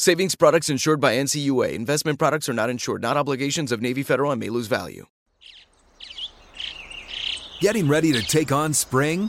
Savings 0.00 0.36
products 0.36 0.70
insured 0.70 1.00
by 1.00 1.16
NCUA. 1.16 1.72
Investment 1.72 2.20
products 2.20 2.48
are 2.48 2.52
not 2.52 2.70
insured, 2.70 3.02
not 3.02 3.16
obligations 3.16 3.72
of 3.72 3.82
Navy 3.82 4.04
Federal 4.04 4.30
and 4.30 4.38
may 4.38 4.48
lose 4.48 4.68
value. 4.68 5.06
Getting 7.58 7.88
ready 7.88 8.12
to 8.12 8.22
take 8.22 8.52
on 8.52 8.72
spring? 8.72 9.28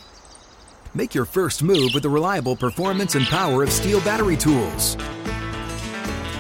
Make 0.93 1.15
your 1.15 1.25
first 1.25 1.63
move 1.63 1.89
with 1.95 2.03
the 2.03 2.09
reliable 2.09 2.55
performance 2.55 3.15
and 3.15 3.25
power 3.25 3.63
of 3.63 3.69
STIHL 3.69 4.05
battery 4.05 4.37
tools. 4.37 4.93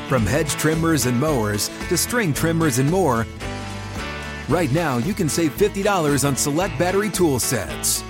From 0.07 0.27
hedge 0.27 0.51
trimmers 0.51 1.07
and 1.07 1.19
mowers 1.19 1.69
to 1.87 1.97
string 1.97 2.31
trimmers 2.31 2.77
and 2.77 2.91
more, 2.91 3.25
right 4.47 4.71
now 4.71 4.97
you 4.99 5.15
can 5.15 5.27
save 5.27 5.57
$50 5.57 6.23
on 6.23 6.35
select 6.35 6.77
battery 6.77 7.09
tool 7.09 7.39
sets. 7.39 8.03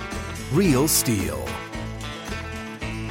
Real 0.52 0.86
STIHL. 0.86 1.69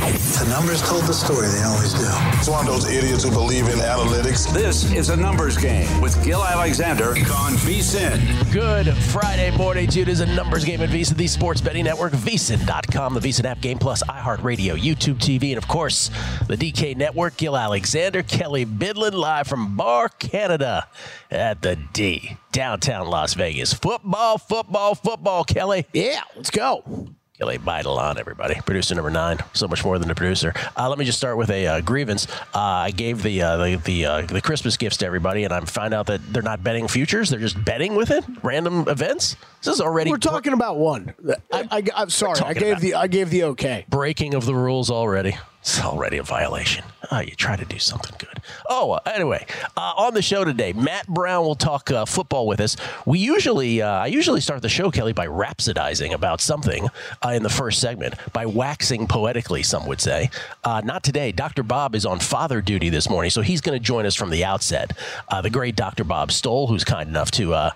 The 0.00 0.46
numbers 0.48 0.80
told 0.80 1.04
the 1.04 1.12
story, 1.12 1.48
they 1.48 1.62
always 1.62 1.92
do. 1.92 2.06
It's 2.38 2.48
one 2.48 2.66
of 2.66 2.72
those 2.72 2.90
idiots 2.90 3.24
who 3.24 3.30
believe 3.30 3.66
in 3.68 3.80
analytics. 3.80 4.50
This 4.50 4.90
is 4.92 5.10
a 5.10 5.16
numbers 5.16 5.58
game 5.58 6.00
with 6.00 6.24
Gill 6.24 6.42
Alexander 6.42 7.10
on 7.10 7.52
VSIN. 7.60 8.50
Good 8.50 8.94
Friday 8.96 9.54
morning, 9.58 9.90
Jude. 9.90 10.08
is 10.08 10.20
a 10.20 10.26
numbers 10.34 10.64
game 10.64 10.80
at 10.80 10.88
VSIN, 10.88 11.16
the 11.16 11.26
sports 11.26 11.60
betting 11.60 11.84
network, 11.84 12.12
VSIN.com, 12.12 13.12
the 13.12 13.20
VSIN 13.20 13.44
app, 13.44 13.60
Game 13.60 13.78
Plus, 13.78 14.02
iHeartRadio, 14.04 14.74
YouTube 14.80 15.18
TV, 15.18 15.50
and 15.50 15.58
of 15.58 15.68
course, 15.68 16.10
the 16.48 16.56
DK 16.56 16.96
network. 16.96 17.36
Gill 17.36 17.56
Alexander, 17.56 18.22
Kelley 18.22 18.64
Bydlon, 18.64 19.12
live 19.12 19.46
from 19.46 19.76
Bar 19.76 20.08
Canada 20.18 20.88
at 21.30 21.60
the 21.60 21.76
D, 21.92 22.38
downtown 22.52 23.06
Las 23.06 23.34
Vegas. 23.34 23.74
Football, 23.74 24.38
football, 24.38 24.94
football, 24.94 25.44
Kelley. 25.44 25.84
Yeah, 25.92 26.22
let's 26.36 26.50
go. 26.50 27.10
Kelley 27.40 27.56
Bydlon 27.56 28.18
everybody. 28.18 28.54
Producer 28.66 28.94
number 28.94 29.08
nine. 29.08 29.38
So 29.54 29.66
much 29.66 29.82
more 29.82 29.98
than 29.98 30.10
a 30.10 30.14
producer. 30.14 30.52
Uh, 30.76 30.90
let 30.90 30.98
me 30.98 31.06
just 31.06 31.16
start 31.16 31.38
with 31.38 31.48
a 31.48 31.66
uh, 31.66 31.80
grievance. 31.80 32.26
Uh, 32.54 32.58
I 32.58 32.90
gave 32.90 33.22
the 33.22 33.40
uh, 33.40 33.56
the 33.56 33.76
the, 33.76 34.04
uh, 34.04 34.22
the, 34.22 34.42
Christmas 34.42 34.76
gifts 34.76 34.98
to 34.98 35.06
everybody, 35.06 35.44
and 35.44 35.52
I 35.52 35.60
find 35.60 35.94
out 35.94 36.06
that 36.06 36.20
they're 36.34 36.42
not 36.42 36.62
betting 36.62 36.86
futures. 36.86 37.30
They're 37.30 37.40
just 37.40 37.62
betting 37.64 37.96
with 37.96 38.10
it. 38.10 38.24
Random 38.42 38.86
events. 38.88 39.36
This 39.62 39.74
is 39.74 39.80
already. 39.80 40.10
We're 40.10 40.18
talking 40.18 40.52
about 40.52 40.76
one. 40.76 41.14
I, 41.50 41.82
am 41.96 42.10
sorry. 42.10 42.40
I 42.40 42.52
gave 42.52 42.80
the 42.80 42.94
I 42.94 43.06
gave 43.06 43.30
the 43.30 43.44
okay. 43.44 43.86
Breaking 43.88 44.34
of 44.34 44.44
the 44.44 44.54
rules 44.54 44.90
already. 44.90 45.38
It's 45.62 45.80
already 45.80 46.18
a 46.18 46.22
violation. 46.22 46.84
Oh, 47.12 47.18
you 47.20 47.34
try 47.34 47.56
to 47.56 47.64
do 47.64 47.78
something 47.78 48.14
good. 48.18 48.40
Oh, 48.68 48.92
uh, 48.92 49.00
anyway, 49.06 49.44
uh, 49.76 49.94
on 49.96 50.14
the 50.14 50.22
show 50.22 50.44
today, 50.44 50.72
Matt 50.72 51.08
Brown 51.08 51.44
will 51.44 51.56
talk 51.56 51.90
uh, 51.90 52.04
football 52.04 52.46
with 52.46 52.60
us. 52.60 52.76
We 53.04 53.18
usually, 53.18 53.82
uh, 53.82 53.88
I 53.88 54.06
usually 54.06 54.40
start 54.40 54.62
the 54.62 54.68
show, 54.68 54.92
Kelley, 54.92 55.12
by 55.12 55.26
rhapsodizing 55.26 56.12
about 56.12 56.40
something 56.40 56.88
uh, 57.24 57.30
in 57.30 57.42
the 57.42 57.48
first 57.48 57.80
segment, 57.80 58.14
by 58.32 58.46
waxing 58.46 59.08
poetically, 59.08 59.64
some 59.64 59.86
would 59.86 60.00
say. 60.00 60.30
Uh, 60.62 60.82
not 60.84 61.02
today. 61.02 61.32
Dr. 61.32 61.64
Bob 61.64 61.96
is 61.96 62.06
on 62.06 62.20
father 62.20 62.60
duty 62.60 62.90
this 62.90 63.10
morning, 63.10 63.30
so 63.30 63.42
he's 63.42 63.60
going 63.60 63.76
to 63.76 63.84
join 63.84 64.06
us 64.06 64.14
from 64.14 64.30
the 64.30 64.44
outset. 64.44 64.96
the 65.42 65.50
great 65.50 65.74
Dr. 65.74 66.04
Bob 66.04 66.30
Stoll, 66.30 66.68
who's 66.68 66.84
kind 66.84 67.08
enough 67.08 67.32
to 67.32 67.70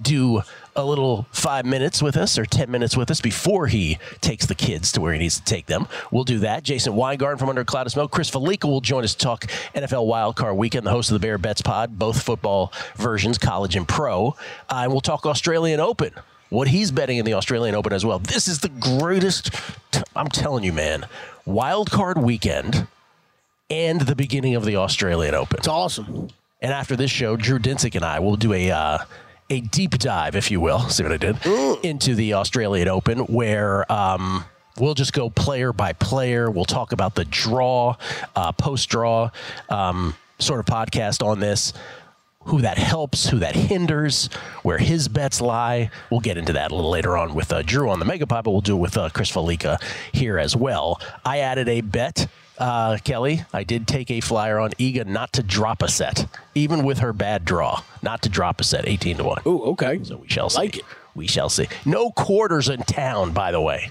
do 0.00 0.42
a 0.76 0.84
little 0.84 1.26
five 1.32 1.64
minutes 1.64 2.02
with 2.02 2.16
us 2.16 2.38
or 2.38 2.44
10 2.44 2.70
minutes 2.70 2.96
with 2.96 3.10
us 3.10 3.20
before 3.20 3.66
he 3.66 3.98
takes 4.20 4.46
the 4.46 4.54
kids 4.54 4.92
to 4.92 5.00
where 5.00 5.12
he 5.12 5.18
needs 5.18 5.38
to 5.38 5.44
take 5.44 5.66
them. 5.66 5.86
We'll 6.10 6.24
do 6.24 6.38
that. 6.40 6.62
Jason 6.62 6.94
Weingarten 6.94 7.38
from 7.38 7.48
Under 7.48 7.62
a 7.62 7.64
Cloud 7.64 7.86
of 7.86 7.92
Smoke. 7.92 8.10
Chris 8.10 8.30
Fallica 8.30 8.68
will 8.68 8.80
join 8.80 9.04
us 9.04 9.14
to 9.14 9.18
talk 9.18 9.46
NFL 9.74 10.06
Wildcard 10.06 10.56
Weekend, 10.56 10.86
the 10.86 10.90
host 10.90 11.10
of 11.10 11.14
the 11.14 11.26
Bear 11.26 11.38
Bets 11.38 11.62
Pod, 11.62 11.98
both 11.98 12.22
football 12.22 12.72
versions, 12.96 13.38
college 13.38 13.76
and 13.76 13.86
pro. 13.86 14.28
Uh, 14.68 14.82
and 14.82 14.92
we'll 14.92 15.00
talk 15.00 15.26
Australian 15.26 15.80
Open 15.80 16.12
what 16.50 16.66
he's 16.66 16.90
betting 16.90 17.18
in 17.18 17.24
the 17.24 17.34
Australian 17.34 17.74
Open 17.74 17.92
as 17.92 18.04
well. 18.04 18.18
This 18.18 18.48
is 18.48 18.58
the 18.58 18.68
greatest, 18.68 19.54
i 19.94 20.02
I'm 20.16 20.28
telling 20.28 20.64
you, 20.64 20.72
man, 20.72 21.06
wild 21.46 21.90
card 21.90 22.18
weekend 22.18 22.88
and 23.70 24.00
the 24.00 24.16
beginning 24.16 24.56
of 24.56 24.64
the 24.64 24.76
Australian 24.76 25.34
Open. 25.34 25.58
It's 25.58 25.68
awesome. 25.68 26.28
And 26.60 26.72
after 26.72 26.96
this 26.96 27.10
show, 27.10 27.36
Drew 27.36 27.58
Dinsick 27.58 27.94
and 27.94 28.04
I 28.04 28.18
will 28.18 28.36
do 28.36 28.52
a 28.52 28.70
uh, 28.70 28.98
a 29.50 29.60
deep 29.60 29.98
dive, 29.98 30.36
if 30.36 30.50
you 30.50 30.60
will, 30.60 30.88
see 30.88 31.02
what 31.02 31.12
I 31.12 31.16
did, 31.16 31.36
into 31.84 32.14
the 32.14 32.34
Australian 32.34 32.88
Open, 32.88 33.18
where 33.20 33.90
um, 33.92 34.44
we'll 34.78 34.94
just 34.94 35.12
go 35.12 35.28
player 35.28 35.72
by 35.72 35.92
player. 35.92 36.50
We'll 36.50 36.64
talk 36.64 36.92
about 36.92 37.16
the 37.16 37.24
draw, 37.24 37.96
uh, 38.36 38.52
post 38.52 38.88
draw 38.88 39.30
um, 39.68 40.14
sort 40.38 40.60
of 40.60 40.66
podcast 40.66 41.24
on 41.24 41.40
this. 41.40 41.72
Who 42.44 42.62
that 42.62 42.78
helps, 42.78 43.28
who 43.28 43.40
that 43.40 43.54
hinders, 43.54 44.30
where 44.62 44.78
his 44.78 45.08
bets 45.08 45.42
lie. 45.42 45.90
We'll 46.10 46.20
get 46.20 46.38
into 46.38 46.54
that 46.54 46.72
a 46.72 46.74
little 46.74 46.90
later 46.90 47.18
on 47.18 47.34
with 47.34 47.52
uh, 47.52 47.60
Drew 47.60 47.90
on 47.90 47.98
the 47.98 48.06
Megapod, 48.06 48.44
but 48.44 48.50
we'll 48.50 48.62
do 48.62 48.76
it 48.76 48.80
with 48.80 48.96
uh, 48.96 49.10
Chris 49.10 49.30
Fallica 49.30 49.78
here 50.12 50.38
as 50.38 50.56
well. 50.56 50.98
I 51.22 51.40
added 51.40 51.68
a 51.68 51.82
bet 51.82 52.28
uh, 52.60 52.98
Kelley, 53.02 53.42
I 53.52 53.64
did 53.64 53.88
take 53.88 54.10
a 54.10 54.20
flyer 54.20 54.58
on 54.58 54.70
Iga 54.72 55.06
not 55.06 55.32
to 55.32 55.42
drop 55.42 55.82
a 55.82 55.88
set, 55.88 56.26
even 56.54 56.84
with 56.84 56.98
her 56.98 57.12
bad 57.12 57.44
draw, 57.44 57.82
not 58.02 58.22
to 58.22 58.28
drop 58.28 58.60
a 58.60 58.64
set, 58.64 58.86
18 58.86 59.16
to 59.16 59.24
1. 59.24 59.42
Oh, 59.46 59.72
okay. 59.72 60.00
So 60.04 60.18
we 60.18 60.28
shall 60.28 60.50
see. 60.50 60.58
Like 60.58 60.76
it. 60.78 60.84
We 61.14 61.26
shall 61.26 61.48
see. 61.48 61.66
No 61.84 62.10
quarters 62.10 62.68
in 62.68 62.82
town, 62.82 63.32
by 63.32 63.50
the 63.50 63.60
way. 63.60 63.90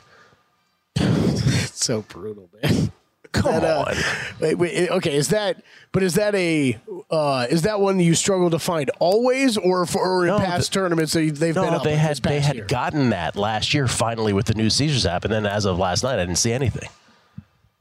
it's 0.96 1.84
so 1.84 2.04
brutal, 2.04 2.50
man. 2.62 2.92
Come 3.32 3.52
that, 3.52 3.64
uh, 3.64 3.86
on. 3.88 3.96
Wait, 4.40 4.56
wait, 4.56 4.90
okay, 4.90 5.16
is 5.16 5.30
that? 5.30 5.62
But 5.92 6.02
is 6.02 6.16
that 6.16 6.34
a? 6.34 6.80
Uh, 7.12 7.46
is 7.50 7.62
that 7.62 7.80
one 7.80 8.00
you 8.00 8.16
struggle 8.16 8.50
to 8.50 8.58
find 8.58 8.90
always, 9.00 9.56
or 9.56 9.86
for 9.86 10.02
or 10.02 10.24
in 10.24 10.30
no, 10.30 10.40
past 10.40 10.72
the, 10.72 10.80
tournaments 10.80 11.14
they've 11.14 11.40
no, 11.40 11.62
been? 11.62 11.74
No, 11.74 11.84
they 11.84 11.96
had 11.96 12.18
they 12.18 12.40
had 12.40 12.56
year? 12.56 12.66
gotten 12.66 13.12
that 13.12 13.36
last 13.36 13.74
year 13.74 13.88
finally 13.88 14.34
with 14.34 14.48
the 14.48 14.56
new 14.56 14.70
Caesars 14.72 15.06
app, 15.06 15.26
and 15.26 15.34
then 15.34 15.46
as 15.46 15.66
of 15.66 15.78
last 15.78 16.04
night, 16.04 16.16
I 16.16 16.26
didn't 16.26 16.38
see 16.38 16.52
anything. 16.54 16.90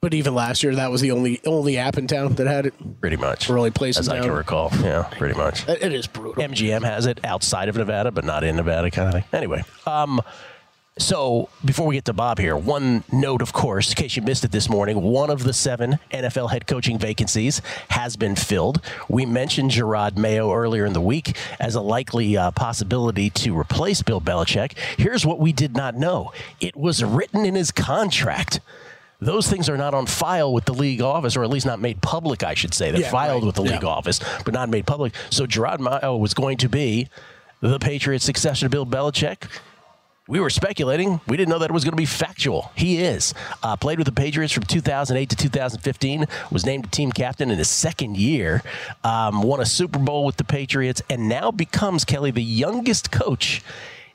But 0.01 0.15
even 0.15 0.33
last 0.33 0.63
year, 0.63 0.75
that 0.77 0.93
was 0.93 1.01
the 1.01 1.11
only 1.11 1.41
only 1.45 1.77
app 1.77 1.99
in 1.99 2.07
town 2.07 2.35
that 2.35 2.47
had 2.47 2.67
it. 2.67 3.01
Pretty 3.01 3.17
much. 3.17 3.51
Only 3.51 3.73
place 3.73 3.99
as 3.99 4.09
I 4.09 4.21
can 4.21 4.31
recall. 4.31 4.71
Yeah, 4.81 5.09
pretty 5.11 5.37
much. 5.37 5.69
It 5.69 5.93
is 5.93 6.07
brutal. 6.07 6.43
MGM 6.43 6.85
has 6.85 7.07
it 7.07 7.19
outside 7.25 7.69
of 7.69 7.77
Nevada, 7.77 8.13
but 8.13 8.25
not 8.25 8.45
in 8.45 8.55
Nevada, 8.55 8.93
kind 8.93 9.09
of 9.09 9.15
thing. 9.15 9.25
Anyway, 9.33 9.65
um, 9.87 10.21
so 10.99 11.49
before 11.65 11.87
we 11.87 11.97
get 11.97 12.05
to 12.07 12.13
Bob 12.13 12.39
here, 12.39 12.57
one 12.57 13.05
note, 13.13 13.43
of 13.43 13.53
course, 13.53 13.91
in 13.91 13.95
case 13.95 14.17
you 14.17 14.23
missed 14.23 14.45
it 14.45 14.53
this 14.53 14.69
morning, 14.69 15.01
one 15.01 15.31
of 15.31 15.45
the 15.45 15.53
seven 15.53 15.99
NFL 16.13 16.51
head 16.51 16.67
coaching 16.67 16.99
vacancies 16.99 17.63
has 17.91 18.17
been 18.17 18.37
filled. 18.37 18.81
We 19.09 19.27
mentioned 19.27 19.73
Jerod 19.73 20.17
Mayo 20.17 20.53
earlier 20.53 20.85
in 20.85 20.93
the 20.93 21.01
week 21.01 21.37
as 21.59 21.75
a 21.75 21.81
likely 21.81 22.37
uh, 22.37 22.51
possibility 22.53 23.31
to 23.31 23.59
replace 23.59 24.03
Bill 24.03 24.21
Belichick. 24.21 24.77
Here's 24.97 25.25
what 25.27 25.39
we 25.39 25.53
did 25.53 25.77
not 25.77 25.97
know: 25.97 26.33
it 26.61 26.77
was 26.77 27.03
written 27.03 27.45
in 27.45 27.55
his 27.55 27.71
contract 27.71 28.61
those 29.21 29.49
things 29.49 29.69
are 29.69 29.77
not 29.77 29.95
on 29.95 30.07
file 30.07 30.53
with 30.53 30.65
the 30.65 30.75
league 30.75 31.03
office, 31.03 31.37
or 31.37 31.43
at 31.43 31.51
least 31.51 31.67
not 31.67 31.81
made 31.81 32.01
public, 32.01 32.45
I 32.45 32.55
should 32.55 32.73
say. 32.73 32.91
They're 32.91 33.01
yeah, 33.01 33.11
filed 33.11 33.43
right. 33.43 33.47
with 33.47 33.57
the 33.57 33.63
league 33.63 33.83
yeah. 33.83 33.89
office, 33.89 34.21
but 34.45 34.55
not 34.55 34.69
made 34.69 34.87
public. 34.87 35.13
So 35.31 35.47
Jerod 35.47 35.81
Mayo 35.81 36.17
was 36.17 36.35
going 36.35 36.59
to 36.59 36.69
be 36.69 37.09
the 37.61 37.79
Patriots' 37.79 38.25
successor 38.25 38.67
to 38.67 38.71
Bill 38.71 38.87
Belichick. 38.87 39.49
We 40.29 40.41
were 40.41 40.51
speculating. 40.51 41.23
We 41.27 41.39
didn't 41.39 41.49
know 41.49 41.59
that 41.59 41.71
it 41.71 41.73
was 41.73 41.85
going 41.85 41.93
to 41.93 41.97
be 41.97 42.05
factual. 42.05 42.71
He 42.77 42.99
is. 42.99 43.33
Uh, 43.63 43.77
played 43.77 43.99
with 43.99 44.05
the 44.05 44.13
Patriots 44.13 44.53
from 44.53 44.65
2008 44.65 45.31
to 45.31 45.37
2015. 45.37 46.27
Was 46.53 46.67
named 46.67 46.93
team 46.93 47.11
captain 47.11 47.51
in 47.51 47.57
his 47.57 47.71
second 47.71 48.19
year. 48.19 48.63
Um, 49.03 49.43
won 49.43 49.61
a 49.61 49.67
Super 49.67 49.99
Bowl 49.99 50.27
with 50.27 50.37
the 50.37 50.45
Patriots, 50.45 51.01
and 51.09 51.31
now 51.31 51.51
becomes 51.51 52.05
Kelley 52.05 52.31
the 52.31 52.43
youngest 52.43 53.11
coach 53.11 53.63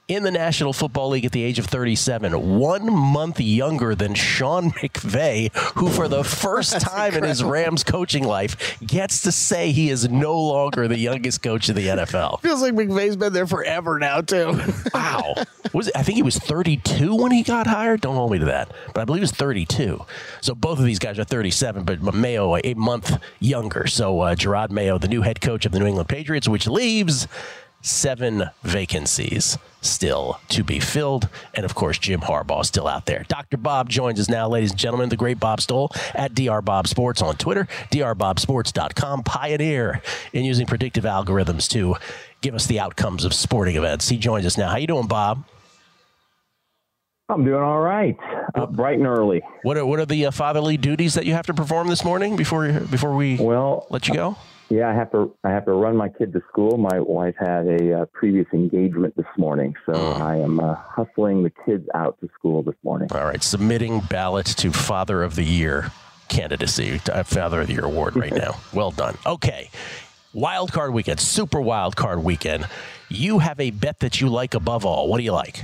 in 0.10 0.24
the 0.24 0.32
National 0.32 0.74
Football 0.74 1.10
League 1.10 1.24
at 1.24 1.32
the 1.32 1.44
age 1.44 1.60
of 1.60 1.66
37, 1.66 2.60
one 2.60 2.94
month 2.94 3.40
younger 3.40 3.96
than 3.96 4.14
Sean 4.14 4.72
McVay, 4.72 5.56
who 5.78 5.88
for 5.88 6.10
the 6.10 6.24
first 6.26 6.82
time 6.82 7.16
in 7.16 7.24
his 7.24 7.42
Rams 7.42 7.86
coaching 7.86 8.26
life 8.26 8.78
gets 8.86 9.22
to 9.22 9.32
say 9.32 9.72
he 9.72 9.90
is 9.90 10.10
no 10.10 10.38
longer 10.38 10.90
the 10.90 10.98
youngest 10.98 11.42
coach 11.42 11.70
in 11.70 11.76
the 11.76 11.88
NFL. 11.88 12.42
Feels 12.42 12.62
like 12.62 12.74
McVay's 12.74 13.16
been 13.16 13.32
there 13.32 13.48
forever 13.48 13.98
now, 13.98 14.20
too. 14.20 14.60
wow. 14.94 15.36
Was 15.72 15.88
it, 15.88 15.96
I 15.96 16.04
think 16.04 16.18
he 16.18 16.24
was 16.24 16.38
32 16.38 17.16
when 17.16 17.32
he 17.32 17.42
got 17.42 17.66
hired. 17.66 18.02
Don't 18.02 18.16
hold 18.16 18.32
me 18.32 18.40
to 18.40 18.46
that, 18.46 18.72
but 18.94 19.02
I 19.02 19.06
believe 19.06 19.22
he 19.22 19.24
was 19.24 19.32
32. 19.32 20.06
So 20.42 20.54
both 20.54 20.80
of 20.80 20.86
these 20.86 21.00
guys 21.00 21.18
are 21.18 21.24
37, 21.24 21.84
but 21.86 22.02
Mayo 22.14 22.58
a 22.62 22.74
month 22.74 23.18
younger. 23.40 23.88
So 23.88 24.20
uh, 24.20 24.36
Jerod 24.36 24.70
Mayo, 24.70 24.98
the 24.98 25.08
new 25.08 25.22
head 25.22 25.40
coach 25.40 25.66
of 25.66 25.72
the 25.72 25.80
New 25.80 25.88
England 25.88 26.10
Patriots, 26.10 26.50
which 26.50 26.68
leaves 26.68 27.28
seven 27.84 28.50
vacancies 28.64 29.58
still 29.82 30.40
to 30.48 30.64
be 30.64 30.80
filled. 30.80 31.28
And 31.54 31.66
of 31.66 31.76
course, 31.76 32.00
Jim 32.00 32.22
Harbaugh 32.22 32.66
still 32.66 32.88
out 32.88 33.06
there. 33.06 33.26
Dr. 33.28 33.58
Bob 33.58 33.90
joins 33.90 34.20
us 34.20 34.30
now, 34.30 34.48
ladies 34.48 34.72
and 34.72 34.80
gentlemen. 34.80 35.10
The 35.10 35.18
great 35.18 35.40
Bob 35.40 35.62
Stoll 35.62 35.92
at 36.16 36.34
Dr. 36.34 36.62
Bob 36.62 36.88
Sports 36.88 37.22
on 37.22 37.36
Twitter, 37.36 37.68
drbobsports.com, 37.92 39.24
pioneer 39.24 40.02
in 40.32 40.46
using 40.46 40.66
predictive 40.66 41.04
algorithms 41.04 41.68
to 41.70 41.96
give 42.42 42.56
us 42.56 42.66
the 42.66 42.80
outcomes 42.80 43.26
of 43.26 43.34
sporting 43.34 43.76
events. 43.76 44.10
He 44.10 44.18
joins 44.18 44.46
us 44.46 44.58
now. 44.58 44.70
How 44.70 44.78
you 44.78 44.88
doing, 44.88 45.08
Bob? 45.08 45.46
I'm 47.30 47.44
doing 47.44 47.62
all 47.62 47.80
right. 47.80 48.16
Up 48.56 48.72
bright 48.74 48.98
and 48.98 49.08
early. 49.08 49.42
What 49.64 49.78
are 49.78 49.86
what 49.86 50.00
are 50.00 50.06
the 50.06 50.28
uh, 50.28 50.32
fatherly 50.32 50.78
duties 50.78 51.14
that 51.16 51.26
you 51.26 51.34
have 51.34 51.46
to 51.48 51.54
perform 51.54 51.88
this 51.88 52.04
morning 52.04 52.36
before 52.36 52.72
before 52.72 53.16
we 53.16 53.38
well 53.38 53.88
let 53.90 54.08
you 54.08 54.14
go? 54.14 54.38
Yeah, 54.70 54.90
I 54.90 54.94
have 54.94 55.12
to. 55.12 55.36
I 55.44 55.50
have 55.52 55.66
to 55.66 55.74
run 55.74 55.96
my 55.96 56.10
kid 56.10 56.34
to 56.34 56.42
school. 56.50 56.78
My 56.78 57.00
wife 57.00 57.36
had 57.38 57.68
a 57.68 58.02
uh, 58.02 58.06
previous 58.06 58.48
engagement 58.54 59.16
this 59.16 59.26
morning, 59.38 59.76
so 59.86 59.94
mm. 59.94 60.22
I 60.22 60.38
am 60.38 60.60
uh, 60.60 60.76
hustling 60.76 61.44
the 61.44 61.52
kids 61.66 61.88
out 61.94 62.18
to 62.22 62.30
school 62.34 62.64
this 62.64 62.76
morning. 62.84 63.10
All 63.12 63.26
right, 63.26 63.44
submitting 63.44 64.00
ballots 64.02 64.56
to 64.56 64.72
Father 64.72 65.22
of 65.22 65.36
the 65.36 65.44
Year 65.44 65.92
candidacy, 66.30 67.00
uh, 67.12 67.24
Father 67.24 67.62
of 67.62 67.68
the 67.68 67.74
Year 67.74 67.86
award 67.86 68.16
right 68.16 68.34
now. 68.36 68.56
well 68.74 68.92
done. 68.92 69.18
Okay, 69.26 69.70
wild 70.34 70.72
card 70.72 70.94
weekend, 70.94 71.20
super 71.20 71.62
wild 71.62 71.96
card 71.96 72.24
weekend. 72.24 72.68
You 73.10 73.40
have 73.40 73.60
a 73.60 73.70
bet 73.70 74.00
that 74.00 74.22
you 74.22 74.30
like 74.30 74.54
above 74.54 74.86
all. 74.86 75.08
What 75.08 75.18
do 75.18 75.24
you 75.24 75.34
like? 75.34 75.64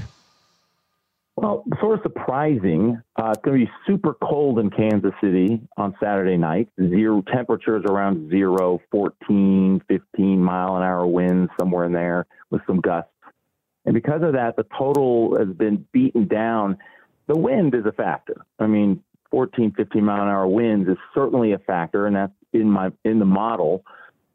Well, 1.41 1.63
sort 1.80 1.97
of 1.97 2.03
surprising. 2.03 3.01
Uh, 3.15 3.31
it's 3.31 3.41
going 3.44 3.57
to 3.62 3.65
be 3.65 3.71
super 3.88 4.13
cold 4.21 4.59
in 4.59 4.69
Kansas 4.69 5.13
City 5.24 5.62
on 5.77 5.95
Saturday 5.97 6.36
night. 6.36 6.68
Zero 6.77 7.24
temperatures 7.33 7.86
around 7.88 8.30
zero, 8.30 8.81
14, 8.91 9.81
15 9.88 10.44
mile 10.44 10.75
an 10.75 10.83
hour 10.83 11.07
winds 11.07 11.50
somewhere 11.57 11.86
in 11.86 11.94
there 11.94 12.25
with 12.50 12.62
some 12.68 12.81
gusts. 12.81 13.09
And 13.86 13.94
because 13.94 14.21
of 14.21 14.33
that, 14.33 14.57
the 14.57 14.65
total 14.77 15.38
has 15.39 15.47
been 15.56 15.86
beaten 15.94 16.27
down. 16.27 16.77
The 17.27 17.39
wind 17.39 17.74
is 17.74 17.86
a 17.86 17.94
factor. 17.94 18.45
I 18.59 18.68
mean, 18.68 19.01
14, 19.31 19.71
15 19.77 20.03
mile 20.03 20.24
an 20.24 20.27
hour 20.27 20.45
winds 20.45 20.89
is 20.89 20.97
certainly 21.15 21.53
a 21.53 21.59
factor, 21.59 22.06
and 22.06 22.18
that's 22.18 22.33
in 22.51 22.69
my 22.69 22.91
in 23.06 23.19
the 23.19 23.25
model. 23.25 23.86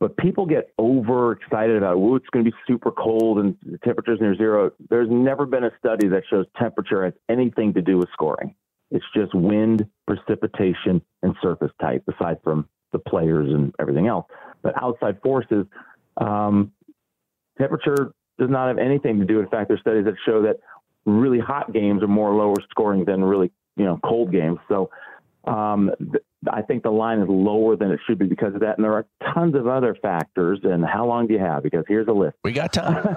But 0.05 0.19
people 0.19 0.45
get 0.45 0.71
overexcited 0.79 1.79
about, 1.79 1.97
oh, 1.97 2.17
it's 2.17 2.27
going 2.31 2.45
to 2.45 2.51
be 2.51 2.57
super 2.67 2.91
cold 2.91 3.39
and 3.39 3.57
the 3.65 3.79
temperature's 3.79 4.21
near 4.21 4.37
zero. 4.37 4.71
There's 4.91 5.09
never 5.11 5.47
been 5.47 5.65
a 5.65 5.71
study 5.79 6.09
that 6.09 6.25
shows 6.29 6.45
temperature 6.59 7.07
has 7.07 7.15
anything 7.31 7.73
to 7.73 7.81
do 7.81 7.97
with 7.97 8.11
scoring. 8.13 8.55
It's 8.91 9.05
just 9.17 9.35
wind, 9.35 9.87
precipitation, 10.07 11.01
and 11.23 11.35
surface 11.41 11.71
type, 11.81 12.05
aside 12.07 12.37
from 12.45 12.69
the 12.93 12.99
players 12.99 13.49
and 13.51 13.75
everything 13.81 14.07
else. 14.07 14.27
But 14.61 14.75
outside 14.83 15.23
forces, 15.23 15.65
um, 16.19 16.73
temperature 17.57 18.13
does 18.39 18.51
not 18.51 18.69
have 18.69 18.77
anything 18.77 19.21
to 19.21 19.25
do. 19.25 19.41
In 19.41 19.49
fact, 19.49 19.69
there's 19.69 19.81
studies 19.81 20.05
that 20.05 20.17
show 20.27 20.43
that 20.43 20.57
really 21.07 21.39
hot 21.39 21.73
games 21.73 22.03
are 22.03 22.09
more 22.09 22.35
lower 22.35 22.57
scoring 22.69 23.07
than 23.07 23.25
really 23.25 23.51
you 23.79 23.87
know 23.87 23.99
cold 24.05 24.33
games. 24.33 24.59
So 24.69 24.91
um, 25.45 25.93
th- 25.99 26.23
I 26.53 26.63
think 26.63 26.83
the 26.83 26.91
line 26.91 27.21
is 27.21 27.29
lower 27.29 27.77
than 27.77 27.91
it 27.91 28.01
should 28.07 28.19
be 28.19 28.27
because 28.27 28.55
of 28.55 28.61
that. 28.61 28.77
And 28.77 28.85
there 28.85 28.95
are 28.95 29.07
tons 29.35 29.55
of 29.55 29.67
other 29.67 29.97
factors. 30.01 30.61
And 30.63 30.85
how 30.85 31.07
long 31.07 31.27
do 31.27 31.35
you 31.35 31.41
have? 31.41 31.63
Because 31.63 31.85
here's 31.89 32.09
a 32.09 32.13
list. 32.13 32.37
We 32.45 32.53
got 32.53 32.73
time. 32.73 33.17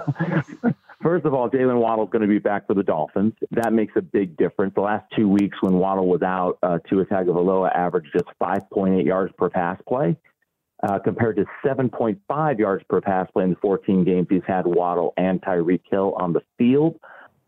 First 1.02 1.24
of 1.26 1.34
all, 1.34 1.48
Jaylen 1.48 1.80
Waddle 1.80 2.04
is 2.04 2.10
going 2.10 2.22
to 2.22 2.28
be 2.28 2.38
back 2.38 2.66
for 2.66 2.74
the 2.74 2.82
Dolphins. 2.82 3.32
That 3.52 3.72
makes 3.72 3.92
a 3.96 4.02
big 4.02 4.36
difference. 4.36 4.74
The 4.74 4.80
last 4.80 5.04
two 5.16 5.28
weeks 5.28 5.56
when 5.60 5.74
Waddle 5.74 6.08
was 6.08 6.22
out, 6.22 6.58
uh, 6.62 6.78
Tua 6.88 7.06
Tagovailoa 7.06 7.74
averaged 7.74 8.08
just 8.12 8.26
5.8 8.40 9.04
yards 9.06 9.32
per 9.38 9.48
pass 9.48 9.80
play. 9.86 10.16
Uh, 10.80 10.96
compared 10.96 11.34
to 11.34 11.44
7.5 11.66 12.58
yards 12.58 12.84
per 12.88 13.00
pass 13.00 13.28
play 13.32 13.42
in 13.42 13.50
the 13.50 13.56
14 13.56 14.04
games 14.04 14.28
he's 14.30 14.42
had 14.46 14.64
Waddle 14.64 15.12
and 15.16 15.42
Tyreek 15.42 15.80
Hill 15.90 16.14
on 16.16 16.32
the 16.32 16.40
field. 16.56 17.00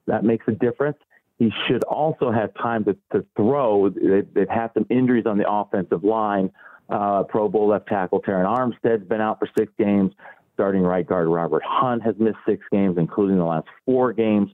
That 0.09 0.25
makes 0.25 0.49
a 0.49 0.53
difference 0.53 0.99
he 1.41 1.51
should 1.67 1.83
also 1.85 2.31
have 2.31 2.53
time 2.55 2.85
to, 2.85 2.95
to 3.13 3.25
throw. 3.35 3.89
They, 3.89 4.21
they've 4.35 4.49
had 4.49 4.69
some 4.75 4.87
injuries 4.91 5.25
on 5.25 5.39
the 5.39 5.51
offensive 5.51 6.05
line. 6.05 6.51
Uh, 6.91 7.23
Pro 7.23 7.49
Bowl 7.49 7.69
left 7.69 7.89
tackle 7.89 8.21
Terron 8.21 8.45
Armstead's 8.45 9.09
been 9.09 9.23
out 9.23 9.39
for 9.39 9.49
six 9.59 9.73
games. 9.79 10.13
Starting 10.53 10.83
right 10.83 11.07
guard 11.07 11.29
Robert 11.29 11.63
Hunt 11.65 12.03
has 12.03 12.15
missed 12.19 12.37
six 12.47 12.63
games, 12.71 12.99
including 12.99 13.39
the 13.39 13.45
last 13.47 13.67
four 13.87 14.13
games. 14.13 14.51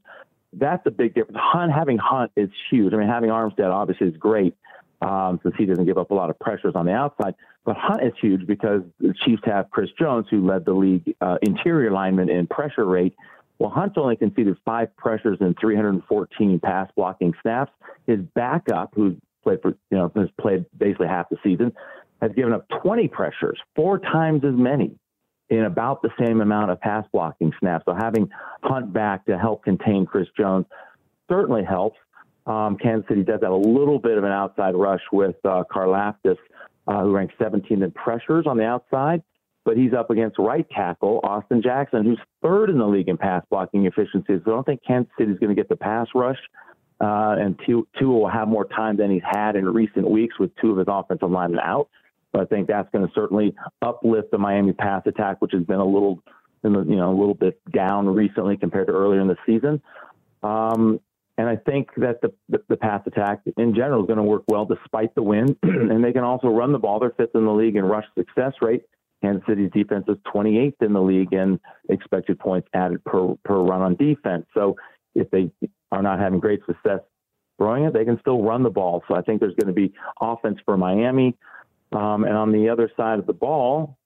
That's 0.53 0.87
a 0.87 0.93
big 0.93 1.15
difference. 1.15 1.39
Hunt 1.43 1.73
having 1.73 1.99
Hunt 1.99 2.31
is 2.37 2.51
huge. 2.71 2.95
I 2.95 2.99
mean, 2.99 3.09
having 3.09 3.31
Armstead 3.31 3.73
obviously 3.73 4.07
is 4.07 4.17
great 4.17 4.55
um, 5.03 5.41
since 5.43 5.57
he 5.59 5.67
doesn't 5.67 5.87
give 5.87 5.99
up 5.99 6.13
a 6.13 6.15
lot 6.15 6.31
of 6.31 6.39
pressures 6.39 6.77
on 6.77 6.87
the 6.87 6.93
outside. 6.93 7.35
But 7.65 7.77
Hunt 7.77 8.05
is 8.05 8.13
huge 8.21 8.47
because 8.47 8.83
the 9.01 9.13
Chiefs 9.25 9.43
have 9.47 9.73
Chris 9.73 9.91
Jones, 9.99 10.27
who 10.31 10.47
led 10.47 10.65
the 10.65 10.73
league 10.73 11.17
uh, 11.21 11.39
interior 11.43 11.91
lineman 11.91 12.31
in 12.31 12.47
pressure 12.47 12.85
rate 12.85 13.17
well, 13.59 13.71
Hunt's 13.71 13.97
only 13.97 14.17
conceded 14.17 14.57
five 14.65 14.95
pressures 14.97 15.39
in 15.41 15.55
314 15.61 16.61
pass 16.61 16.91
blocking 16.95 17.33
snaps. 17.41 17.73
His 18.07 18.21
backup, 18.35 18.93
who 18.95 19.17
played 19.43 19.63
for 19.63 19.71
you 19.91 19.99
know 19.99 20.13
has 20.17 20.29
played 20.41 20.67
basically 20.77 21.09
half 21.09 21.29
the 21.31 21.37
season, 21.43 21.73
has 22.21 22.33
given 22.33 22.53
up 22.53 22.67
20 22.83 23.09
pressures, 23.09 23.59
four 23.75 23.99
times 23.99 24.43
as 24.45 24.55
many 24.55 24.99
in 25.49 25.65
about 25.65 26.03
the 26.03 26.11
same 26.19 26.41
amount 26.41 26.71
of 26.71 26.81
pass 26.81 27.07
blocking 27.13 27.53
snaps. 27.61 27.85
So 27.87 27.95
having 27.95 28.29
Hunt 28.63 28.93
back 28.93 29.25
to 29.27 29.39
help 29.39 29.65
contain 29.65 30.05
Chris 30.05 30.27
Jones 30.37 30.67
certainly 31.31 31.65
helps. 31.65 31.99
Um, 32.47 32.77
Kansas 32.77 33.09
City 33.09 33.23
does 33.23 33.41
have 33.43 33.53
a 33.53 33.57
little 33.57 33.99
bit 33.99 34.19
of 34.19 34.25
an 34.25 34.33
outside 34.33 34.75
rush 34.75 35.03
with 35.13 35.37
uh, 35.45 35.65
Karlaftis, 35.73 36.37
uh, 36.87 37.03
who 37.03 37.13
ranks 37.13 37.35
17th 37.41 37.71
in 37.71 37.91
pressures 37.93 38.47
on 38.47 38.57
the 38.57 38.65
outside 38.65 39.23
but 39.67 39.77
he's 39.77 39.93
up 39.93 40.11
against 40.11 40.39
right 40.39 40.65
tackle 40.71 41.21
Austin 41.25 41.61
Jackson, 41.61 42.05
who's 42.05 42.21
third 42.41 42.71
in 42.71 42.79
the 42.79 42.87
league 42.87 43.09
in 43.09 43.19
pass 43.19 43.43
blocking 43.51 43.85
efficiency. 43.85 44.41
So 44.45 44.53
I 44.53 44.55
don't 44.55 44.65
think 44.65 44.81
Kansas 44.87 45.13
City 45.19 45.33
is 45.33 45.39
going 45.41 45.55
to 45.55 45.61
get 45.61 45.69
the 45.69 45.77
pass 45.77 46.07
rush. 46.15 46.39
Uh, 46.99 47.35
and 47.39 47.61
Tua 47.67 47.85
will 48.01 48.29
have 48.29 48.47
more 48.47 48.65
time 48.65 48.97
than 48.97 49.11
he's 49.11 49.25
had 49.29 49.57
in 49.57 49.67
recent 49.67 50.09
weeks 50.09 50.39
with 50.39 50.55
two 50.63 50.71
of 50.71 50.79
his 50.79 50.87
offensive 50.89 51.31
linemen 51.31 51.59
out. 51.61 51.89
But 52.33 52.43
I 52.43 52.45
think 52.45 52.69
that's 52.69 52.89
going 52.93 53.07
to 53.07 53.13
certainly 53.13 53.55
uplift 53.83 54.31
the 54.31 54.39
Miami 54.39 54.73
pass 54.73 55.03
attack, 55.05 55.43
which 55.43 55.53
has 55.53 55.65
been 55.65 55.81
a 55.81 55.85
little, 55.85 56.23
you 56.63 56.71
know, 56.71 57.11
a 57.11 57.19
little 57.19 57.35
bit 57.35 57.61
down 57.73 58.07
recently 58.07 58.57
compared 58.57 58.87
to 58.87 58.93
earlier 58.93 59.21
in 59.21 59.27
the 59.27 59.37
season. 59.45 59.83
Um, 60.45 61.01
and 61.39 61.49
I 61.49 61.57
think 61.57 61.91
that 61.97 62.21
the, 62.23 62.33
the, 62.49 62.63
the 62.69 62.77
pass 62.77 63.03
attack 63.07 63.41
in 63.59 63.75
general 63.75 64.03
is 64.03 64.07
going 64.07 64.19
to 64.19 64.23
work 64.23 64.45
well 64.47 64.65
despite 64.65 65.15
the 65.17 65.23
win. 65.23 65.57
and 65.63 66.03
they 66.05 66.13
can 66.13 66.25
also 66.25 66.47
run 66.49 66.73
the 66.73 66.79
ball. 66.79 67.01
They're 67.01 67.11
fifth 67.11 67.35
in 67.35 67.45
the 67.45 67.53
league 67.53 67.77
in 67.77 67.85
rush 67.85 68.07
success 68.17 68.53
rate. 68.63 68.85
Kansas 69.27 69.43
City's 69.49 69.71
defense 69.73 70.05
is 70.09 70.17
28th 70.33 70.75
in 70.83 70.93
the 70.93 71.01
league 71.01 71.33
in 71.33 71.59
expected 71.89 72.39
points 72.39 72.69
added 72.75 73.05
per 73.05 73.35
per 73.45 73.59
run 73.59 73.83
on 73.83 73.97
defense. 73.97 74.47
So 74.55 74.77
if 75.15 75.29
they 75.31 75.51
are 75.91 76.03
not 76.03 76.21
having 76.21 76.39
great 76.39 76.61
success 76.65 77.01
throwing 77.59 77.85
it, 77.85 77.93
they 77.93 78.05
can 78.05 78.21
still 78.21 78.43
run 78.43 78.63
the 78.63 78.71
ball. 78.71 79.03
So 79.09 79.15
I 79.15 79.23
think 79.23 79.41
there's 79.41 79.55
going 79.55 79.69
to 79.69 79.73
be 79.73 79.93
offense 80.21 80.59
for 80.65 80.77
Miami. 80.77 81.37
Um, 81.93 82.25
and 82.25 82.37
on 82.37 82.53
the 82.53 82.69
other 82.69 82.91
side 82.97 83.19
of 83.19 83.27
the 83.27 83.33
ball, 83.33 83.97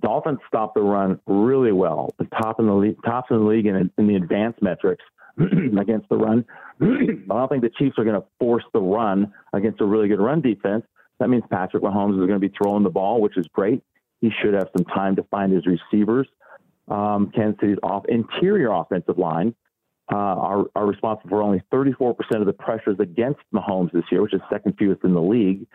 Dolphins 0.00 0.38
stop 0.46 0.74
the 0.74 0.82
run 0.82 1.18
really 1.26 1.72
well. 1.72 2.14
The 2.18 2.26
top 2.26 2.60
in 2.60 2.66
the 2.66 2.74
league, 2.74 3.02
tops 3.04 3.28
in 3.30 3.38
the 3.38 3.44
league 3.44 3.66
in, 3.66 3.90
in 3.98 4.06
the 4.06 4.16
advanced 4.16 4.62
metrics 4.62 5.02
against 5.38 6.08
the 6.10 6.16
run. 6.16 6.44
I 6.82 6.84
don't 6.84 7.48
think 7.48 7.62
the 7.62 7.72
Chiefs 7.76 7.98
are 7.98 8.04
going 8.04 8.20
to 8.20 8.26
force 8.38 8.64
the 8.72 8.80
run 8.80 9.32
against 9.52 9.80
a 9.80 9.84
really 9.84 10.06
good 10.08 10.20
run 10.20 10.42
defense. 10.42 10.84
That 11.18 11.28
means 11.28 11.42
Patrick 11.50 11.82
Mahomes 11.82 12.12
is 12.12 12.26
going 12.26 12.40
to 12.40 12.48
be 12.48 12.52
throwing 12.56 12.84
the 12.84 12.90
ball, 12.90 13.20
which 13.20 13.36
is 13.36 13.46
great. 13.52 13.82
He 14.20 14.30
should 14.42 14.54
have 14.54 14.68
some 14.76 14.84
time 14.86 15.16
to 15.16 15.22
find 15.24 15.52
his 15.52 15.64
receivers. 15.66 16.28
Um, 16.88 17.30
Kansas 17.34 17.60
City's 17.60 17.78
off 17.82 18.04
interior 18.08 18.72
offensive 18.72 19.18
line 19.18 19.54
uh, 20.12 20.16
are, 20.16 20.64
are 20.74 20.86
responsible 20.86 21.30
for 21.30 21.42
only 21.42 21.62
34% 21.72 22.16
of 22.34 22.46
the 22.46 22.52
pressures 22.52 22.96
against 22.98 23.40
Mahomes 23.54 23.92
this 23.92 24.04
year, 24.10 24.22
which 24.22 24.34
is 24.34 24.40
second 24.50 24.74
fewest 24.78 25.04
in 25.04 25.14
the 25.14 25.22
league. 25.22 25.66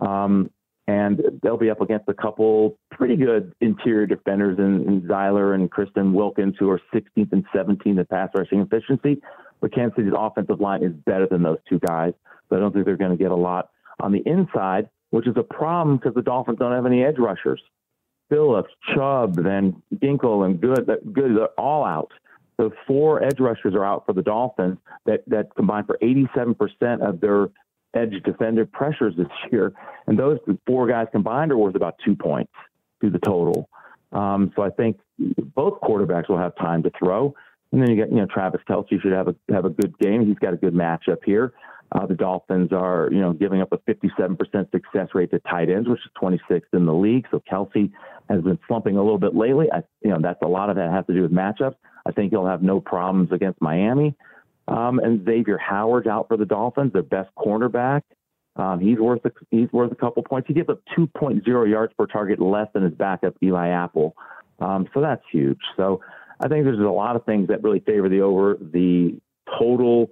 Um, 0.00 0.50
and 0.86 1.22
they'll 1.42 1.56
be 1.56 1.70
up 1.70 1.80
against 1.80 2.08
a 2.08 2.14
couple 2.14 2.78
pretty 2.90 3.16
good 3.16 3.54
interior 3.60 4.06
defenders 4.06 4.58
in, 4.58 4.86
in 4.86 5.10
and 5.10 5.70
Christian 5.70 6.12
Wilkins, 6.12 6.56
who 6.58 6.68
are 6.68 6.80
16th 6.92 7.32
and 7.32 7.44
17th 7.54 7.86
in 7.86 8.06
pass 8.06 8.28
rushing 8.36 8.60
efficiency. 8.60 9.22
But 9.60 9.74
Kansas 9.74 9.96
City's 9.96 10.12
offensive 10.16 10.60
line 10.60 10.82
is 10.82 10.92
better 11.06 11.26
than 11.26 11.42
those 11.42 11.58
two 11.68 11.78
guys. 11.78 12.12
So 12.48 12.56
I 12.56 12.58
don't 12.58 12.72
think 12.72 12.84
they're 12.84 12.98
going 12.98 13.16
to 13.16 13.22
get 13.22 13.30
a 13.30 13.36
lot 13.36 13.70
on 14.00 14.12
the 14.12 14.22
inside, 14.26 14.90
which 15.10 15.26
is 15.26 15.36
a 15.38 15.42
problem 15.42 15.96
because 15.96 16.14
the 16.14 16.22
Dolphins 16.22 16.58
don't 16.58 16.72
have 16.72 16.84
any 16.84 17.02
edge 17.02 17.16
rushers. 17.18 17.62
Phillips, 18.28 18.70
Chubb, 18.94 19.36
Van 19.36 19.80
Ginkel, 19.96 20.46
and 20.46 20.60
Goode. 20.60 20.90
Goode 21.12 21.38
are 21.38 21.50
all 21.58 21.84
out. 21.84 22.12
those 22.56 22.72
four 22.86 23.22
edge 23.22 23.40
rushers 23.40 23.74
are 23.74 23.84
out 23.84 24.04
for 24.06 24.12
the 24.12 24.22
Dolphins 24.22 24.78
that, 25.06 25.22
that 25.26 25.54
combined 25.56 25.86
for 25.86 25.98
87% 26.02 27.06
of 27.06 27.20
their 27.20 27.48
edge 27.94 28.22
defender 28.24 28.66
pressures 28.66 29.14
this 29.16 29.26
year. 29.50 29.72
And 30.06 30.18
those 30.18 30.38
four 30.66 30.86
guys 30.86 31.06
combined 31.12 31.52
are 31.52 31.58
worth 31.58 31.74
about 31.74 31.96
two 32.04 32.16
points 32.16 32.52
to 33.02 33.10
the 33.10 33.18
total. 33.18 33.68
Um, 34.12 34.52
so 34.54 34.62
I 34.62 34.70
think 34.70 34.98
both 35.54 35.80
quarterbacks 35.80 36.28
will 36.28 36.38
have 36.38 36.54
time 36.56 36.82
to 36.84 36.90
throw. 36.98 37.34
And 37.72 37.82
then 37.82 37.90
you 37.90 37.96
get, 37.96 38.10
you 38.10 38.16
know, 38.16 38.26
Travis 38.26 38.60
Kelce 38.68 39.00
should 39.02 39.12
have 39.12 39.26
a 39.28 39.34
have 39.50 39.64
a 39.64 39.70
good 39.70 39.98
game. 39.98 40.24
He's 40.26 40.38
got 40.38 40.54
a 40.54 40.56
good 40.56 40.74
matchup 40.74 41.18
here. 41.24 41.52
Uh, 41.92 42.06
the 42.06 42.14
Dolphins 42.14 42.72
are, 42.72 43.08
you 43.12 43.20
know, 43.20 43.32
giving 43.32 43.60
up 43.60 43.72
a 43.72 43.78
57% 43.78 44.70
success 44.70 45.08
rate 45.14 45.30
to 45.30 45.38
tight 45.40 45.68
ends, 45.68 45.88
which 45.88 46.00
is 46.00 46.10
26th 46.20 46.62
in 46.72 46.86
the 46.86 46.92
league. 46.94 47.26
So 47.30 47.42
Kelce 47.50 47.90
has 48.28 48.42
been 48.42 48.58
slumping 48.66 48.96
a 48.96 49.02
little 49.02 49.18
bit 49.18 49.34
lately. 49.34 49.66
I, 49.72 49.82
you 50.02 50.10
know, 50.10 50.18
that's 50.20 50.40
a 50.42 50.48
lot 50.48 50.70
of 50.70 50.76
that 50.76 50.90
has 50.90 51.06
to 51.06 51.14
do 51.14 51.22
with 51.22 51.32
matchups. 51.32 51.76
I 52.06 52.12
think 52.12 52.30
he'll 52.30 52.46
have 52.46 52.62
no 52.62 52.80
problems 52.80 53.32
against 53.32 53.60
Miami. 53.60 54.14
Um, 54.66 54.98
and 54.98 55.24
Xavier 55.24 55.58
Howard's 55.58 56.06
out 56.06 56.28
for 56.28 56.36
the 56.36 56.46
Dolphins, 56.46 56.92
their 56.92 57.02
best 57.02 57.30
cornerback. 57.38 58.02
Um, 58.56 58.80
he's 58.80 58.98
worth 58.98 59.24
a, 59.24 59.32
he's 59.50 59.70
worth 59.72 59.92
a 59.92 59.96
couple 59.96 60.22
points. 60.22 60.48
He 60.48 60.54
gives 60.54 60.68
up 60.68 60.80
2.0 60.96 61.68
yards 61.68 61.92
per 61.98 62.06
target 62.06 62.40
less 62.40 62.68
than 62.72 62.84
his 62.84 62.94
backup 62.94 63.34
Eli 63.42 63.68
Apple, 63.68 64.14
um, 64.60 64.88
so 64.94 65.00
that's 65.00 65.22
huge. 65.30 65.58
So 65.76 66.00
I 66.40 66.48
think 66.48 66.64
there's 66.64 66.78
a 66.78 66.82
lot 66.82 67.16
of 67.16 67.24
things 67.24 67.48
that 67.48 67.62
really 67.64 67.80
favor 67.80 68.08
the 68.08 68.20
over. 68.20 68.56
The 68.60 69.20
total 69.58 70.10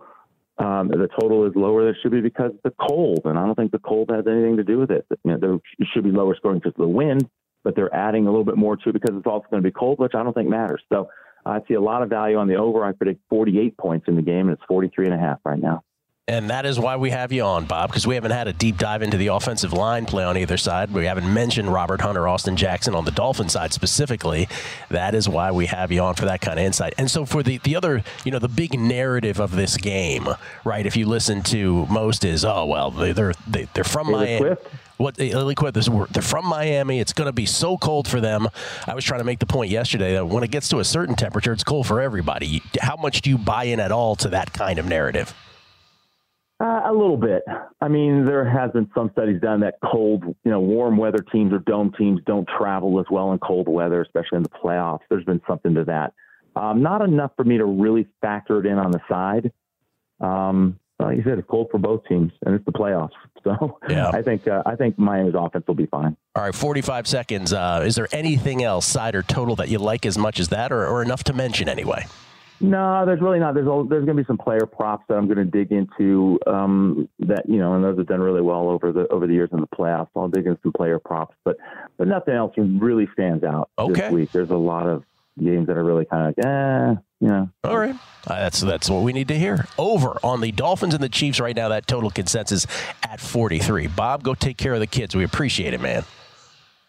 um, 0.58 0.88
the 0.88 1.08
total 1.18 1.46
is 1.46 1.52
lower 1.54 1.84
than 1.84 1.94
it 1.94 1.96
should 2.02 2.12
be 2.12 2.20
because 2.20 2.50
of 2.50 2.60
the 2.62 2.74
cold, 2.88 3.22
and 3.24 3.38
I 3.38 3.46
don't 3.46 3.54
think 3.54 3.72
the 3.72 3.78
cold 3.78 4.10
has 4.10 4.26
anything 4.26 4.56
to 4.58 4.64
do 4.64 4.78
with 4.78 4.90
it. 4.90 5.06
You 5.24 5.32
know, 5.32 5.38
there 5.38 5.86
should 5.92 6.04
be 6.04 6.10
lower 6.10 6.34
scoring 6.36 6.58
because 6.58 6.72
of 6.72 6.82
the 6.82 6.88
wind, 6.88 7.28
but 7.64 7.76
they're 7.76 7.94
adding 7.94 8.26
a 8.26 8.30
little 8.30 8.44
bit 8.44 8.56
more 8.56 8.76
to 8.76 8.88
it 8.88 8.92
because 8.92 9.16
it's 9.16 9.26
also 9.26 9.46
going 9.50 9.62
to 9.62 9.66
be 9.66 9.72
cold, 9.72 9.98
which 9.98 10.14
I 10.14 10.22
don't 10.22 10.34
think 10.34 10.48
matters. 10.48 10.82
So 10.92 11.08
I 11.44 11.60
see 11.68 11.74
a 11.74 11.80
lot 11.80 12.02
of 12.02 12.08
value 12.08 12.36
on 12.36 12.48
the 12.48 12.56
over. 12.56 12.84
I 12.84 12.92
predict 12.92 13.20
48 13.28 13.76
points 13.76 14.06
in 14.08 14.16
the 14.16 14.22
game, 14.22 14.48
and 14.48 14.52
it's 14.52 14.62
43 14.68 15.06
and 15.06 15.14
a 15.14 15.18
half 15.18 15.38
right 15.44 15.58
now. 15.58 15.82
And 16.28 16.50
that 16.50 16.64
is 16.66 16.78
why 16.78 16.94
we 16.94 17.10
have 17.10 17.32
you 17.32 17.42
on, 17.42 17.64
Bob, 17.64 17.90
because 17.90 18.06
we 18.06 18.14
haven't 18.14 18.30
had 18.30 18.46
a 18.46 18.52
deep 18.52 18.78
dive 18.78 19.02
into 19.02 19.16
the 19.16 19.26
offensive 19.26 19.72
line 19.72 20.06
play 20.06 20.22
on 20.22 20.36
either 20.36 20.56
side. 20.56 20.92
We 20.92 21.04
haven't 21.04 21.32
mentioned 21.34 21.72
Robert 21.72 22.00
Hunter, 22.00 22.28
Austin 22.28 22.56
Jackson 22.56 22.94
on 22.94 23.04
the 23.04 23.10
Dolphin 23.10 23.48
side 23.48 23.72
specifically. 23.72 24.48
That 24.88 25.16
is 25.16 25.28
why 25.28 25.50
we 25.50 25.66
have 25.66 25.90
you 25.90 26.00
on 26.00 26.14
for 26.14 26.26
that 26.26 26.40
kind 26.40 26.60
of 26.60 26.64
insight. 26.64 26.94
And 26.96 27.10
so 27.10 27.26
for 27.26 27.42
the, 27.42 27.58
the 27.58 27.74
other, 27.74 28.04
you 28.24 28.30
know, 28.30 28.38
the 28.38 28.48
big 28.48 28.78
narrative 28.78 29.40
of 29.40 29.56
this 29.56 29.76
game, 29.76 30.28
right? 30.64 30.86
If 30.86 30.96
you 30.96 31.06
listen 31.06 31.42
to 31.44 31.86
most 31.86 32.24
is, 32.24 32.44
oh, 32.44 32.66
well, 32.66 32.92
they're, 32.92 33.32
they're, 33.48 33.66
they're 33.74 33.82
from 33.82 34.12
Miami. 34.12 34.54
What 34.96 35.16
quit 35.56 35.74
this? 35.74 35.88
They're 36.10 36.22
from 36.22 36.46
Miami. 36.46 37.00
It's 37.00 37.12
going 37.12 37.26
to 37.26 37.32
be 37.32 37.46
so 37.46 37.76
cold 37.76 38.06
for 38.08 38.20
them. 38.20 38.48
I 38.86 38.94
was 38.94 39.04
trying 39.04 39.20
to 39.20 39.24
make 39.24 39.38
the 39.38 39.46
point 39.46 39.70
yesterday 39.70 40.12
that 40.14 40.26
when 40.26 40.42
it 40.42 40.50
gets 40.50 40.68
to 40.68 40.78
a 40.78 40.84
certain 40.84 41.14
temperature, 41.14 41.52
it's 41.52 41.64
cold 41.64 41.86
for 41.86 42.00
everybody. 42.00 42.62
How 42.80 42.96
much 42.96 43.22
do 43.22 43.30
you 43.30 43.38
buy 43.38 43.64
in 43.64 43.80
at 43.80 43.92
all 43.92 44.16
to 44.16 44.28
that 44.28 44.52
kind 44.52 44.78
of 44.78 44.86
narrative? 44.86 45.34
Uh, 46.62 46.82
a 46.84 46.92
little 46.92 47.16
bit. 47.16 47.42
I 47.80 47.88
mean, 47.88 48.24
there 48.24 48.48
has 48.48 48.70
been 48.70 48.88
some 48.94 49.10
studies 49.12 49.40
done 49.40 49.60
that 49.60 49.78
cold, 49.84 50.22
you 50.22 50.50
know, 50.50 50.60
warm 50.60 50.96
weather 50.96 51.24
teams 51.32 51.52
or 51.52 51.58
dome 51.58 51.92
teams 51.98 52.20
don't 52.24 52.48
travel 52.56 53.00
as 53.00 53.06
well 53.10 53.32
in 53.32 53.40
cold 53.40 53.66
weather, 53.66 54.00
especially 54.00 54.36
in 54.36 54.42
the 54.44 54.48
playoffs. 54.48 55.00
There's 55.10 55.24
been 55.24 55.40
something 55.48 55.74
to 55.74 55.84
that. 55.86 56.12
Um, 56.54 56.80
not 56.80 57.02
enough 57.02 57.32
for 57.36 57.44
me 57.44 57.58
to 57.58 57.64
really 57.64 58.06
factor 58.20 58.60
it 58.60 58.66
in 58.66 58.78
on 58.78 58.92
the 58.92 59.00
side. 59.08 59.50
Um, 60.20 60.78
like 61.02 61.16
you 61.16 61.22
said, 61.24 61.38
it's 61.38 61.48
cold 61.48 61.68
for 61.70 61.78
both 61.78 62.02
teams, 62.08 62.32
and 62.44 62.54
it's 62.54 62.64
the 62.64 62.72
playoffs. 62.72 63.10
So 63.44 63.80
yeah. 63.88 64.08
I 64.14 64.22
think 64.22 64.46
uh, 64.46 64.62
I 64.64 64.76
think 64.76 64.96
Miami's 65.00 65.34
offense 65.36 65.64
will 65.66 65.74
be 65.74 65.86
fine. 65.86 66.16
All 66.36 66.44
right, 66.44 66.54
45 66.54 67.08
seconds. 67.08 67.52
Uh, 67.52 67.82
is 67.84 67.96
there 67.96 68.06
anything 68.12 68.62
else, 68.62 68.86
side 68.86 69.16
or 69.16 69.24
total, 69.24 69.56
that 69.56 69.68
you 69.68 69.80
like 69.80 70.06
as 70.06 70.16
much 70.16 70.38
as 70.38 70.50
that, 70.50 70.70
or, 70.70 70.86
or 70.86 71.02
enough 71.02 71.24
to 71.24 71.32
mention 71.32 71.68
anyway? 71.68 72.06
No, 72.62 73.04
there's 73.04 73.20
really 73.20 73.40
not. 73.40 73.54
There's 73.54 73.66
a, 73.66 73.84
there's 73.88 74.04
going 74.04 74.16
to 74.16 74.22
be 74.22 74.26
some 74.28 74.38
player 74.38 74.64
props 74.64 75.04
that 75.08 75.16
I'm 75.16 75.26
going 75.26 75.38
to 75.38 75.44
dig 75.44 75.72
into. 75.72 76.38
Um, 76.46 77.08
that 77.18 77.48
you 77.48 77.58
know, 77.58 77.74
and 77.74 77.82
those 77.82 77.98
have 77.98 78.06
done 78.06 78.20
really 78.20 78.40
well 78.40 78.68
over 78.68 78.92
the 78.92 79.08
over 79.08 79.26
the 79.26 79.34
years 79.34 79.50
in 79.52 79.60
the 79.60 79.66
playoffs. 79.66 80.08
I'll 80.14 80.28
dig 80.28 80.46
into 80.46 80.60
some 80.62 80.72
player 80.72 81.00
props, 81.00 81.34
but 81.44 81.56
but 81.98 82.06
nothing 82.06 82.34
else 82.34 82.52
really 82.56 83.08
stands 83.12 83.42
out 83.42 83.70
okay. 83.76 84.02
this 84.02 84.12
week. 84.12 84.30
There's 84.30 84.50
a 84.50 84.56
lot 84.56 84.86
of 84.86 85.02
games 85.38 85.66
that 85.66 85.76
are 85.76 85.84
really 85.84 86.04
kind 86.04 86.28
of 86.28 86.34
like, 86.36 86.46
eh, 86.46 87.00
yeah. 87.20 87.46
All 87.64 87.78
right, 87.78 87.94
uh, 88.26 88.40
that's 88.40 88.60
that's 88.60 88.90
what 88.90 89.02
we 89.02 89.12
need 89.12 89.28
to 89.28 89.38
hear. 89.38 89.66
Over 89.78 90.18
on 90.22 90.40
the 90.40 90.52
Dolphins 90.52 90.94
and 90.94 91.02
the 91.02 91.08
Chiefs 91.08 91.40
right 91.40 91.54
now. 91.54 91.68
That 91.68 91.86
total 91.86 92.10
consensus 92.10 92.66
at 93.02 93.20
43. 93.20 93.86
Bob, 93.88 94.22
go 94.22 94.34
take 94.34 94.56
care 94.56 94.74
of 94.74 94.80
the 94.80 94.86
kids. 94.86 95.14
We 95.14 95.24
appreciate 95.24 95.74
it, 95.74 95.80
man. 95.80 96.04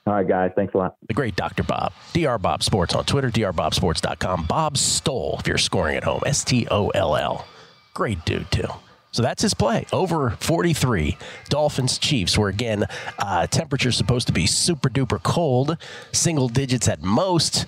All 0.06 0.14
right, 0.14 0.28
guys. 0.28 0.52
Thanks 0.56 0.74
a 0.74 0.78
lot. 0.78 0.96
The 1.08 1.14
great 1.14 1.36
Dr. 1.36 1.64
Bob. 1.64 1.94
Dr. 2.12 2.38
Bob 2.38 2.62
Sports 2.62 2.94
on 2.94 3.06
Twitter, 3.06 3.30
drbobsports.com. 3.30 4.46
Bob 4.48 4.78
Stoll, 4.78 5.38
if 5.40 5.48
you're 5.48 5.58
scoring 5.58 5.96
at 5.96 6.04
home. 6.04 6.22
S 6.26 6.44
T 6.44 6.68
O 6.70 6.90
L 6.90 7.16
L. 7.16 7.46
Great 7.94 8.26
dude, 8.26 8.52
too. 8.52 8.68
So 9.12 9.22
that's 9.22 9.44
his 9.44 9.54
play. 9.54 9.86
Over 9.94 10.32
43. 10.32 11.18
Dolphins 11.48 12.00
Chiefs, 12.00 12.38
where 12.38 12.50
again, 12.50 12.86
uh, 13.20 13.46
temperature's 13.48 13.96
supposed 13.96 14.26
to 14.28 14.34
be 14.34 14.48
super 14.48 14.90
duper 14.90 15.22
cold, 15.22 15.78
single 16.12 16.50
digits 16.50 16.88
at 16.88 17.02
most 17.04 17.68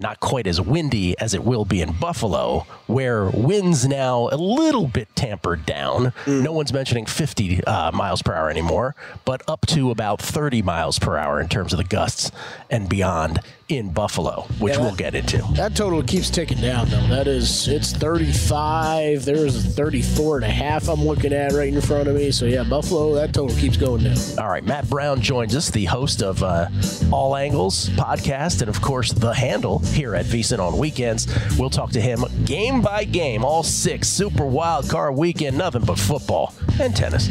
not 0.00 0.20
quite 0.20 0.46
as 0.46 0.60
windy 0.60 1.18
as 1.18 1.34
it 1.34 1.44
will 1.44 1.64
be 1.64 1.80
in 1.80 1.92
Buffalo, 1.92 2.66
where 2.86 3.28
winds 3.30 3.86
now 3.86 4.28
a 4.32 4.36
little 4.36 4.86
bit 4.86 5.14
tampered 5.14 5.66
down. 5.66 6.12
Mm. 6.24 6.42
No 6.42 6.52
one's 6.52 6.72
mentioning 6.72 7.06
50 7.06 7.64
uh, 7.64 7.92
miles 7.92 8.22
per 8.22 8.34
hour 8.34 8.50
anymore, 8.50 8.94
but 9.24 9.42
up 9.48 9.66
to 9.66 9.90
about 9.90 10.20
30 10.20 10.62
miles 10.62 10.98
per 10.98 11.16
hour 11.16 11.40
in 11.40 11.48
terms 11.48 11.72
of 11.72 11.76
the 11.76 11.84
gusts 11.84 12.30
and 12.70 12.88
beyond 12.88 13.40
in 13.70 13.90
Buffalo, 13.92 14.46
which 14.58 14.72
yeah, 14.72 14.78
that, 14.78 14.84
we'll 14.84 14.96
get 14.96 15.14
into. 15.14 15.38
That 15.54 15.76
total 15.76 16.02
keeps 16.02 16.28
ticking 16.28 16.60
down, 16.60 16.88
though. 16.88 17.06
That 17.06 17.28
is, 17.28 17.68
it's 17.68 17.92
35. 17.92 19.24
There's 19.24 19.74
34 19.74 20.38
and 20.38 20.44
a 20.44 20.50
half 20.50 20.88
I'm 20.88 21.04
looking 21.04 21.32
at 21.32 21.52
right 21.52 21.72
in 21.72 21.80
front 21.80 22.08
of 22.08 22.16
me. 22.16 22.32
So, 22.32 22.46
yeah, 22.46 22.64
Buffalo, 22.64 23.14
that 23.14 23.32
total 23.32 23.56
keeps 23.56 23.76
going 23.76 24.02
down. 24.02 24.16
All 24.38 24.48
right. 24.48 24.64
Matt 24.64 24.88
Brown 24.90 25.20
joins 25.20 25.54
us, 25.54 25.70
the 25.70 25.84
host 25.84 26.22
of 26.22 26.42
uh, 26.42 26.68
All 27.12 27.36
Angles 27.36 27.90
podcast, 27.90 28.60
and 28.60 28.68
of 28.68 28.80
course, 28.82 29.12
The 29.12 29.32
Handle 29.32 29.80
here 29.92 30.14
at 30.14 30.26
VSIN 30.26 30.58
on 30.58 30.78
weekends. 30.78 31.26
We'll 31.58 31.70
talk 31.70 31.90
to 31.92 32.00
him 32.00 32.24
game 32.44 32.80
by 32.80 33.04
game, 33.04 33.44
all 33.44 33.62
six 33.62 34.08
Super 34.08 34.46
Wild 34.46 34.88
Card 34.88 35.16
weekend, 35.16 35.56
nothing 35.58 35.84
but 35.84 35.98
football 35.98 36.54
and 36.80 36.94
tennis 36.94 37.28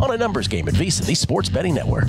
on 0.00 0.10
a 0.12 0.16
numbers 0.16 0.48
game 0.48 0.68
at 0.68 0.74
VSIN, 0.74 1.06
the 1.06 1.14
Sports 1.14 1.48
Betting 1.48 1.74
Network. 1.74 2.08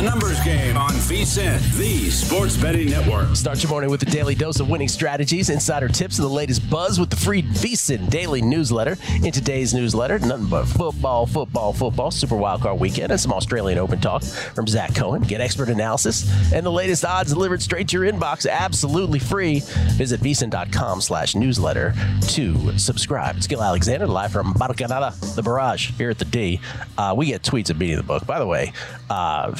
A 0.00 0.02
numbers 0.02 0.42
game 0.44 0.78
on 0.78 0.92
VSIN, 0.92 1.60
the 1.76 2.08
sports 2.08 2.56
betting 2.56 2.88
network. 2.88 3.36
Start 3.36 3.62
your 3.62 3.68
morning 3.68 3.90
with 3.90 4.00
a 4.00 4.06
daily 4.06 4.34
dose 4.34 4.58
of 4.58 4.70
winning 4.70 4.88
strategies, 4.88 5.50
insider 5.50 5.88
tips, 5.88 6.18
and 6.18 6.24
the 6.24 6.32
latest 6.32 6.70
buzz 6.70 6.98
with 6.98 7.10
the 7.10 7.16
free 7.16 7.42
VSIN 7.42 8.08
daily 8.08 8.40
newsletter. 8.40 8.96
In 9.22 9.30
today's 9.30 9.74
newsletter, 9.74 10.18
nothing 10.18 10.46
but 10.46 10.64
football, 10.64 11.26
football, 11.26 11.74
football, 11.74 12.10
Super 12.10 12.36
Wildcard 12.36 12.78
Weekend, 12.78 13.12
and 13.12 13.20
some 13.20 13.30
Australian 13.30 13.78
Open 13.78 14.00
talk 14.00 14.22
from 14.22 14.66
Zach 14.66 14.94
Cohen. 14.94 15.20
Get 15.20 15.42
expert 15.42 15.68
analysis 15.68 16.26
and 16.50 16.64
the 16.64 16.72
latest 16.72 17.04
odds 17.04 17.34
delivered 17.34 17.60
straight 17.60 17.88
to 17.88 18.00
your 18.00 18.10
inbox, 18.10 18.48
absolutely 18.48 19.18
free. 19.18 19.60
Visit 19.98 20.22
VSIN.com 20.22 21.02
slash 21.02 21.34
newsletter 21.34 21.94
to 22.28 22.78
subscribe. 22.78 23.36
It's 23.36 23.46
Gill 23.46 23.62
Alexander, 23.62 24.06
live 24.06 24.32
from 24.32 24.54
Barcanada, 24.54 25.34
the 25.34 25.42
barrage 25.42 25.90
here 25.98 26.08
at 26.08 26.18
the 26.18 26.24
D. 26.24 26.58
Uh, 26.96 27.12
we 27.14 27.26
get 27.26 27.42
tweets 27.42 27.68
of 27.68 27.78
beating 27.78 27.98
the 27.98 28.02
book. 28.02 28.26
By 28.26 28.38
the 28.38 28.46
way, 28.46 28.72
uh, 29.10 29.54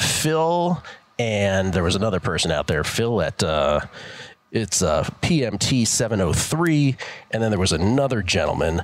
and 1.18 1.72
there 1.72 1.82
was 1.82 1.96
another 1.96 2.20
person 2.20 2.50
out 2.50 2.66
there, 2.66 2.82
Phil 2.82 3.20
at 3.20 3.42
uh, 3.42 3.80
it's 4.52 4.82
uh, 4.82 5.04
PMT 5.22 5.86
703, 5.86 6.96
and 7.30 7.42
then 7.42 7.50
there 7.50 7.60
was 7.60 7.72
another 7.72 8.22
gentleman 8.22 8.82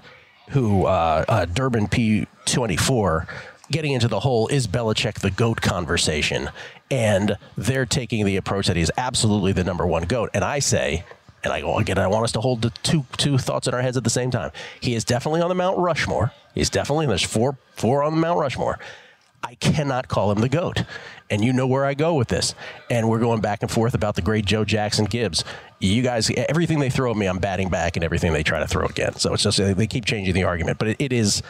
who 0.50 0.84
uh, 0.86 1.24
uh, 1.28 1.44
Durban 1.46 1.88
P24 1.88 3.26
getting 3.70 3.92
into 3.92 4.06
the 4.06 4.20
whole 4.20 4.46
is 4.48 4.68
Belichick 4.68 5.20
the 5.20 5.30
goat 5.30 5.60
conversation, 5.60 6.50
and 6.90 7.36
they're 7.56 7.86
taking 7.86 8.24
the 8.24 8.36
approach 8.36 8.68
that 8.68 8.76
he's 8.76 8.90
absolutely 8.96 9.52
the 9.52 9.64
number 9.64 9.86
one 9.86 10.04
goat, 10.04 10.30
and 10.34 10.44
I 10.44 10.60
say. 10.60 11.04
And 11.44 11.52
I 11.52 11.60
go 11.60 11.78
again. 11.78 11.96
I 11.96 12.08
want 12.08 12.24
us 12.24 12.32
to 12.32 12.40
hold 12.40 12.62
the 12.62 12.70
two 12.82 13.04
two 13.18 13.38
thoughts 13.38 13.68
in 13.68 13.74
our 13.74 13.80
heads 13.80 13.96
at 13.96 14.02
the 14.02 14.10
same 14.10 14.32
time. 14.32 14.50
He 14.80 14.96
is 14.96 15.04
definitely 15.04 15.42
on 15.42 15.48
the 15.48 15.54
Mount 15.54 15.78
Rushmore. 15.78 16.32
He's 16.56 16.70
definitely 16.70 17.06
there's 17.06 17.22
four 17.22 17.56
four 17.76 18.02
on 18.02 18.16
the 18.16 18.20
Mount 18.20 18.40
Rushmore. 18.40 18.80
I 19.44 19.54
cannot 19.54 20.08
call 20.08 20.32
him 20.32 20.40
the 20.40 20.48
GOAT. 20.48 20.82
And 21.30 21.44
you 21.44 21.52
know 21.52 21.66
where 21.66 21.84
I 21.84 21.94
go 21.94 22.14
with 22.14 22.28
this. 22.28 22.54
And 22.90 23.08
we're 23.08 23.18
going 23.18 23.40
back 23.40 23.62
and 23.62 23.70
forth 23.70 23.94
about 23.94 24.14
the 24.14 24.22
great 24.22 24.44
Joe 24.44 24.64
Jackson 24.64 25.06
Gibbs. 25.06 25.44
You 25.80 26.02
guys, 26.02 26.30
everything 26.48 26.78
they 26.78 26.90
throw 26.90 27.10
at 27.10 27.16
me, 27.16 27.26
I'm 27.26 27.38
batting 27.38 27.68
back, 27.68 27.96
and 27.96 28.04
everything 28.04 28.32
they 28.32 28.42
try 28.42 28.60
to 28.60 28.66
throw 28.66 28.86
again. 28.86 29.14
So 29.14 29.34
it's 29.34 29.42
just, 29.42 29.58
they 29.58 29.86
keep 29.86 30.04
changing 30.04 30.34
the 30.34 30.44
argument. 30.44 30.78
But 30.78 30.88
it, 30.88 30.96
it 31.00 31.12
is, 31.12 31.42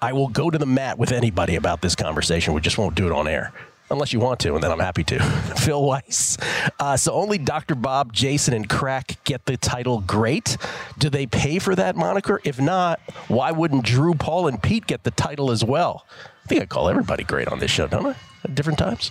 I 0.00 0.12
will 0.12 0.28
go 0.28 0.50
to 0.50 0.58
the 0.58 0.66
mat 0.66 0.98
with 0.98 1.12
anybody 1.12 1.56
about 1.56 1.80
this 1.80 1.96
conversation. 1.96 2.54
We 2.54 2.60
just 2.60 2.78
won't 2.78 2.94
do 2.94 3.06
it 3.06 3.12
on 3.12 3.26
air 3.26 3.52
unless 3.92 4.12
you 4.12 4.20
want 4.20 4.40
to, 4.40 4.54
and 4.54 4.62
then 4.62 4.72
I'm 4.72 4.80
happy 4.80 5.04
to. 5.04 5.18
Phil 5.58 5.82
Weiss. 5.82 6.38
Uh, 6.80 6.96
so 6.96 7.12
only 7.12 7.38
Dr. 7.38 7.74
Bob, 7.74 8.12
Jason, 8.12 8.54
and 8.54 8.68
Crack 8.68 9.22
get 9.24 9.44
the 9.46 9.56
title 9.56 10.00
great. 10.00 10.56
Do 10.98 11.10
they 11.10 11.26
pay 11.26 11.58
for 11.58 11.76
that 11.76 11.94
moniker? 11.94 12.40
If 12.42 12.60
not, 12.60 13.00
why 13.28 13.52
wouldn't 13.52 13.84
Drew, 13.84 14.14
Paul, 14.14 14.48
and 14.48 14.60
Pete 14.62 14.86
get 14.86 15.04
the 15.04 15.10
title 15.10 15.50
as 15.50 15.62
well? 15.62 16.06
I 16.44 16.48
think 16.48 16.62
I 16.62 16.66
call 16.66 16.88
everybody 16.88 17.22
great 17.22 17.48
on 17.48 17.60
this 17.60 17.70
show, 17.70 17.86
don't 17.86 18.06
I? 18.06 18.16
At 18.44 18.54
different 18.54 18.78
times. 18.78 19.10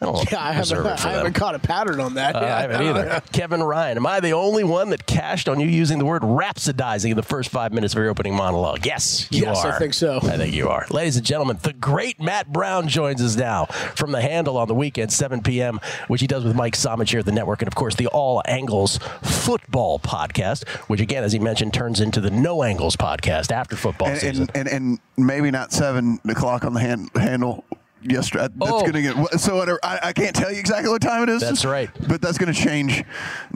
I 0.00 0.06
don't 0.06 0.30
Yeah, 0.32 0.42
I 0.42 0.52
haven't, 0.52 0.86
I 0.86 1.12
haven't 1.12 1.34
caught 1.34 1.54
a 1.54 1.60
pattern 1.60 2.00
on 2.00 2.14
that. 2.14 2.34
Uh, 2.34 2.40
yeah. 2.40 2.56
I 2.56 2.60
haven't 2.62 2.82
either. 2.82 3.22
Kevin 3.32 3.62
Ryan, 3.62 3.96
am 3.98 4.06
I 4.06 4.18
the 4.18 4.32
only 4.32 4.64
one 4.64 4.90
that 4.90 5.06
cashed 5.06 5.48
on 5.48 5.60
you 5.60 5.68
using 5.68 5.98
the 5.98 6.04
word 6.04 6.22
rhapsodizing 6.22 7.10
in 7.10 7.16
the 7.16 7.22
first 7.22 7.48
five 7.48 7.72
minutes 7.72 7.94
of 7.94 7.98
your 7.98 8.10
opening 8.10 8.34
monologue? 8.34 8.84
Yes, 8.84 9.28
you 9.30 9.42
Yes, 9.42 9.64
I 9.64 9.78
think 9.78 9.94
so. 9.94 10.16
I 10.16 10.36
think 10.36 10.52
you 10.52 10.68
are. 10.68 10.84
Ladies 10.90 11.16
and 11.16 11.24
gentlemen, 11.24 11.58
the 11.62 11.72
great 11.72 12.20
Matt 12.20 12.52
Brown 12.52 12.88
joins 12.88 13.22
us 13.22 13.36
now 13.36 13.66
from 13.94 14.10
the 14.10 14.20
handle 14.20 14.58
on 14.58 14.66
the 14.66 14.74
weekend, 14.74 15.12
7 15.12 15.42
p.m., 15.42 15.78
which 16.08 16.20
he 16.20 16.26
does 16.26 16.42
with 16.44 16.56
Mike 16.56 16.74
Somich 16.74 17.10
here 17.10 17.20
at 17.20 17.26
the 17.26 17.32
network, 17.32 17.62
and 17.62 17.68
of 17.68 17.76
course, 17.76 17.94
the 17.94 18.08
All 18.08 18.42
Angles 18.46 18.98
Football 19.22 20.00
podcast, 20.00 20.68
which 20.88 21.00
again, 21.00 21.22
as 21.22 21.32
he 21.32 21.38
mentioned, 21.38 21.72
turns 21.72 22.00
into 22.00 22.20
the 22.20 22.30
No 22.30 22.64
Angles 22.64 22.96
podcast 22.96 23.52
after 23.52 23.76
football 23.76 24.08
and, 24.08 24.18
season. 24.18 24.48
and, 24.54 24.68
and 24.68 24.98
and 25.16 25.26
maybe 25.26 25.50
not 25.52 25.72
seven 25.72 26.18
o'clock 26.28 26.64
on 26.64 26.74
the 26.74 26.80
hand, 26.80 27.10
handle. 27.14 27.64
Yesterday, 28.06 28.48
that's 28.54 28.70
Oh. 28.72 28.80
going 28.82 28.92
to 28.92 29.02
get 29.02 29.40
so. 29.40 29.56
whatever- 29.56 29.80
I, 29.82 29.98
I 30.04 30.12
can't 30.12 30.36
tell 30.36 30.52
you 30.52 30.58
exactly 30.58 30.90
what 30.90 31.00
time 31.02 31.22
it 31.22 31.28
is. 31.30 31.40
That's 31.40 31.64
right. 31.64 31.88
but 32.08 32.20
that's 32.20 32.36
going 32.38 32.52
to 32.52 32.58
change. 32.60 33.02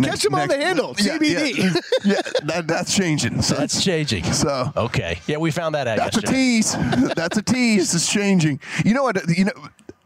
Catch 0.03 0.25
him 0.25 0.35
on 0.35 0.49
the 0.49 0.57
handle, 0.57 0.95
Yeah, 0.99 1.19
TBD. 1.19 1.57
Yeah, 1.59 1.81
yeah, 2.05 2.21
that, 2.45 2.67
that's 2.67 2.95
changing. 2.97 3.43
So 3.43 3.55
That's 3.55 3.85
changing. 3.85 4.25
So 4.33 4.73
Okay. 4.77 5.21
Yeah, 5.27 5.37
we 5.37 5.51
found 5.51 5.75
that 5.75 5.87
out 5.87 5.99
That's 5.99 6.17
a 6.17 6.21
yesterday. 6.21 6.33
tease. 6.39 7.15
That's 7.15 7.37
a 7.37 7.43
tease. 7.43 7.95
It's 7.95 8.11
changing. 8.11 8.61
You 8.85 8.95
know 8.95 9.03
what? 9.03 9.21
You 9.37 9.45
know 9.47 9.53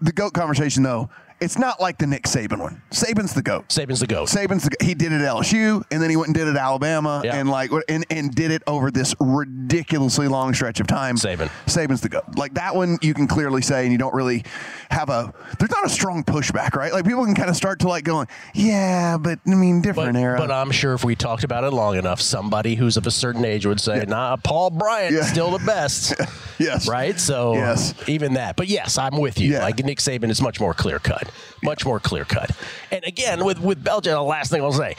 the 0.01 0.13
goat 0.13 0.33
conversation 0.33 0.83
though. 0.83 1.09
It's 1.43 1.59
not 1.59 1.81
like 1.81 1.99
the 1.99 2.07
Nick 2.07 2.25
Saban 2.25 2.59
one. 2.61 2.81
Saban's 2.91 3.35
the 3.35 3.43
goat. 3.43 3.69
Saban's 3.69 4.01
the 4.01 4.07
GOAT. 4.07 4.29
Saban's 4.29 4.65
the, 4.65 4.71
goat. 4.71 4.83
he 4.83 4.95
did 4.95 5.13
it 5.13 5.21
at 5.21 5.29
LSU, 5.29 5.83
and 5.91 6.01
then 6.03 6.09
he 6.09 6.17
went 6.17 6.29
and 6.29 6.35
did 6.35 6.47
it 6.47 6.51
at 6.53 6.57
Alabama, 6.57 7.21
Yeah. 7.25 7.37
and 7.37 7.51
like 7.51 7.71
and, 7.89 8.07
and 8.11 8.35
did 8.35 8.51
it 8.51 8.63
over 8.67 8.91
this 8.91 9.15
ridiculously 9.21 10.29
long 10.29 10.55
stretch 10.55 10.81
of 10.81 10.87
time. 10.87 11.17
Saban. 11.17 11.51
Saban's 11.67 12.01
the 12.01 12.09
goat. 12.09 12.25
Like 12.37 12.55
that 12.55 12.75
one, 12.75 12.99
you 13.03 13.15
can 13.15 13.27
clearly 13.27 13.63
say, 13.63 13.83
and 13.83 13.93
you 13.93 13.99
don't 13.99 14.15
really 14.15 14.45
have 14.91 15.09
a. 15.09 15.33
There's 15.59 15.71
not 15.71 15.85
a 15.85 15.89
strong 15.89 16.23
pushback, 16.25 16.75
right? 16.75 16.93
Like 16.93 17.05
people 17.05 17.25
can 17.25 17.35
kind 17.35 17.51
of 17.51 17.57
start 17.57 17.81
to 17.81 17.89
like 17.89 18.05
going, 18.05 18.29
yeah, 18.55 19.17
but 19.19 19.39
I 19.47 19.55
mean, 19.55 19.83
different 19.83 20.13
But, 20.15 20.21
era. 20.21 20.39
but 20.39 20.51
I'm 20.51 20.71
sure 20.71 20.95
if 20.95 21.05
we 21.05 21.17
talked 21.17 21.45
about 21.45 21.65
it 21.65 21.71
long 21.73 21.97
enough, 21.97 22.21
somebody 22.21 22.75
who's 22.77 22.97
of 22.97 23.07
a 23.07 23.11
certain 23.11 23.45
age 23.45 23.67
would 23.67 23.81
say, 23.81 24.05
"Nah, 24.07 24.37
Paul 24.37 24.71
Bryant 24.71 25.15
Yeah. 25.15 25.21
is 25.21 25.29
still 25.29 25.51
the 25.51 25.65
best." 25.65 26.15
yes, 26.59 26.89
right? 26.89 27.19
So 27.19 27.55
Yes. 27.55 27.95
even 28.07 28.35
that. 28.35 28.57
But 28.57 28.69
yes, 28.69 28.99
I'm 28.99 29.19
with 29.19 29.41
you. 29.41 29.53
Yeah. 29.53 29.63
Like 29.63 29.83
Nick 29.85 29.99
Saban 29.99 30.31
is 30.31 30.41
much 30.41 30.61
more 30.61 30.75
clear 30.75 30.99
cut, 30.99 31.31
much 31.63 31.85
more 31.85 32.01
clear 32.01 32.25
cut. 32.25 32.51
And 32.91 33.05
again, 33.05 33.45
with 33.45 33.61
with 33.61 33.83
Belgium, 33.83 34.15
the 34.15 34.23
last 34.23 34.51
thing 34.51 34.63
I'll 34.63 34.73
say, 34.73 34.97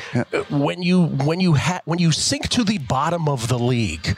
when 0.50 0.82
you 0.82 1.06
when 1.06 1.40
you 1.40 1.56
ha- 1.56 1.82
when 1.86 2.00
you 2.00 2.12
sink 2.12 2.50
to 2.50 2.64
the 2.64 2.78
bottom 2.78 3.28
of 3.28 3.48
the 3.48 3.60
league 3.60 4.18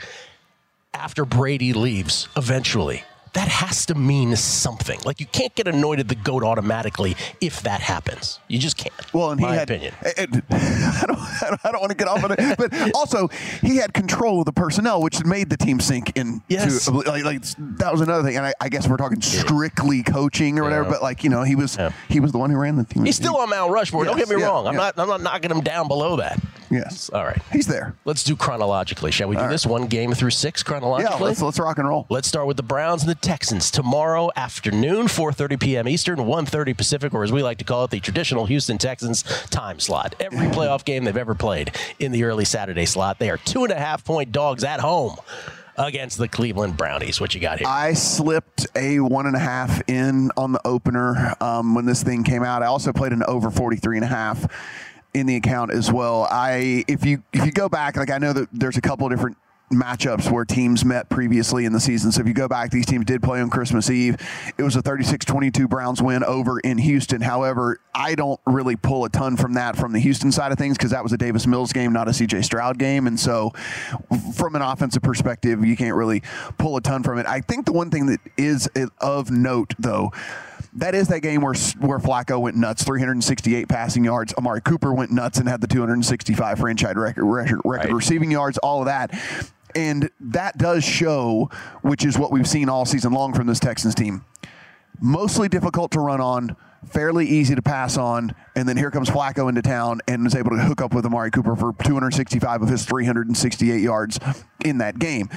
after 0.94 1.24
Brady 1.24 1.72
leaves, 1.72 2.28
eventually. 2.36 3.04
That 3.36 3.48
has 3.48 3.84
to 3.86 3.94
mean 3.94 4.34
something. 4.34 4.98
Like 5.04 5.20
you 5.20 5.26
can't 5.26 5.54
get 5.54 5.68
anointed 5.68 6.08
the 6.08 6.14
goat 6.14 6.42
automatically 6.42 7.16
if 7.42 7.62
that 7.64 7.82
happens. 7.82 8.40
You 8.48 8.58
just 8.58 8.78
can't. 8.78 8.94
Well, 9.12 9.34
he 9.34 9.42
my 9.42 9.54
had. 9.54 9.68
opinion. 9.70 9.92
and- 10.16 10.42
I 10.50 11.04
don't. 11.06 11.18
I 11.66 11.70
don't, 11.72 11.80
want 11.80 11.90
to 11.90 11.96
get 11.96 12.08
off 12.08 12.24
on 12.24 12.32
it, 12.32 12.56
but 12.56 12.72
also 12.94 13.28
he 13.60 13.76
had 13.76 13.92
control 13.92 14.38
of 14.38 14.46
the 14.46 14.52
personnel, 14.52 15.02
which 15.02 15.22
made 15.26 15.50
the 15.50 15.58
team 15.58 15.80
sink 15.80 16.16
in. 16.16 16.40
Yes. 16.48 16.88
like, 16.88 17.24
like 17.24 17.42
that 17.76 17.92
was 17.92 18.00
another 18.00 18.22
thing, 18.22 18.38
and 18.38 18.46
I, 18.46 18.54
I 18.58 18.70
guess 18.70 18.88
we're 18.88 18.96
talking 18.96 19.20
strictly 19.20 20.02
coaching 20.02 20.58
or 20.58 20.62
whatever. 20.62 20.84
Yeah. 20.84 20.90
But 20.92 21.02
like 21.02 21.22
you 21.22 21.28
know, 21.28 21.42
he 21.42 21.56
was 21.56 21.76
Yeah. 21.76 21.92
he 22.08 22.20
was 22.20 22.32
the 22.32 22.38
one 22.38 22.48
who 22.48 22.56
ran 22.56 22.76
the 22.76 22.84
team. 22.84 23.04
He's 23.04 23.16
still 23.16 23.36
on 23.36 23.50
Mount 23.50 23.70
Rushmore. 23.70 24.06
Don't 24.06 24.16
get 24.16 24.30
me 24.30 24.40
yeah, 24.40 24.46
wrong. 24.46 24.66
I'm 24.66 24.76
not. 24.76 24.98
I'm 24.98 25.08
not 25.08 25.20
knocking 25.20 25.50
him 25.50 25.60
down 25.60 25.88
below 25.88 26.16
that. 26.16 26.40
Yes, 26.70 27.10
All 27.10 27.24
right. 27.24 27.40
he's 27.52 27.68
there. 27.68 27.94
Let's 28.04 28.24
do 28.24 28.34
chronologically. 28.34 29.12
Shall 29.12 29.28
we 29.28 29.36
do 29.36 29.40
All 29.40 29.46
right. 29.46 29.52
this 29.52 29.64
one 29.64 29.86
game 29.86 30.12
through 30.12 30.30
six 30.30 30.64
chronologically? 30.64 31.16
Yeah, 31.18 31.24
let's 31.24 31.40
let's 31.40 31.58
rock 31.60 31.78
and 31.78 31.86
roll. 31.86 32.06
Let's 32.08 32.26
start 32.26 32.46
with 32.48 32.56
the 32.56 32.64
Browns 32.64 33.02
and 33.02 33.10
the 33.10 33.14
Texans 33.26 33.72
tomorrow 33.72 34.30
afternoon, 34.36 35.08
4:30 35.08 35.58
p.m. 35.58 35.88
Eastern, 35.88 36.18
1:30 36.20 36.76
Pacific, 36.76 37.12
or 37.12 37.24
as 37.24 37.32
we 37.32 37.42
like 37.42 37.58
to 37.58 37.64
call 37.64 37.82
it, 37.82 37.90
the 37.90 37.98
traditional 37.98 38.46
Houston 38.46 38.78
Texans 38.78 39.24
time 39.50 39.80
slot. 39.80 40.14
Every 40.20 40.46
playoff 40.46 40.84
game 40.84 41.02
they've 41.02 41.16
ever 41.16 41.34
played 41.34 41.72
in 41.98 42.12
the 42.12 42.22
early 42.22 42.44
Saturday 42.44 42.86
slot. 42.86 43.18
They 43.18 43.28
are 43.28 43.36
two 43.36 43.64
and 43.64 43.72
a 43.72 43.78
half 43.80 44.04
point 44.04 44.30
dogs 44.30 44.62
at 44.62 44.78
home 44.78 45.16
against 45.76 46.18
the 46.18 46.28
Cleveland 46.28 46.76
Brownies. 46.76 47.20
What 47.20 47.34
you 47.34 47.40
got 47.40 47.58
here? 47.58 47.66
I 47.66 47.94
slipped 47.94 48.68
a 48.76 49.00
one 49.00 49.26
and 49.26 49.34
a 49.34 49.40
half 49.40 49.82
in 49.88 50.30
on 50.36 50.52
the 50.52 50.64
opener 50.64 51.34
um, 51.40 51.74
when 51.74 51.84
this 51.84 52.04
thing 52.04 52.22
came 52.22 52.44
out. 52.44 52.62
I 52.62 52.66
also 52.66 52.92
played 52.92 53.10
an 53.10 53.24
over 53.24 53.50
43 53.50 53.96
and 53.96 54.04
a 54.04 54.08
half 54.08 54.46
in 55.14 55.26
the 55.26 55.34
account 55.34 55.72
as 55.72 55.90
well. 55.90 56.28
I 56.30 56.84
if 56.86 57.04
you 57.04 57.24
if 57.32 57.44
you 57.44 57.50
go 57.50 57.68
back, 57.68 57.96
like 57.96 58.10
I 58.10 58.18
know 58.18 58.32
that 58.32 58.50
there's 58.52 58.76
a 58.76 58.80
couple 58.82 59.04
of 59.04 59.12
different 59.12 59.36
matchups 59.72 60.30
where 60.30 60.44
teams 60.44 60.84
met 60.84 61.08
previously 61.08 61.64
in 61.64 61.72
the 61.72 61.80
season. 61.80 62.12
So 62.12 62.20
if 62.20 62.28
you 62.28 62.34
go 62.34 62.46
back, 62.46 62.70
these 62.70 62.86
teams 62.86 63.04
did 63.04 63.22
play 63.22 63.40
on 63.40 63.50
Christmas 63.50 63.90
Eve. 63.90 64.16
It 64.56 64.62
was 64.62 64.76
a 64.76 64.82
36-22 64.82 65.68
Browns 65.68 66.00
win 66.00 66.22
over 66.22 66.60
in 66.60 66.78
Houston. 66.78 67.20
However, 67.20 67.80
I 67.94 68.14
don't 68.14 68.40
really 68.46 68.76
pull 68.76 69.04
a 69.04 69.08
ton 69.10 69.36
from 69.36 69.54
that 69.54 69.76
from 69.76 69.92
the 69.92 69.98
Houston 69.98 70.30
side 70.30 70.52
of 70.52 70.58
things 70.58 70.76
because 70.76 70.92
that 70.92 71.02
was 71.02 71.12
a 71.12 71.18
Davis 71.18 71.46
Mills 71.46 71.72
game, 71.72 71.92
not 71.92 72.06
a 72.06 72.12
CJ 72.12 72.44
Stroud 72.44 72.78
game. 72.78 73.06
And 73.08 73.18
so 73.18 73.52
from 74.36 74.54
an 74.54 74.62
offensive 74.62 75.02
perspective, 75.02 75.64
you 75.64 75.76
can't 75.76 75.96
really 75.96 76.22
pull 76.58 76.76
a 76.76 76.80
ton 76.80 77.02
from 77.02 77.18
it. 77.18 77.26
I 77.26 77.40
think 77.40 77.66
the 77.66 77.72
one 77.72 77.90
thing 77.90 78.06
that 78.06 78.20
is 78.36 78.68
of 79.00 79.30
note 79.30 79.74
though, 79.78 80.12
that 80.74 80.94
is 80.94 81.08
that 81.08 81.20
game 81.20 81.40
where 81.40 81.54
where 81.80 81.98
Flacco 81.98 82.38
went 82.38 82.54
nuts, 82.56 82.84
368 82.84 83.66
passing 83.66 84.04
yards. 84.04 84.34
Amari 84.34 84.60
Cooper 84.60 84.92
went 84.92 85.10
nuts 85.10 85.38
and 85.38 85.48
had 85.48 85.60
the 85.62 85.66
265 85.66 86.58
franchise 86.58 86.94
record, 86.96 87.24
record, 87.24 87.60
record 87.64 87.86
Right. 87.86 87.92
receiving 87.94 88.30
yards, 88.30 88.58
all 88.58 88.80
of 88.80 88.86
that. 88.86 89.10
And 89.76 90.08
that 90.18 90.56
does 90.56 90.82
show, 90.82 91.50
which 91.82 92.04
is 92.06 92.18
what 92.18 92.32
we've 92.32 92.48
seen 92.48 92.70
all 92.70 92.86
season 92.86 93.12
long 93.12 93.34
from 93.34 93.46
this 93.46 93.60
Texans 93.60 93.94
team. 93.94 94.24
Mostly 95.00 95.48
difficult 95.48 95.90
to 95.92 96.00
run 96.00 96.18
on, 96.18 96.56
fairly 96.86 97.26
easy 97.26 97.54
to 97.54 97.60
pass 97.60 97.98
on, 97.98 98.34
and 98.54 98.66
then 98.66 98.78
here 98.78 98.90
comes 98.90 99.10
Flacco 99.10 99.50
into 99.50 99.60
town 99.60 100.00
and 100.08 100.26
is 100.26 100.34
able 100.34 100.50
to 100.52 100.56
hook 100.56 100.80
up 100.80 100.94
with 100.94 101.04
Amari 101.04 101.30
Cooper 101.30 101.54
for 101.54 101.74
265 101.84 102.62
of 102.62 102.68
his 102.70 102.86
368 102.86 103.82
yards 103.82 104.18
in 104.64 104.78
that 104.78 104.98
game. 104.98 105.28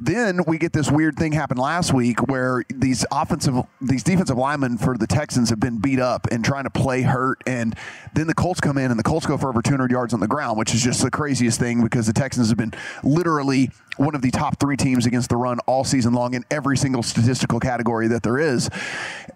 Then 0.00 0.40
we 0.46 0.58
get 0.58 0.72
this 0.72 0.90
weird 0.90 1.16
thing 1.16 1.32
happen 1.32 1.56
last 1.56 1.92
week 1.92 2.20
where 2.28 2.64
these 2.68 3.04
offensive, 3.12 3.54
these 3.80 4.02
defensive 4.02 4.36
linemen 4.36 4.78
for 4.78 4.96
the 4.96 5.06
Texans 5.06 5.50
have 5.50 5.60
been 5.60 5.78
beat 5.78 6.00
up 6.00 6.26
and 6.30 6.44
trying 6.44 6.64
to 6.64 6.70
play 6.70 7.02
hurt, 7.02 7.42
and 7.46 7.76
then 8.14 8.26
the 8.26 8.34
Colts 8.34 8.60
come 8.60 8.78
in 8.78 8.90
and 8.90 8.98
the 8.98 9.04
Colts 9.04 9.26
go 9.26 9.36
for 9.36 9.48
over 9.48 9.62
200 9.62 9.90
yards 9.90 10.12
on 10.12 10.20
the 10.20 10.28
ground, 10.28 10.58
which 10.58 10.74
is 10.74 10.82
just 10.82 11.02
the 11.02 11.10
craziest 11.10 11.58
thing 11.60 11.82
because 11.82 12.06
the 12.06 12.12
Texans 12.12 12.48
have 12.48 12.58
been 12.58 12.74
literally 13.02 13.70
one 13.96 14.14
of 14.14 14.22
the 14.22 14.30
top 14.30 14.58
three 14.58 14.76
teams 14.76 15.06
against 15.06 15.28
the 15.28 15.36
run 15.36 15.58
all 15.60 15.84
season 15.84 16.12
long 16.12 16.34
in 16.34 16.44
every 16.50 16.76
single 16.76 17.02
statistical 17.02 17.60
category 17.60 18.08
that 18.08 18.22
there 18.22 18.38
is. 18.38 18.68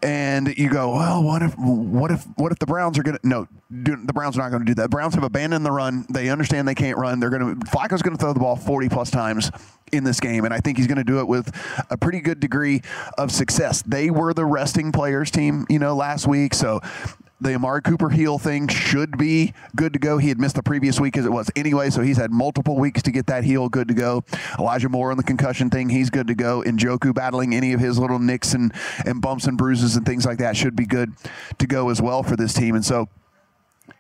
And 0.03 0.57
you 0.57 0.71
go, 0.71 0.95
well, 0.95 1.23
what 1.23 1.43
if, 1.43 1.57
what 1.59 2.11
if, 2.11 2.25
what 2.37 2.53
if 2.53 2.59
the 2.59 2.67
Browns 2.67 2.99
are 2.99 3.03
going 3.03 3.19
to? 3.19 3.29
No, 3.29 3.49
the 3.71 4.13
Browns 4.13 4.37
are 4.37 4.43
not 4.43 4.51
going 4.51 4.61
to 4.61 4.67
do 4.67 4.75
that. 4.75 4.83
The 4.83 4.89
Browns 4.89 5.15
have 5.15 5.25
abandoned 5.25 5.67
the 5.67 5.73
run. 5.73 6.07
They 6.11 6.29
understand 6.29 6.69
they 6.69 6.75
can't 6.75 6.97
run. 6.97 7.21
They're 7.21 7.31
going 7.31 7.59
to. 7.59 7.67
Flacco's 7.67 8.03
going 8.03 8.17
to 8.17 8.21
throw 8.21 8.33
the 8.33 8.41
ball 8.41 8.57
forty 8.57 8.89
plus 8.89 9.11
times 9.11 9.51
in 9.93 10.05
this 10.05 10.21
game, 10.21 10.45
and 10.45 10.55
I 10.55 10.61
think 10.61 10.79
he's 10.79 10.87
going 10.87 10.99
to 10.99 11.05
do 11.05 11.21
it 11.21 11.29
with 11.29 11.55
a 11.91 11.97
pretty 11.97 12.21
good 12.21 12.41
degree 12.41 12.83
of 13.17 13.33
success. 13.33 13.83
They 13.83 14.11
were 14.11 14.35
the 14.35 14.45
resting 14.45 14.93
players 14.93 15.31
team, 15.31 15.67
you 15.69 15.79
know, 15.79 15.97
last 15.97 16.27
week, 16.27 16.55
so 16.55 16.81
the 17.41 17.55
Amari 17.55 17.83
Cooper 17.83 18.11
heel 18.11 18.39
thing 18.39 18.69
should 18.69 19.17
be 19.17 19.53
good 19.77 19.93
to 19.93 19.99
go. 19.99 20.19
He 20.19 20.29
had 20.29 20.41
missed 20.41 20.57
the 20.57 20.63
previous 20.63 20.99
week 20.99 21.17
as 21.17 21.25
it 21.25 21.33
was 21.33 21.51
anyway, 21.55 21.91
so 21.91 22.03
he's 22.03 22.17
had 22.17 22.33
multiple 22.33 22.77
weeks 22.77 23.03
to 23.03 23.13
get 23.13 23.27
that 23.27 23.45
heel 23.45 23.69
good 23.69 23.89
to 23.89 23.95
go. 23.95 24.25
Elijah 24.59 24.89
Moore 24.89 25.11
on 25.11 25.17
the 25.17 25.23
concussion 25.23 25.71
thing, 25.71 25.89
he's 25.89 26.11
good 26.11 26.27
to 26.27 26.35
go. 26.35 26.63
Njoku 26.63 27.15
battling 27.15 27.55
any 27.55 27.73
of 27.73 27.81
his 27.81 27.99
little 27.99 28.19
nicks 28.19 28.55
and, 28.55 28.73
and 29.07 29.21
bumps 29.21 29.47
and 29.47 29.57
bruises 29.57 29.97
and 29.97 30.05
things 30.05 30.27
like 30.27 30.39
that 30.39 30.57
should 30.57 30.75
be 30.75 30.87
good 30.87 31.13
to 31.59 31.67
go 31.67 31.91
as 31.91 32.03
well 32.03 32.23
for 32.23 32.37
this 32.37 32.53
team. 32.53 32.75
And 32.75 32.85
so 32.85 33.09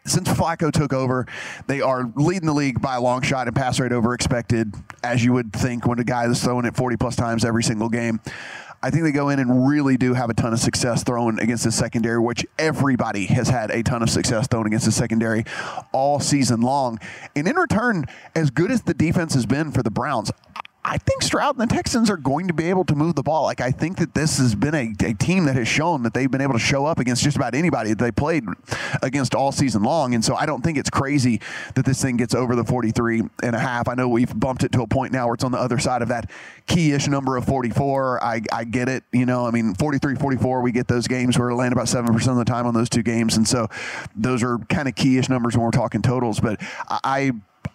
since 0.04 0.28
Flacco 0.28 0.72
took 0.72 0.92
over, 0.92 1.26
they 1.66 1.80
are 1.80 2.10
leading 2.16 2.46
the 2.46 2.54
league 2.54 2.80
by 2.80 2.96
a 2.96 3.00
long 3.00 3.22
shot 3.22 3.46
in 3.46 3.54
pass 3.54 3.78
rate 3.78 3.92
over 3.92 4.14
expected, 4.14 4.74
as 5.02 5.24
you 5.24 5.32
would 5.32 5.52
think 5.52 5.86
when 5.86 5.98
a 5.98 6.04
guy 6.04 6.26
is 6.26 6.42
throwing 6.42 6.64
it 6.64 6.76
40 6.76 6.96
plus 6.96 7.16
times 7.16 7.44
every 7.44 7.62
single 7.62 7.88
game. 7.88 8.20
I 8.80 8.90
think 8.90 9.02
they 9.02 9.12
go 9.12 9.28
in 9.28 9.40
and 9.40 9.68
really 9.68 9.96
do 9.96 10.14
have 10.14 10.30
a 10.30 10.34
ton 10.34 10.52
of 10.52 10.60
success 10.60 11.02
throwing 11.02 11.40
against 11.40 11.64
the 11.64 11.72
secondary, 11.72 12.20
which 12.20 12.46
everybody 12.58 13.26
has 13.26 13.48
had 13.48 13.70
a 13.70 13.82
ton 13.82 14.02
of 14.02 14.10
success 14.10 14.46
throwing 14.46 14.68
against 14.68 14.86
the 14.86 14.92
secondary 14.92 15.44
all 15.92 16.20
season 16.20 16.60
long. 16.60 17.00
And 17.34 17.48
in 17.48 17.56
return, 17.56 18.04
as 18.36 18.50
good 18.50 18.70
as 18.70 18.82
the 18.82 18.94
defense 18.94 19.34
has 19.34 19.46
been 19.46 19.72
for 19.72 19.82
the 19.82 19.90
Browns, 19.90 20.30
I 20.88 20.98
think 20.98 21.22
Stroud 21.22 21.58
and 21.58 21.68
the 21.68 21.74
Texans 21.74 22.08
are 22.10 22.16
going 22.16 22.48
to 22.48 22.54
be 22.54 22.70
able 22.70 22.84
to 22.86 22.94
move 22.94 23.14
the 23.14 23.22
ball. 23.22 23.44
Like 23.44 23.60
I 23.60 23.70
think 23.70 23.98
that 23.98 24.14
this 24.14 24.38
has 24.38 24.54
been 24.54 24.74
a, 24.74 24.94
a, 25.04 25.14
team 25.14 25.44
that 25.44 25.56
has 25.56 25.68
shown 25.68 26.02
that 26.04 26.14
they've 26.14 26.30
been 26.30 26.40
able 26.40 26.54
to 26.54 26.58
show 26.58 26.86
up 26.86 26.98
against 26.98 27.22
just 27.22 27.36
about 27.36 27.54
anybody 27.54 27.90
that 27.90 27.98
they 27.98 28.10
played 28.10 28.44
against 29.02 29.34
all 29.34 29.52
season 29.52 29.82
long. 29.82 30.14
And 30.14 30.24
so 30.24 30.34
I 30.34 30.46
don't 30.46 30.62
think 30.62 30.78
it's 30.78 30.88
crazy 30.88 31.40
that 31.74 31.84
this 31.84 32.00
thing 32.00 32.16
gets 32.16 32.34
over 32.34 32.56
the 32.56 32.64
43 32.64 33.22
and 33.42 33.54
a 33.54 33.58
half. 33.58 33.88
I 33.88 33.94
know 33.94 34.08
we've 34.08 34.38
bumped 34.38 34.64
it 34.64 34.72
to 34.72 34.82
a 34.82 34.86
point 34.86 35.12
now 35.12 35.26
where 35.26 35.34
it's 35.34 35.44
on 35.44 35.52
the 35.52 35.58
other 35.58 35.78
side 35.78 36.00
of 36.00 36.08
that 36.08 36.30
key-ish 36.66 37.06
number 37.08 37.36
of 37.36 37.44
44. 37.44 38.24
I, 38.24 38.40
I 38.50 38.64
get 38.64 38.88
it. 38.88 39.04
You 39.12 39.26
know, 39.26 39.46
I 39.46 39.50
mean, 39.50 39.74
43, 39.74 40.14
44, 40.14 40.62
we 40.62 40.72
get 40.72 40.88
those 40.88 41.06
games 41.06 41.38
where 41.38 41.50
it 41.50 41.54
land 41.56 41.72
about 41.72 41.86
7% 41.86 42.28
of 42.28 42.36
the 42.36 42.44
time 42.44 42.66
on 42.66 42.72
those 42.72 42.88
two 42.88 43.02
games. 43.02 43.36
And 43.36 43.46
so 43.46 43.68
those 44.16 44.42
are 44.42 44.58
kind 44.70 44.88
of 44.88 44.94
key-ish 44.94 45.28
numbers 45.28 45.54
when 45.56 45.64
we're 45.64 45.70
talking 45.70 46.00
totals. 46.00 46.40
But 46.40 46.60
I 46.88 47.18
I 47.18 47.32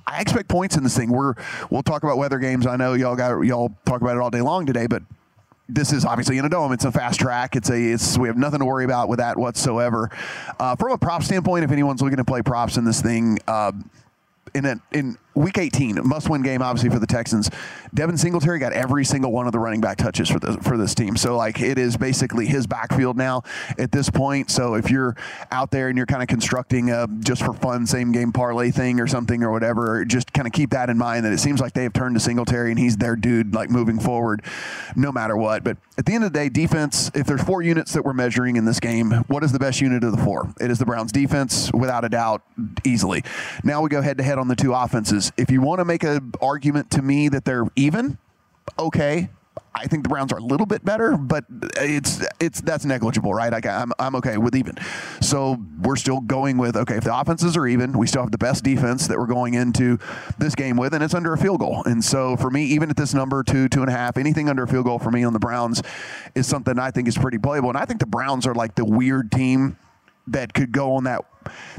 expect 0.07 0.47
points 0.47 0.75
in 0.77 0.83
this 0.83 0.95
thing. 0.95 1.11
We're 1.11 1.35
we'll 1.69 1.83
talk 1.83 2.03
about 2.03 2.17
weather 2.17 2.39
games. 2.39 2.67
I 2.67 2.75
know 2.75 2.93
y'all 2.93 3.15
got 3.15 3.41
y'all 3.41 3.75
talk 3.85 4.01
about 4.01 4.15
it 4.15 4.21
all 4.21 4.29
day 4.29 4.41
long 4.41 4.65
today, 4.65 4.87
but 4.87 5.03
this 5.69 5.93
is 5.93 6.05
obviously 6.05 6.37
in 6.37 6.45
a 6.45 6.49
dome. 6.49 6.71
It's 6.73 6.85
a 6.85 6.91
fast 6.91 7.19
track. 7.19 7.55
It's 7.55 7.69
a 7.69 7.93
it's 7.93 8.17
we 8.17 8.27
have 8.27 8.37
nothing 8.37 8.59
to 8.59 8.65
worry 8.65 8.85
about 8.85 9.09
with 9.09 9.19
that 9.19 9.37
whatsoever. 9.37 10.09
Uh, 10.59 10.75
from 10.75 10.91
a 10.91 10.97
prop 10.97 11.23
standpoint, 11.23 11.63
if 11.63 11.71
anyone's 11.71 12.01
looking 12.01 12.17
to 12.17 12.25
play 12.25 12.41
props 12.41 12.77
in 12.77 12.83
this 12.85 13.01
thing, 13.01 13.39
uh, 13.47 13.71
in 14.53 14.65
a, 14.65 14.75
in 14.91 15.17
Week 15.35 15.57
18, 15.57 15.99
must 16.07 16.29
win 16.29 16.43
game, 16.43 16.61
obviously, 16.61 16.91
for 16.91 16.99
the 16.99 17.07
Texans. 17.07 17.49
Devin 17.93 18.17
Singletary 18.17 18.59
got 18.59 18.71
every 18.71 19.03
single 19.03 19.31
one 19.31 19.47
of 19.47 19.51
the 19.51 19.59
running 19.59 19.81
back 19.81 19.97
touches 19.97 20.29
for, 20.29 20.39
the, 20.39 20.53
for 20.61 20.77
this 20.77 20.93
team. 20.93 21.17
So, 21.17 21.35
like, 21.35 21.59
it 21.59 21.79
is 21.79 21.97
basically 21.97 22.45
his 22.45 22.67
backfield 22.67 23.17
now 23.17 23.41
at 23.79 23.91
this 23.91 24.11
point. 24.11 24.51
So, 24.51 24.75
if 24.75 24.91
you're 24.91 25.15
out 25.51 25.71
there 25.71 25.87
and 25.87 25.97
you're 25.97 26.05
kind 26.05 26.21
of 26.21 26.27
constructing 26.27 26.91
a 26.91 27.07
just 27.19 27.43
for 27.43 27.53
fun 27.53 27.87
same 27.87 28.11
game 28.11 28.31
parlay 28.31 28.69
thing 28.69 28.99
or 28.99 29.07
something 29.07 29.41
or 29.41 29.51
whatever, 29.51 30.05
just 30.05 30.31
kind 30.33 30.45
of 30.45 30.53
keep 30.53 30.69
that 30.69 30.91
in 30.91 30.99
mind 30.99 31.25
that 31.25 31.33
it 31.33 31.39
seems 31.39 31.59
like 31.59 31.73
they 31.73 31.83
have 31.83 31.93
turned 31.93 32.15
to 32.15 32.19
Singletary 32.19 32.69
and 32.69 32.79
he's 32.79 32.97
their 32.97 33.15
dude, 33.15 33.55
like, 33.55 33.71
moving 33.71 33.99
forward 33.99 34.43
no 34.95 35.11
matter 35.11 35.35
what. 35.35 35.63
But 35.63 35.77
at 35.97 36.05
the 36.05 36.13
end 36.13 36.23
of 36.23 36.31
the 36.31 36.39
day, 36.39 36.49
defense, 36.49 37.09
if 37.15 37.25
there's 37.25 37.41
four 37.41 37.63
units 37.63 37.93
that 37.93 38.05
we're 38.05 38.13
measuring 38.13 38.55
in 38.55 38.65
this 38.65 38.79
game, 38.79 39.11
what 39.27 39.43
is 39.43 39.51
the 39.51 39.59
best 39.59 39.81
unit 39.81 40.03
of 40.03 40.15
the 40.15 40.23
four? 40.23 40.53
It 40.61 40.69
is 40.69 40.77
the 40.77 40.85
Browns 40.85 41.11
defense, 41.11 41.71
without 41.73 42.05
a 42.05 42.09
doubt, 42.09 42.43
easily. 42.83 43.23
Now 43.63 43.81
we 43.81 43.89
go 43.89 44.01
head 44.01 44.17
to 44.17 44.23
head 44.23 44.37
on 44.37 44.47
the 44.47 44.55
two 44.55 44.73
offenses 44.73 45.22
if 45.37 45.49
you 45.51 45.61
want 45.61 45.79
to 45.79 45.85
make 45.85 46.03
an 46.03 46.33
argument 46.41 46.91
to 46.91 47.01
me 47.01 47.29
that 47.29 47.45
they're 47.45 47.65
even, 47.75 48.17
okay. 48.77 49.29
I 49.75 49.87
think 49.87 50.03
the 50.03 50.09
Browns 50.09 50.31
are 50.31 50.37
a 50.37 50.43
little 50.43 50.65
bit 50.65 50.85
better, 50.85 51.17
but 51.17 51.45
it's 51.77 52.23
it's 52.39 52.61
that's 52.61 52.85
negligible, 52.85 53.33
right? 53.33 53.53
I'm 53.65 53.91
I'm 53.97 54.15
okay 54.15 54.37
with 54.37 54.55
even. 54.55 54.77
So 55.19 55.57
we're 55.81 55.95
still 55.95 56.21
going 56.21 56.57
with 56.57 56.75
okay. 56.75 56.97
If 56.97 57.03
the 57.03 57.15
offenses 57.15 57.57
are 57.57 57.65
even, 57.65 57.97
we 57.97 58.05
still 58.05 58.21
have 58.21 58.31
the 58.31 58.37
best 58.37 58.63
defense 58.63 59.07
that 59.07 59.17
we're 59.17 59.25
going 59.25 59.55
into 59.55 59.97
this 60.37 60.53
game 60.53 60.77
with, 60.77 60.93
and 60.93 61.03
it's 61.03 61.15
under 61.15 61.33
a 61.33 61.37
field 61.37 61.59
goal. 61.59 61.83
And 61.85 62.03
so 62.03 62.37
for 62.37 62.51
me, 62.51 62.65
even 62.65 62.89
at 62.89 62.97
this 62.97 63.13
number 63.13 63.43
two, 63.43 63.67
two 63.67 63.81
and 63.81 63.89
a 63.89 63.93
half, 63.93 64.17
anything 64.17 64.47
under 64.47 64.63
a 64.63 64.67
field 64.67 64.85
goal 64.85 64.99
for 64.99 65.11
me 65.11 65.23
on 65.23 65.33
the 65.33 65.39
Browns 65.39 65.81
is 66.35 66.45
something 66.45 66.77
I 66.77 66.91
think 66.91 67.07
is 67.07 67.17
pretty 67.17 67.39
playable. 67.39 67.69
And 67.69 67.77
I 67.77 67.85
think 67.85 67.99
the 67.99 68.05
Browns 68.05 68.45
are 68.45 68.55
like 68.55 68.75
the 68.75 68.85
weird 68.85 69.31
team 69.31 69.77
that 70.27 70.53
could 70.53 70.71
go 70.71 70.95
on 70.95 71.03
that 71.05 71.21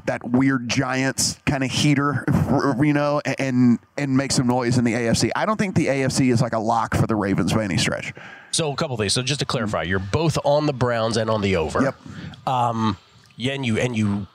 that 0.06 0.22
weird 0.28 0.68
Giants 0.68 1.38
kind 1.46 1.64
of 1.64 1.70
heater, 1.70 2.24
you 2.80 2.92
know, 2.92 3.20
and 3.38 3.78
and 3.96 4.16
make 4.16 4.32
some 4.32 4.46
noise 4.46 4.78
in 4.78 4.84
the 4.84 4.92
AFC. 4.92 5.30
I 5.34 5.46
don't 5.46 5.56
think 5.56 5.74
the 5.74 5.86
AFC 5.86 6.32
is 6.32 6.42
like 6.42 6.52
a 6.52 6.58
lock 6.58 6.94
for 6.94 7.06
the 7.06 7.16
Ravens 7.16 7.52
by 7.52 7.64
any 7.64 7.78
stretch. 7.78 8.12
So 8.50 8.72
a 8.72 8.76
couple 8.76 8.96
things. 8.96 9.12
So 9.12 9.22
just 9.22 9.40
to 9.40 9.46
clarify, 9.46 9.82
you're 9.82 9.98
both 9.98 10.38
on 10.44 10.66
the 10.66 10.72
Browns 10.72 11.16
and 11.16 11.30
on 11.30 11.40
the 11.40 11.56
over. 11.56 11.82
Yep. 11.82 11.96
Um, 12.46 12.96
yeah, 13.36 13.54
and 13.54 13.64
you 13.64 13.78
and 13.78 13.96
you 13.96 14.26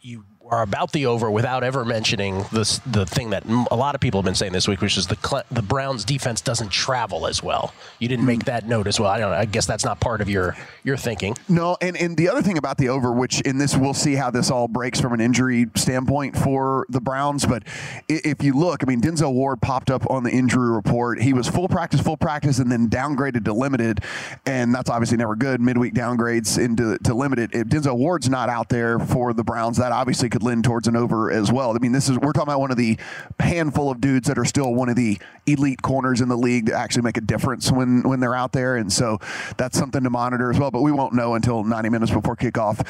you 0.00 0.24
are 0.50 0.62
about 0.62 0.92
the 0.92 1.06
over 1.06 1.30
without 1.30 1.62
ever 1.62 1.84
mentioning 1.84 2.44
this 2.52 2.78
the 2.86 3.06
thing 3.06 3.30
that 3.30 3.44
a 3.70 3.76
lot 3.76 3.94
of 3.94 4.00
people 4.00 4.20
have 4.20 4.24
been 4.24 4.34
saying 4.34 4.52
this 4.52 4.66
week, 4.66 4.80
which 4.80 4.96
is 4.96 5.06
the 5.06 5.44
the 5.50 5.62
Browns 5.62 6.04
defense 6.04 6.40
doesn't 6.40 6.70
travel 6.70 7.26
as 7.26 7.42
well. 7.42 7.74
You 7.98 8.08
didn't 8.08 8.26
make 8.26 8.44
that 8.44 8.66
note 8.66 8.86
as 8.86 8.98
well. 8.98 9.10
I 9.10 9.18
don't. 9.18 9.32
I 9.32 9.44
guess 9.44 9.66
that's 9.66 9.84
not 9.84 10.00
part 10.00 10.20
of 10.20 10.28
your 10.28 10.56
your 10.84 10.96
thinking. 10.96 11.36
No, 11.48 11.76
and 11.80 11.96
and 11.96 12.16
the 12.16 12.28
other 12.28 12.42
thing 12.42 12.58
about 12.58 12.78
the 12.78 12.88
over, 12.88 13.12
which 13.12 13.40
in 13.42 13.58
this 13.58 13.76
we'll 13.76 13.94
see 13.94 14.14
how 14.14 14.30
this 14.30 14.50
all 14.50 14.68
breaks 14.68 15.00
from 15.00 15.12
an 15.12 15.20
injury 15.20 15.66
standpoint 15.76 16.36
for 16.36 16.86
the 16.88 17.00
Browns. 17.00 17.44
But 17.46 17.64
if 18.08 18.42
you 18.42 18.54
look, 18.54 18.82
I 18.82 18.86
mean, 18.86 19.00
Denzel 19.00 19.32
Ward 19.32 19.60
popped 19.60 19.90
up 19.90 20.08
on 20.10 20.24
the 20.24 20.30
injury 20.30 20.70
report. 20.70 21.20
He 21.20 21.32
was 21.32 21.48
full 21.48 21.68
practice, 21.68 22.00
full 22.00 22.16
practice, 22.16 22.58
and 22.58 22.70
then 22.70 22.88
downgraded 22.88 23.44
to 23.44 23.52
limited, 23.52 24.00
and 24.46 24.74
that's 24.74 24.90
obviously 24.90 25.16
never 25.16 25.36
good. 25.36 25.60
Midweek 25.60 25.94
downgrades 25.94 26.62
into 26.62 26.98
to 26.98 27.14
limited. 27.14 27.54
If 27.54 27.68
Denzel 27.68 27.96
Ward's 27.96 28.28
not 28.28 28.48
out 28.48 28.68
there 28.68 28.98
for 28.98 29.32
the 29.32 29.44
Browns, 29.44 29.76
that 29.78 29.92
obviously 29.92 30.28
could 30.28 30.37
could 30.38 30.46
lean 30.46 30.62
towards 30.62 30.86
an 30.86 30.96
over 30.96 31.30
as 31.30 31.50
well. 31.50 31.74
I 31.74 31.78
mean, 31.78 31.92
this 31.92 32.08
is 32.08 32.18
we're 32.18 32.32
talking 32.32 32.48
about 32.48 32.60
one 32.60 32.70
of 32.70 32.76
the 32.76 32.96
handful 33.40 33.90
of 33.90 34.00
dudes 34.00 34.28
that 34.28 34.38
are 34.38 34.44
still 34.44 34.72
one 34.72 34.88
of 34.88 34.96
the 34.96 35.18
elite 35.46 35.82
corners 35.82 36.20
in 36.20 36.28
the 36.28 36.36
league 36.36 36.66
that 36.66 36.74
actually 36.74 37.02
make 37.02 37.16
a 37.16 37.22
difference 37.22 37.72
when 37.72 38.02
when 38.02 38.20
they're 38.20 38.34
out 38.34 38.52
there, 38.52 38.76
and 38.76 38.92
so 38.92 39.18
that's 39.56 39.76
something 39.76 40.02
to 40.02 40.10
monitor 40.10 40.50
as 40.50 40.58
well. 40.58 40.70
But 40.70 40.82
we 40.82 40.92
won't 40.92 41.14
know 41.14 41.34
until 41.34 41.64
90 41.64 41.88
minutes 41.88 42.12
before 42.12 42.36
kickoff 42.36 42.86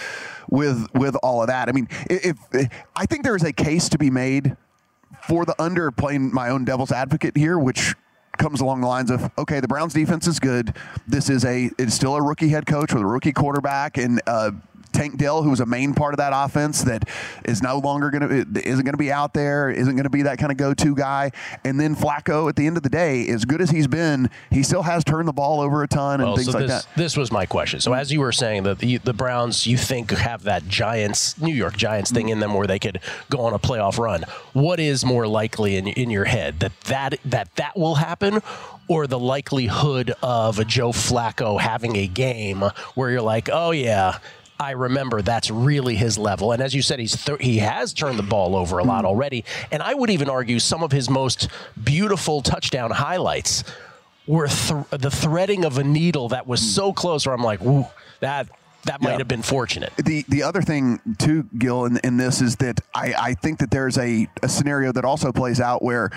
with 0.48 0.86
with 0.94 1.16
all 1.16 1.40
of 1.40 1.48
that. 1.48 1.68
I 1.68 1.72
mean, 1.72 1.88
if, 2.10 2.36
if 2.52 2.68
I 2.94 3.06
think 3.06 3.24
there 3.24 3.36
is 3.36 3.44
a 3.44 3.52
case 3.52 3.88
to 3.90 3.98
be 3.98 4.10
made 4.10 4.56
for 5.22 5.44
the 5.44 5.60
under 5.60 5.90
playing 5.90 6.32
my 6.32 6.50
own 6.50 6.64
devil's 6.64 6.92
advocate 6.92 7.36
here, 7.36 7.58
which 7.58 7.94
comes 8.36 8.60
along 8.60 8.82
the 8.82 8.86
lines 8.86 9.10
of 9.10 9.30
okay, 9.38 9.60
the 9.60 9.68
Browns 9.68 9.94
defense 9.94 10.26
is 10.26 10.38
good. 10.38 10.74
This 11.06 11.30
is 11.30 11.44
a 11.46 11.70
it's 11.78 11.94
still 11.94 12.14
a 12.14 12.22
rookie 12.22 12.48
head 12.48 12.66
coach 12.66 12.92
with 12.92 13.02
a 13.02 13.06
rookie 13.06 13.32
quarterback 13.32 13.96
and 13.96 14.20
uh, 14.26 14.50
Tank 14.98 15.16
Dell, 15.16 15.44
who 15.44 15.50
was 15.50 15.60
a 15.60 15.66
main 15.66 15.94
part 15.94 16.12
of 16.12 16.18
that 16.18 16.32
offense, 16.34 16.82
that 16.82 17.08
is 17.44 17.62
no 17.62 17.78
longer 17.78 18.10
going 18.10 18.28
to 18.28 18.68
isn't 18.68 18.84
going 18.84 18.94
to 18.94 18.98
be 18.98 19.12
out 19.12 19.32
there, 19.32 19.70
isn't 19.70 19.94
going 19.94 20.02
to 20.04 20.10
be 20.10 20.22
that 20.22 20.38
kind 20.38 20.50
of 20.50 20.58
go-to 20.58 20.96
guy. 20.96 21.30
And 21.64 21.78
then 21.78 21.94
Flacco, 21.94 22.48
at 22.48 22.56
the 22.56 22.66
end 22.66 22.76
of 22.76 22.82
the 22.82 22.88
day, 22.88 23.28
as 23.28 23.44
good 23.44 23.60
as 23.60 23.70
he's 23.70 23.86
been, 23.86 24.28
he 24.50 24.64
still 24.64 24.82
has 24.82 25.04
turned 25.04 25.28
the 25.28 25.32
ball 25.32 25.60
over 25.60 25.84
a 25.84 25.88
ton 25.88 26.20
and 26.20 26.30
well, 26.30 26.36
things 26.36 26.50
so 26.50 26.58
like 26.58 26.66
this, 26.66 26.84
that. 26.84 26.96
This 26.96 27.16
was 27.16 27.30
my 27.30 27.46
question. 27.46 27.78
So 27.78 27.92
as 27.92 28.12
you 28.12 28.18
were 28.18 28.32
saying, 28.32 28.64
that 28.64 28.80
the, 28.80 28.96
the 28.96 29.12
Browns, 29.12 29.68
you 29.68 29.76
think 29.76 30.10
have 30.10 30.42
that 30.42 30.66
Giants, 30.66 31.40
New 31.40 31.54
York 31.54 31.76
Giants 31.76 32.10
thing 32.10 32.28
in 32.28 32.40
them 32.40 32.54
where 32.54 32.66
they 32.66 32.80
could 32.80 33.00
go 33.30 33.42
on 33.42 33.52
a 33.52 33.58
playoff 33.60 33.98
run. 33.98 34.24
What 34.52 34.80
is 34.80 35.04
more 35.04 35.28
likely 35.28 35.76
in 35.76 35.86
in 35.86 36.10
your 36.10 36.24
head 36.24 36.58
that 36.58 36.72
that 36.82 37.20
that 37.24 37.54
that 37.54 37.76
will 37.76 37.94
happen? 37.94 38.42
Or 38.90 39.06
the 39.06 39.18
likelihood 39.18 40.14
of 40.22 40.58
a 40.58 40.64
Joe 40.64 40.92
Flacco 40.92 41.60
having 41.60 41.94
a 41.96 42.06
game 42.06 42.62
where 42.94 43.10
you're 43.10 43.20
like, 43.20 43.50
oh 43.52 43.70
yeah, 43.70 44.16
I 44.60 44.72
remember 44.72 45.22
that's 45.22 45.50
really 45.50 45.94
his 45.94 46.18
level. 46.18 46.52
And 46.52 46.62
as 46.62 46.74
you 46.74 46.82
said, 46.82 46.98
he's 46.98 47.24
th- 47.24 47.40
he 47.40 47.58
has 47.58 47.92
turned 47.92 48.18
the 48.18 48.24
ball 48.24 48.56
over 48.56 48.78
a 48.78 48.84
lot 48.84 49.00
hmm. 49.00 49.06
already. 49.06 49.44
And 49.70 49.82
I 49.82 49.94
would 49.94 50.10
even 50.10 50.28
argue 50.28 50.58
some 50.58 50.82
of 50.82 50.90
his 50.90 51.08
most 51.08 51.48
beautiful 51.82 52.42
touchdown 52.42 52.90
highlights 52.90 53.64
were 54.26 54.48
th- 54.48 54.84
the 54.90 55.10
threading 55.10 55.64
of 55.64 55.78
a 55.78 55.84
needle 55.84 56.30
that 56.30 56.46
was 56.46 56.60
hmm. 56.60 56.66
so 56.66 56.92
close. 56.92 57.26
Where 57.26 57.34
I'm 57.34 57.42
like, 57.42 57.62
"Ooh, 57.62 57.86
that 58.20 58.48
that 58.84 59.00
might 59.00 59.12
Yeah. 59.12 59.18
have 59.18 59.28
been 59.28 59.42
fortunate." 59.42 59.92
The 59.96 60.24
the 60.28 60.42
other 60.42 60.62
thing 60.62 61.00
too, 61.18 61.46
Gill, 61.56 61.84
in, 61.84 61.98
in 61.98 62.16
this 62.16 62.40
is 62.40 62.56
that 62.56 62.80
I, 62.94 63.14
I 63.18 63.34
think 63.34 63.60
that 63.60 63.70
there's 63.70 63.96
a, 63.96 64.28
a 64.42 64.48
scenario 64.48 64.92
that 64.92 65.04
also 65.04 65.32
plays 65.32 65.60
out 65.60 65.82
where 65.82 66.10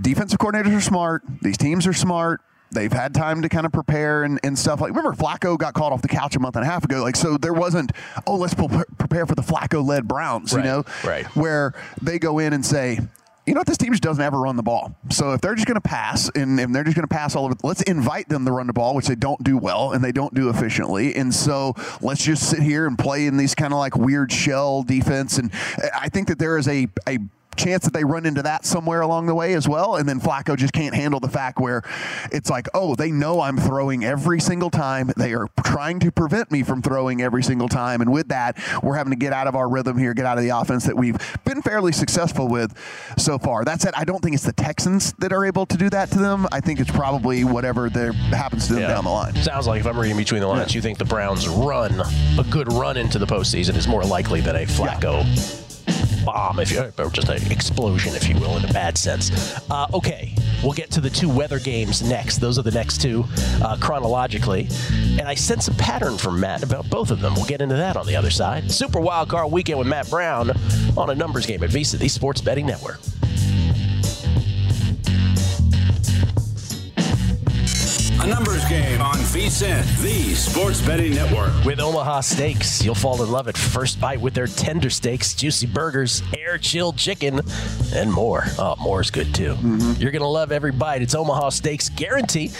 defensive 0.00 0.38
coordinators 0.38 0.76
are 0.76 0.80
smart, 0.80 1.22
these 1.42 1.56
teams 1.56 1.86
are 1.86 1.92
smart. 1.92 2.40
They've 2.70 2.92
had 2.92 3.14
time 3.14 3.42
to 3.42 3.48
kind 3.48 3.64
of 3.66 3.72
prepare 3.72 4.24
and, 4.24 4.38
and 4.42 4.58
stuff. 4.58 4.80
Like 4.80 4.90
remember, 4.90 5.12
Flacco 5.12 5.56
got 5.58 5.74
called 5.74 5.92
off 5.92 6.02
the 6.02 6.08
couch 6.08 6.36
a 6.36 6.40
month 6.40 6.56
and 6.56 6.64
a 6.64 6.68
half 6.68 6.84
ago. 6.84 7.02
Like 7.02 7.16
so, 7.16 7.36
there 7.38 7.54
wasn't 7.54 7.92
oh 8.26 8.36
let's 8.36 8.54
pre- 8.54 8.68
prepare 8.98 9.26
for 9.26 9.34
the 9.34 9.42
Flacco 9.42 9.86
led 9.86 10.06
Browns. 10.06 10.52
Right, 10.52 10.64
You 10.64 10.70
know, 10.70 10.84
right. 11.04 11.26
Where 11.36 11.74
they 12.02 12.18
go 12.18 12.38
in 12.38 12.52
and 12.52 12.64
say, 12.64 12.98
you 13.46 13.54
know 13.54 13.60
what? 13.60 13.66
This 13.66 13.78
team 13.78 13.92
just 13.92 14.02
doesn't 14.02 14.22
ever 14.22 14.38
run 14.38 14.56
the 14.56 14.62
ball. 14.62 14.94
So 15.08 15.32
if 15.32 15.40
they're 15.40 15.54
just 15.54 15.66
going 15.66 15.76
to 15.76 15.88
pass 15.88 16.28
and 16.34 16.60
if 16.60 16.70
they're 16.70 16.84
just 16.84 16.94
going 16.94 17.08
to 17.08 17.14
pass 17.14 17.34
all 17.34 17.46
over, 17.46 17.54
let's 17.62 17.80
invite 17.82 18.28
them 18.28 18.44
to 18.44 18.52
run 18.52 18.66
the 18.66 18.74
ball, 18.74 18.94
which 18.94 19.06
they 19.06 19.14
don't 19.14 19.42
do 19.42 19.56
well 19.56 19.92
and 19.92 20.04
they 20.04 20.12
don't 20.12 20.34
do 20.34 20.50
efficiently. 20.50 21.14
And 21.14 21.34
so 21.34 21.74
let's 22.02 22.22
just 22.22 22.50
sit 22.50 22.60
here 22.60 22.86
and 22.86 22.98
play 22.98 23.26
in 23.26 23.38
these 23.38 23.54
kind 23.54 23.72
of 23.72 23.78
like 23.78 23.96
weird 23.96 24.30
shell 24.30 24.82
defense. 24.82 25.38
And 25.38 25.50
I 25.98 26.10
think 26.10 26.28
that 26.28 26.38
there 26.38 26.58
is 26.58 26.68
a, 26.68 26.88
a 27.08 27.20
chance 27.56 27.84
that 27.84 27.92
they 27.92 28.04
run 28.04 28.24
into 28.24 28.42
that 28.42 28.64
somewhere 28.64 29.00
along 29.00 29.26
the 29.26 29.34
way 29.34 29.54
as 29.54 29.68
well. 29.68 29.96
And 29.96 30.08
then 30.08 30.20
Flacco 30.20 30.56
just 30.56 30.72
can't 30.72 30.94
handle 30.94 31.20
the 31.20 31.28
fact 31.28 31.58
where 31.58 31.82
it's 32.32 32.48
like, 32.48 32.68
oh, 32.74 32.94
they 32.94 33.10
know 33.10 33.40
I'm 33.40 33.56
throwing 33.56 34.04
every 34.04 34.40
single 34.40 34.70
time. 34.70 35.10
They 35.16 35.34
are 35.34 35.48
trying 35.64 36.00
to 36.00 36.12
prevent 36.12 36.50
me 36.50 36.62
from 36.62 36.82
throwing 36.82 37.20
every 37.20 37.42
single 37.42 37.68
time. 37.68 38.00
And 38.00 38.12
with 38.12 38.28
that, 38.28 38.56
we're 38.82 38.96
having 38.96 39.10
to 39.10 39.16
get 39.16 39.32
out 39.32 39.46
of 39.46 39.56
our 39.56 39.68
rhythm 39.68 39.98
here, 39.98 40.14
get 40.14 40.26
out 40.26 40.38
of 40.38 40.44
the 40.44 40.50
offense 40.50 40.84
that 40.86 40.96
we've 40.96 41.16
been 41.44 41.62
fairly 41.62 41.92
successful 41.92 42.48
with 42.48 42.76
so 43.18 43.38
far. 43.38 43.64
That 43.64 43.80
said, 43.80 43.94
I 43.96 44.04
don't 44.04 44.22
think 44.22 44.34
it's 44.34 44.44
the 44.44 44.52
Texans 44.52 45.12
that 45.14 45.32
are 45.32 45.44
able 45.44 45.66
to 45.66 45.76
do 45.76 45.90
that 45.90 46.10
to 46.12 46.18
them. 46.18 46.46
I 46.52 46.60
think 46.60 46.80
it's 46.80 46.90
probably 46.90 47.44
whatever 47.44 47.90
there 47.90 48.12
happens 48.12 48.66
to 48.68 48.74
them 48.74 48.82
yeah. 48.82 48.88
down 48.88 49.04
the 49.04 49.10
line. 49.10 49.34
Sounds 49.36 49.66
like 49.66 49.80
if 49.80 49.86
I'm 49.86 49.98
reading 49.98 50.16
between 50.16 50.40
the 50.40 50.46
lines, 50.46 50.72
yeah. 50.72 50.78
you 50.78 50.82
think 50.82 50.98
the 50.98 51.04
Browns 51.04 51.48
run, 51.48 52.00
a 52.38 52.44
good 52.50 52.72
run 52.72 52.96
into 52.96 53.18
the 53.18 53.26
postseason 53.26 53.76
is 53.76 53.88
more 53.88 54.04
likely 54.04 54.40
than 54.40 54.56
a 54.56 54.64
Flacco. 54.64 55.24
Yeah 55.24 55.67
bomb, 56.32 56.58
if 56.60 56.70
you, 56.70 56.92
or 56.98 57.10
just 57.10 57.28
an 57.28 57.50
explosion, 57.50 58.14
if 58.14 58.28
you 58.28 58.34
will, 58.38 58.56
in 58.56 58.64
a 58.64 58.72
bad 58.72 58.98
sense. 58.98 59.58
Uh, 59.70 59.86
okay, 59.94 60.34
we'll 60.62 60.72
get 60.72 60.90
to 60.90 61.00
the 61.00 61.10
two 61.10 61.28
weather 61.28 61.58
games 61.58 62.02
next. 62.02 62.38
Those 62.38 62.58
are 62.58 62.62
the 62.62 62.70
next 62.70 63.00
two 63.00 63.24
uh, 63.62 63.76
chronologically. 63.80 64.68
And 64.92 65.22
I 65.22 65.34
sense 65.34 65.68
a 65.68 65.74
pattern 65.74 66.18
from 66.18 66.38
Matt 66.38 66.62
about 66.62 66.88
both 66.90 67.10
of 67.10 67.20
them. 67.20 67.34
We'll 67.34 67.46
get 67.46 67.62
into 67.62 67.76
that 67.76 67.96
on 67.96 68.06
the 68.06 68.16
other 68.16 68.30
side. 68.30 68.70
Super 68.70 69.00
Wild 69.00 69.28
Card 69.28 69.50
Weekend 69.50 69.78
with 69.78 69.88
Matt 69.88 70.10
Brown 70.10 70.50
on 70.96 71.10
a 71.10 71.14
numbers 71.14 71.46
game 71.46 71.62
at 71.62 71.70
VSIN, 71.70 71.98
the 71.98 72.08
Sports 72.08 72.40
Betting 72.40 72.66
Network. 72.66 73.00
Numbers 78.28 78.64
game 78.68 79.00
on 79.00 79.14
VSIN, 79.14 79.82
the 80.02 80.34
sports 80.34 80.82
betting 80.82 81.14
network. 81.14 81.52
With 81.64 81.80
Omaha 81.80 82.20
Steaks, 82.20 82.84
you'll 82.84 82.94
fall 82.94 83.22
in 83.22 83.30
love 83.30 83.48
at 83.48 83.56
first 83.56 84.00
bite 84.00 84.20
with 84.20 84.34
their 84.34 84.46
tender 84.46 84.90
steaks, 84.90 85.34
juicy 85.34 85.66
burgers, 85.66 86.22
air 86.36 86.58
chilled 86.58 86.98
chicken, 86.98 87.40
and 87.94 88.12
more. 88.12 88.44
Oh, 88.58 88.76
more 88.80 89.00
is 89.00 89.10
good 89.10 89.34
too. 89.34 89.54
Mm-hmm. 89.54 90.00
You're 90.00 90.10
going 90.10 90.22
to 90.22 90.28
love 90.28 90.52
every 90.52 90.72
bite. 90.72 91.00
It's 91.00 91.14
Omaha 91.14 91.48
Steaks 91.50 91.88
guarantee. 91.88 92.50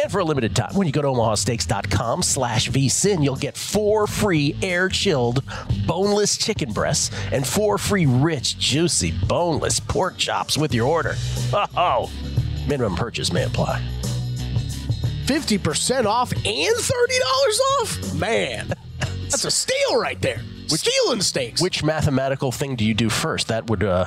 And 0.00 0.12
for 0.12 0.18
a 0.20 0.24
limited 0.24 0.54
time, 0.54 0.74
when 0.74 0.86
you 0.86 0.92
go 0.92 1.02
to 1.02 1.08
omahasteaks.com 1.08 2.22
slash 2.22 2.70
vsin, 2.70 3.24
you'll 3.24 3.36
get 3.36 3.56
four 3.56 4.06
free 4.06 4.54
air-chilled 4.62 5.42
boneless 5.86 6.36
chicken 6.36 6.72
breasts 6.72 7.10
and 7.32 7.46
four 7.46 7.78
free 7.78 8.04
rich, 8.06 8.58
juicy, 8.58 9.12
boneless 9.26 9.80
pork 9.80 10.16
chops 10.18 10.56
with 10.56 10.72
your 10.74 10.86
order. 10.86 11.14
Oh, 11.76 12.10
minimum 12.68 12.94
purchase 12.96 13.32
may 13.32 13.44
apply. 13.44 13.82
50% 15.28 16.06
off 16.06 16.32
and 16.32 16.44
$30 16.44 16.90
off? 17.82 18.14
Man, 18.14 18.72
that's 19.28 19.44
a 19.44 19.50
steal 19.50 20.00
right 20.00 20.18
there. 20.22 20.40
Which, 20.70 20.80
Stealing 20.80 21.20
steaks. 21.20 21.60
Which 21.60 21.84
mathematical 21.84 22.50
thing 22.50 22.76
do 22.76 22.84
you 22.86 22.94
do 22.94 23.10
first? 23.10 23.48
That 23.48 23.68
would 23.68 23.84
uh, 23.84 24.06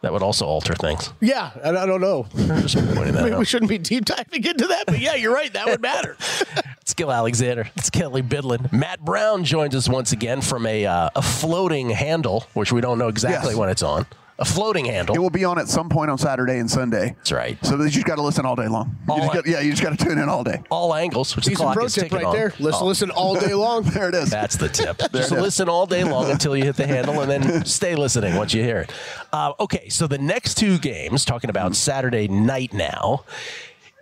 that 0.00 0.12
would 0.12 0.24
also 0.24 0.44
alter 0.44 0.74
things. 0.74 1.12
Yeah, 1.20 1.52
and 1.62 1.78
I 1.78 1.86
don't 1.86 2.00
know. 2.00 2.26
Just 2.34 2.76
pointing 2.94 3.14
that 3.14 3.24
we, 3.30 3.34
we 3.36 3.44
shouldn't 3.44 3.68
be 3.68 3.78
deep 3.78 4.06
diving 4.06 4.44
into 4.44 4.66
that, 4.66 4.86
but 4.86 4.98
yeah, 4.98 5.14
you're 5.14 5.32
right. 5.32 5.52
That 5.52 5.66
would 5.66 5.80
matter. 5.80 6.16
it's 6.80 6.94
Gill 6.94 7.12
Alexander. 7.12 7.68
It's 7.76 7.90
Kelley 7.90 8.22
Bydlon. 8.22 8.72
Matt 8.72 9.04
Brown 9.04 9.44
joins 9.44 9.74
us 9.76 9.88
once 9.88 10.10
again 10.10 10.40
from 10.40 10.66
a 10.66 10.84
uh, 10.84 11.10
a 11.14 11.22
floating 11.22 11.90
handle, 11.90 12.44
which 12.54 12.72
we 12.72 12.80
don't 12.80 12.98
know 12.98 13.08
exactly 13.08 13.50
yes. 13.50 13.56
when 13.56 13.68
it's 13.68 13.84
on 13.84 14.04
a 14.38 14.44
floating 14.44 14.84
handle. 14.84 15.14
It 15.14 15.18
will 15.18 15.30
be 15.30 15.44
on 15.44 15.58
at 15.58 15.68
some 15.68 15.88
point 15.88 16.10
on 16.10 16.18
Saturday 16.18 16.58
and 16.58 16.70
Sunday. 16.70 17.14
That's 17.16 17.32
right. 17.32 17.58
So 17.64 17.80
you 17.82 17.88
just 17.88 18.06
got 18.06 18.16
to 18.16 18.22
listen 18.22 18.44
all 18.44 18.56
day 18.56 18.68
long. 18.68 18.96
All 19.08 19.24
you 19.24 19.32
got, 19.32 19.46
yeah, 19.46 19.60
you 19.60 19.70
just 19.70 19.82
got 19.82 19.98
to 19.98 20.04
tune 20.04 20.18
in 20.18 20.28
all 20.28 20.44
day. 20.44 20.62
All 20.70 20.94
angles, 20.94 21.34
which 21.34 21.46
Decent 21.46 21.68
the 21.68 21.72
clock 21.72 21.86
is 21.86 21.94
tip 21.94 22.12
right 22.12 22.24
on. 22.24 22.34
there. 22.34 22.52
Listen, 22.58 22.82
oh. 22.82 22.86
listen 22.86 23.10
all 23.10 23.34
day 23.34 23.54
long. 23.54 23.82
there 23.84 24.08
it 24.10 24.14
is. 24.14 24.30
That's 24.30 24.56
the 24.56 24.68
tip. 24.68 25.00
just 25.12 25.32
listen 25.32 25.68
all 25.68 25.86
day 25.86 26.04
long 26.04 26.30
until 26.30 26.56
you 26.56 26.64
hit 26.64 26.76
the 26.76 26.86
handle, 26.86 27.20
and 27.20 27.30
then 27.30 27.64
stay 27.64 27.94
listening 27.94 28.34
once 28.34 28.52
you 28.52 28.62
hear 28.62 28.80
it. 28.80 28.92
Uh, 29.32 29.54
okay, 29.58 29.88
so 29.88 30.06
the 30.06 30.18
next 30.18 30.56
two 30.56 30.78
games, 30.78 31.24
talking 31.24 31.48
about 31.48 31.74
Saturday 31.74 32.28
night 32.28 32.74
now 32.74 33.24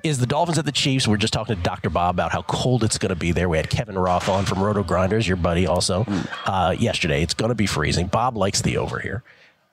is 0.02 0.18
the 0.18 0.26
Dolphins 0.26 0.58
at 0.58 0.64
the 0.64 0.72
Chiefs. 0.72 1.06
We're 1.06 1.16
just 1.16 1.32
talking 1.32 1.56
to 1.56 1.62
Dr. 1.62 1.90
Bob 1.90 2.16
about 2.16 2.32
how 2.32 2.42
cold 2.42 2.84
it's 2.84 2.98
going 2.98 3.10
to 3.10 3.16
be 3.16 3.32
there. 3.32 3.48
We 3.48 3.56
had 3.56 3.70
Kevin 3.70 3.96
Roth 3.96 4.28
on 4.28 4.44
from 4.44 4.58
RotoGrinders, 4.58 5.26
your 5.26 5.38
buddy, 5.38 5.66
also 5.66 6.04
mm. 6.04 6.28
uh, 6.44 6.72
yesterday. 6.72 7.22
It's 7.22 7.34
going 7.34 7.48
to 7.48 7.54
be 7.54 7.66
freezing. 7.66 8.08
Bob 8.08 8.36
likes 8.36 8.60
the 8.60 8.76
over 8.76 8.98
here. 8.98 9.22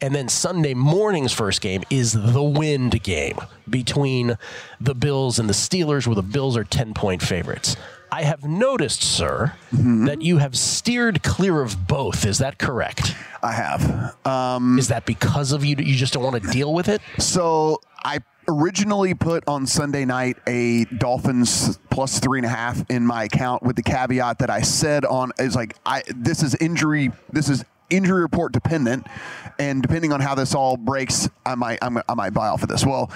And 0.01 0.15
then 0.15 0.29
Sunday 0.29 0.73
morning's 0.73 1.31
first 1.31 1.61
game 1.61 1.83
is 1.89 2.13
the 2.13 2.41
wind 2.41 3.03
game 3.03 3.37
between 3.69 4.37
the 4.79 4.95
Bills 4.95 5.37
and 5.37 5.47
the 5.47 5.53
Steelers, 5.53 6.07
where 6.07 6.15
the 6.15 6.23
Bills 6.23 6.57
are 6.57 6.63
10 6.63 6.93
point 6.93 7.21
favorites. 7.21 7.75
I 8.11 8.23
have 8.23 8.43
noticed, 8.43 9.03
sir, 9.03 9.53
mm-hmm. 9.71 10.05
that 10.05 10.21
you 10.21 10.39
have 10.39 10.57
steered 10.57 11.23
clear 11.23 11.61
of 11.61 11.87
both. 11.87 12.25
Is 12.25 12.39
that 12.39 12.57
correct? 12.57 13.15
I 13.41 13.53
have. 13.53 14.17
Um, 14.25 14.77
is 14.77 14.89
that 14.89 15.05
because 15.05 15.53
of 15.53 15.63
you? 15.63 15.77
You 15.77 15.95
just 15.95 16.13
don't 16.13 16.23
want 16.23 16.43
to 16.43 16.49
deal 16.51 16.73
with 16.73 16.89
it? 16.89 17.01
So 17.19 17.79
I 18.03 18.19
originally 18.47 19.13
put 19.13 19.47
on 19.47 19.65
Sunday 19.65 20.03
night 20.03 20.37
a 20.47 20.85
Dolphins 20.85 21.79
plus 21.89 22.19
three 22.19 22.39
and 22.39 22.45
a 22.45 22.49
half 22.49 22.83
in 22.89 23.05
my 23.05 23.23
account 23.25 23.63
with 23.63 23.75
the 23.75 23.83
caveat 23.83 24.39
that 24.39 24.49
I 24.49 24.61
said 24.61 25.05
on 25.05 25.31
is 25.39 25.55
like 25.55 25.75
I 25.85 26.03
this 26.15 26.43
is 26.43 26.55
injury 26.55 27.11
this 27.31 27.49
is 27.49 27.63
injury 27.91 28.21
report 28.21 28.54
dependent, 28.54 29.08
and 29.60 29.82
depending 29.82 30.12
on 30.12 30.21
how 30.21 30.34
this 30.34 30.56
all 30.56 30.77
breaks, 30.77 31.30
I 31.45 31.56
might 31.56 31.80
I'm, 31.82 31.97
i 32.10 32.13
might 32.15 32.34
buy 32.34 32.47
off 32.47 32.63
of 32.63 32.69
this. 32.69 32.86
Well, 32.86 33.12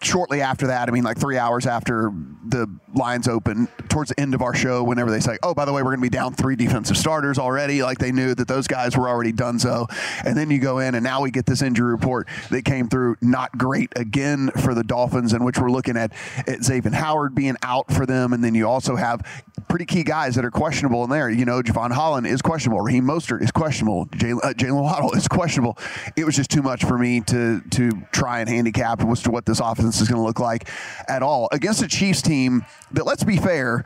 shortly 0.00 0.40
after 0.40 0.68
that, 0.68 0.88
I 0.88 0.92
mean, 0.92 1.04
like 1.04 1.18
three 1.18 1.38
hours 1.38 1.66
after 1.66 2.12
the 2.46 2.66
lines 2.94 3.28
open, 3.28 3.68
towards 3.88 4.10
the 4.10 4.20
end 4.20 4.34
of 4.34 4.42
our 4.42 4.54
show, 4.54 4.82
whenever 4.82 5.10
they 5.10 5.20
say, 5.20 5.38
"Oh, 5.42 5.54
by 5.54 5.64
the 5.64 5.72
way, 5.72 5.82
we're 5.82 5.90
going 5.90 6.00
to 6.00 6.02
be 6.02 6.08
down 6.08 6.34
three 6.34 6.56
defensive 6.56 6.96
starters 6.96 7.38
already," 7.38 7.82
like 7.82 7.98
they 7.98 8.12
knew 8.12 8.34
that 8.34 8.48
those 8.48 8.66
guys 8.66 8.96
were 8.96 9.08
already 9.08 9.32
done 9.32 9.58
so. 9.58 9.86
And 10.24 10.36
then 10.36 10.50
you 10.50 10.58
go 10.58 10.78
in, 10.78 10.94
and 10.94 11.04
now 11.04 11.20
we 11.20 11.30
get 11.30 11.46
this 11.46 11.62
injury 11.62 11.92
report 11.92 12.28
that 12.50 12.64
came 12.64 12.88
through 12.88 13.16
not 13.20 13.56
great 13.56 13.92
again 13.96 14.50
for 14.62 14.74
the 14.74 14.84
Dolphins, 14.84 15.32
in 15.32 15.44
which 15.44 15.58
we're 15.58 15.70
looking 15.70 15.96
at, 15.96 16.12
at 16.46 16.64
Xavier 16.64 16.92
Howard 16.92 17.34
being 17.34 17.56
out 17.62 17.92
for 17.92 18.06
them, 18.06 18.32
and 18.32 18.42
then 18.42 18.54
you 18.54 18.68
also 18.68 18.96
have 18.96 19.22
pretty 19.68 19.86
key 19.86 20.02
guys 20.02 20.34
that 20.34 20.44
are 20.44 20.50
questionable 20.50 21.04
in 21.04 21.10
there. 21.10 21.30
You 21.30 21.44
know, 21.44 21.62
Jevon 21.62 21.92
Holland 21.92 22.26
is 22.26 22.42
questionable, 22.42 22.80
Raheem 22.80 23.04
Mostert 23.04 23.42
is 23.42 23.52
questionable, 23.52 24.06
Jaylen 24.06 24.78
uh, 24.78 24.82
Waddle 24.82 25.12
is 25.12 25.28
questionable. 25.28 25.78
It 26.16 26.24
was 26.24 26.36
just 26.36 26.50
too 26.50 26.62
much 26.62 26.84
for 26.84 26.98
me 26.98 27.20
to 27.22 27.60
to 27.70 27.90
try 28.12 28.40
and 28.40 28.48
handicap 28.48 29.02
as 29.04 29.22
to 29.22 29.30
what 29.30 29.46
this 29.52 29.60
offense 29.60 30.00
is 30.00 30.08
going 30.08 30.20
to 30.20 30.26
look 30.26 30.40
like 30.40 30.68
at 31.08 31.22
all 31.22 31.48
against 31.52 31.82
a 31.82 31.88
Chiefs 31.88 32.22
team 32.22 32.64
that, 32.92 33.06
let's 33.06 33.24
be 33.24 33.36
fair, 33.36 33.84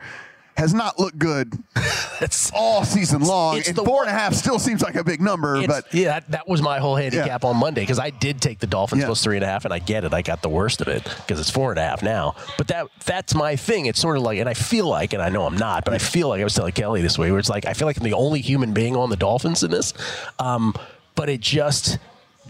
has 0.57 0.73
not 0.73 0.99
looked 0.99 1.19
good 1.19 1.53
it's, 2.21 2.51
all 2.53 2.83
season 2.83 3.21
long. 3.21 3.57
It's 3.57 3.69
and 3.69 3.77
four 3.77 4.01
and 4.01 4.09
a 4.09 4.13
half 4.13 4.33
still 4.33 4.57
seems 4.57 4.81
like 4.81 4.95
a 4.95 5.03
big 5.03 5.21
number. 5.21 5.65
But 5.67 5.93
yeah, 5.93 6.19
that, 6.19 6.31
that, 6.31 6.47
was 6.47 6.61
my 6.61 6.79
whole 6.79 6.95
handicap 6.95 7.43
yeah. 7.43 7.49
on 7.49 7.57
Monday 7.57 7.81
because 7.81 7.99
I 7.99 8.09
did 8.09 8.41
take 8.41 8.59
the 8.59 8.67
Dolphins 8.67 9.01
yeah. 9.01 9.05
plus 9.05 9.23
three 9.23 9.37
and 9.37 9.43
a 9.43 9.47
half, 9.47 9.65
and 9.65 9.73
I 9.73 9.79
get 9.79 10.03
it. 10.03 10.13
I 10.13 10.23
got 10.23 10.41
the 10.41 10.49
worst 10.49 10.81
of 10.81 10.87
it 10.87 11.03
because 11.03 11.39
it's 11.39 11.49
four 11.49 11.71
and 11.71 11.79
a 11.79 11.83
half 11.83 12.01
now. 12.01 12.35
But 12.57 12.67
that 12.69 12.87
that's 13.05 13.35
my 13.35 13.55
thing. 13.55 13.85
It's 13.85 13.99
sort 13.99 14.17
of 14.17 14.23
like, 14.23 14.39
and 14.39 14.49
I 14.49 14.55
feel 14.55 14.87
like, 14.87 15.13
and 15.13 15.21
I 15.21 15.29
know 15.29 15.45
I'm 15.45 15.57
not, 15.57 15.85
but 15.85 15.93
I 15.93 15.99
feel 15.99 16.29
like 16.29 16.41
I 16.41 16.43
was 16.43 16.55
telling 16.55 16.73
Kelley 16.73 17.01
this 17.01 17.19
way, 17.19 17.29
where 17.29 17.39
it's 17.39 17.49
like 17.49 17.65
I 17.65 17.73
feel 17.73 17.87
like 17.87 17.97
I'm 17.97 18.03
the 18.03 18.13
only 18.13 18.41
human 18.41 18.73
being 18.73 18.95
on 18.95 19.09
the 19.09 19.17
Dolphins 19.17 19.63
in 19.63 19.69
this. 19.69 19.93
Um, 20.39 20.73
but 21.13 21.29
it 21.29 21.41
just 21.41 21.99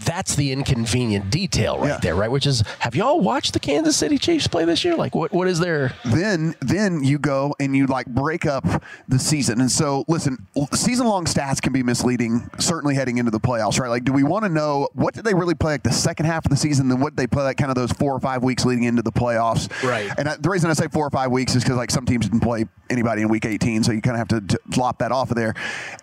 that's 0.00 0.34
the 0.34 0.52
inconvenient 0.52 1.30
detail 1.30 1.78
right 1.78 1.88
yeah. 1.88 1.98
there, 1.98 2.14
right? 2.14 2.30
Which 2.30 2.46
is, 2.46 2.62
have 2.80 2.94
y'all 2.94 3.20
watched 3.20 3.52
the 3.52 3.60
Kansas 3.60 3.96
City 3.96 4.18
Chiefs 4.18 4.46
play 4.46 4.64
this 4.64 4.84
year? 4.84 4.96
Like, 4.96 5.14
what 5.14 5.32
what 5.32 5.48
is 5.48 5.58
there? 5.58 5.92
Then 6.04 6.54
then 6.60 7.04
you 7.04 7.18
go 7.18 7.54
and 7.60 7.76
you 7.76 7.86
like 7.86 8.06
break 8.06 8.46
up 8.46 8.64
the 9.08 9.18
season, 9.18 9.60
and 9.60 9.70
so 9.70 10.04
listen, 10.08 10.46
season 10.72 11.06
long 11.06 11.24
stats 11.24 11.60
can 11.60 11.72
be 11.72 11.82
misleading. 11.82 12.48
Certainly 12.58 12.94
heading 12.94 13.18
into 13.18 13.30
the 13.30 13.40
playoffs, 13.40 13.78
right? 13.80 13.88
Like, 13.88 14.04
do 14.04 14.12
we 14.12 14.22
want 14.22 14.44
to 14.44 14.48
know 14.48 14.88
what 14.94 15.14
did 15.14 15.24
they 15.24 15.34
really 15.34 15.54
play 15.54 15.74
like 15.74 15.82
the 15.82 15.92
second 15.92 16.26
half 16.26 16.44
of 16.44 16.50
the 16.50 16.56
season? 16.56 16.88
Then 16.88 17.00
what 17.00 17.10
did 17.10 17.16
they 17.16 17.26
play 17.26 17.44
like 17.44 17.56
kind 17.56 17.70
of 17.70 17.76
those 17.76 17.92
four 17.92 18.14
or 18.14 18.20
five 18.20 18.42
weeks 18.42 18.64
leading 18.64 18.84
into 18.84 19.02
the 19.02 19.12
playoffs? 19.12 19.70
Right. 19.82 20.10
And 20.18 20.28
I, 20.28 20.36
the 20.36 20.50
reason 20.50 20.70
I 20.70 20.74
say 20.74 20.88
four 20.88 21.06
or 21.06 21.10
five 21.10 21.30
weeks 21.30 21.54
is 21.54 21.62
because 21.62 21.76
like 21.76 21.90
some 21.90 22.06
teams 22.06 22.28
didn't 22.28 22.40
play 22.40 22.66
anybody 22.90 23.22
in 23.22 23.28
week 23.28 23.44
18, 23.44 23.84
so 23.84 23.92
you 23.92 24.00
kind 24.00 24.16
of 24.16 24.18
have 24.18 24.48
to, 24.48 24.56
to 24.56 24.80
lop 24.80 24.98
that 24.98 25.12
off 25.12 25.30
of 25.30 25.36
there. 25.36 25.54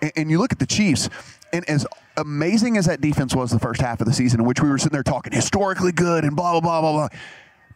And, 0.01 0.11
and 0.15 0.31
you 0.31 0.39
look 0.39 0.51
at 0.51 0.59
the 0.59 0.65
Chiefs, 0.65 1.09
and 1.55 1.69
as 1.69 1.87
amazing 2.17 2.77
as 2.77 2.85
that 2.85 3.01
defense 3.01 3.35
was 3.35 3.51
the 3.51 3.59
first 3.59 3.81
half 3.81 3.99
of 4.01 4.07
the 4.07 4.13
season, 4.13 4.41
in 4.41 4.45
which 4.45 4.61
we 4.61 4.69
were 4.69 4.77
sitting 4.77 4.93
there 4.93 5.03
talking 5.03 5.33
historically 5.33 5.91
good 5.91 6.23
and 6.23 6.35
blah 6.35 6.51
blah 6.51 6.61
blah 6.61 6.81
blah 6.81 6.91
blah. 7.07 7.19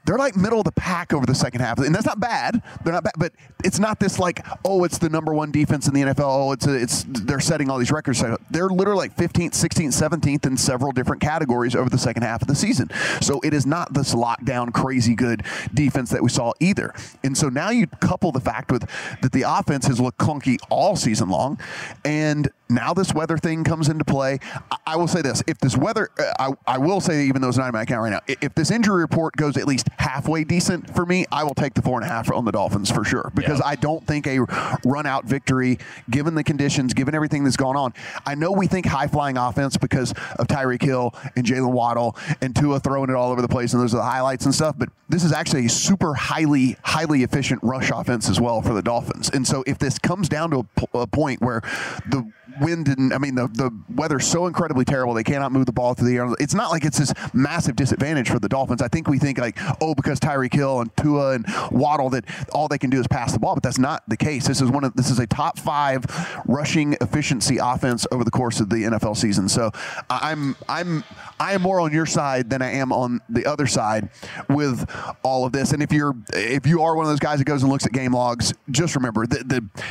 They're 0.09 0.17
like 0.17 0.35
middle 0.35 0.57
of 0.57 0.65
the 0.65 0.71
pack 0.71 1.13
over 1.13 1.23
the 1.27 1.35
second 1.35 1.61
half, 1.61 1.77
and 1.77 1.93
that's 1.93 2.07
not 2.07 2.19
bad. 2.19 2.63
They're 2.83 2.93
not 2.93 3.03
bad, 3.03 3.13
but 3.19 3.31
it's 3.63 3.77
not 3.77 3.99
this 3.99 4.17
like 4.17 4.43
oh, 4.65 4.83
it's 4.83 4.97
the 4.97 5.07
number 5.09 5.35
one 5.35 5.51
defense 5.51 5.87
in 5.87 5.93
the 5.93 6.01
NFL. 6.01 6.19
Oh, 6.21 6.51
it's 6.51 6.65
a, 6.65 6.73
it's 6.73 7.05
they're 7.07 7.39
setting 7.39 7.69
all 7.69 7.77
these 7.77 7.91
records. 7.91 8.23
They're 8.49 8.69
literally 8.69 8.97
like 9.09 9.15
15th, 9.15 9.51
16th, 9.51 10.09
17th 10.09 10.45
in 10.47 10.57
several 10.57 10.91
different 10.91 11.21
categories 11.21 11.75
over 11.75 11.91
the 11.91 11.97
second 11.99 12.23
half 12.23 12.41
of 12.41 12.47
the 12.47 12.55
season. 12.55 12.89
So 13.21 13.39
it 13.43 13.53
is 13.53 13.67
not 13.67 13.93
this 13.93 14.15
lockdown 14.15 14.73
crazy 14.73 15.13
good 15.13 15.43
defense 15.75 16.09
that 16.09 16.23
we 16.23 16.29
saw 16.29 16.53
either. 16.59 16.93
And 17.23 17.37
so 17.37 17.47
now 17.49 17.69
you 17.69 17.85
couple 17.85 18.31
the 18.31 18.39
fact 18.39 18.71
with 18.71 18.89
that 19.21 19.31
the 19.31 19.43
offense 19.43 19.85
has 19.85 19.99
looked 19.99 20.17
clunky 20.17 20.57
all 20.71 20.95
season 20.95 21.29
long, 21.29 21.59
and 22.03 22.49
now 22.71 22.93
this 22.93 23.13
weather 23.13 23.37
thing 23.37 23.63
comes 23.63 23.89
into 23.89 24.05
play. 24.05 24.39
I, 24.71 24.77
I 24.87 24.95
will 24.95 25.07
say 25.07 25.21
this: 25.21 25.43
if 25.47 25.59
this 25.59 25.77
weather, 25.77 26.09
uh, 26.17 26.53
I, 26.67 26.73
I 26.75 26.77
will 26.79 26.99
say 27.01 27.25
even 27.25 27.41
though 27.41 27.49
it's 27.49 27.57
not 27.57 27.67
in 27.67 27.73
my 27.73 27.83
account 27.83 28.01
right 28.01 28.09
now, 28.11 28.21
i- 28.27 28.37
if 28.41 28.55
this 28.55 28.71
injury 28.71 29.01
report 29.01 29.35
goes 29.35 29.55
at 29.57 29.67
least 29.67 29.87
halfway 29.99 30.45
decent 30.45 30.95
for 30.95 31.05
me, 31.05 31.25
I 31.31 31.43
will 31.43 31.53
take 31.53 31.73
the 31.73 31.81
four 31.81 31.99
and 31.99 32.05
a 32.05 32.07
half 32.09 32.31
on 32.31 32.45
the 32.45 32.51
Dolphins 32.51 32.89
for 32.89 33.03
sure 33.03 33.31
because 33.35 33.61
I 33.63 33.75
don't 33.75 34.05
think 34.07 34.25
a 34.27 34.39
run 34.85 35.05
out 35.05 35.25
victory, 35.25 35.77
given 36.09 36.35
the 36.35 36.43
conditions, 36.43 36.93
given 36.93 37.13
everything 37.13 37.43
that's 37.43 37.57
gone 37.57 37.75
on. 37.75 37.93
I 38.25 38.35
know 38.35 38.51
we 38.51 38.67
think 38.67 38.85
high 38.85 39.07
flying 39.07 39.37
offense 39.37 39.77
because 39.77 40.11
of 40.37 40.47
Tyreek 40.47 40.81
Hill 40.81 41.13
and 41.35 41.45
Jaylen 41.45 41.73
Waddle 41.73 42.15
and 42.41 42.55
Tua 42.55 42.79
throwing 42.79 43.09
it 43.09 43.15
all 43.15 43.31
over 43.31 43.41
the 43.41 43.47
place, 43.47 43.73
and 43.73 43.81
those 43.83 43.93
are 43.93 43.97
the 43.97 44.03
highlights 44.03 44.45
and 44.45 44.55
stuff. 44.55 44.75
But 44.77 44.89
this 45.09 45.23
is 45.23 45.33
actually 45.33 45.65
a 45.65 45.69
super 45.69 46.13
highly, 46.13 46.77
highly 46.83 47.23
efficient 47.23 47.61
rush 47.61 47.91
offense 47.91 48.29
as 48.29 48.39
well 48.39 48.61
for 48.61 48.73
the 48.73 48.81
Dolphins. 48.81 49.29
And 49.29 49.45
so 49.45 49.63
if 49.67 49.79
this 49.79 49.99
comes 49.99 50.29
down 50.29 50.51
to 50.51 50.57
a, 50.59 50.63
p- 50.63 50.87
a 50.93 51.07
point 51.07 51.41
where 51.41 51.61
the 52.07 52.31
wind 52.59 52.87
and 52.87 53.13
I 53.13 53.17
mean 53.17 53.35
the 53.35 53.47
the 53.47 53.71
weather's 53.93 54.27
so 54.27 54.47
incredibly 54.47 54.85
terrible 54.85 55.13
they 55.13 55.23
cannot 55.23 55.51
move 55.51 55.65
the 55.65 55.71
ball 55.71 55.93
through 55.93 56.09
the 56.09 56.17
air. 56.17 56.27
It's 56.39 56.53
not 56.53 56.71
like 56.71 56.85
it's 56.85 56.97
this 56.97 57.13
massive 57.33 57.75
disadvantage 57.75 58.29
for 58.29 58.39
the 58.39 58.49
Dolphins. 58.49 58.81
I 58.81 58.87
think 58.87 59.07
we 59.07 59.19
think 59.19 59.37
like 59.37 59.57
oh 59.81 59.95
because 59.95 60.19
Tyreek 60.19 60.53
Hill 60.53 60.81
and 60.81 60.95
Tua 60.97 61.31
and 61.31 61.45
Waddle 61.71 62.09
that 62.11 62.25
all 62.51 62.67
they 62.67 62.77
can 62.77 62.89
do 62.89 62.99
is 62.99 63.07
pass 63.07 63.33
the 63.33 63.39
ball, 63.39 63.55
but 63.55 63.63
that's 63.63 63.79
not 63.79 64.03
the 64.07 64.17
case. 64.17 64.47
This 64.47 64.61
is 64.61 64.69
one 64.69 64.83
of 64.83 64.93
this 64.95 65.09
is 65.09 65.19
a 65.19 65.27
top 65.27 65.59
five 65.59 66.05
rushing 66.45 66.93
efficiency 67.01 67.57
offense 67.57 68.05
over 68.11 68.23
the 68.23 68.31
course 68.31 68.59
of 68.59 68.69
the 68.69 68.83
NFL 68.83 69.17
season. 69.17 69.49
So 69.49 69.71
I'm 70.09 70.55
I'm 70.67 71.03
I 71.39 71.53
am 71.53 71.61
more 71.61 71.79
on 71.79 71.93
your 71.93 72.05
side 72.05 72.49
than 72.49 72.61
I 72.61 72.71
am 72.73 72.91
on 72.91 73.21
the 73.29 73.45
other 73.45 73.67
side 73.67 74.09
with 74.47 74.89
all 75.23 75.45
of 75.45 75.51
this. 75.51 75.71
And 75.71 75.81
if 75.81 75.91
you're 75.91 76.15
if 76.33 76.65
you 76.65 76.81
are 76.83 76.95
one 76.95 77.05
of 77.05 77.09
those 77.09 77.19
guys 77.19 77.39
that 77.39 77.45
goes 77.45 77.63
and 77.63 77.71
looks 77.71 77.85
at 77.85 77.91
game 77.91 78.13
logs, 78.13 78.53
just 78.71 78.95
remember 78.95 79.25
the 79.25 79.43
the 79.43 79.83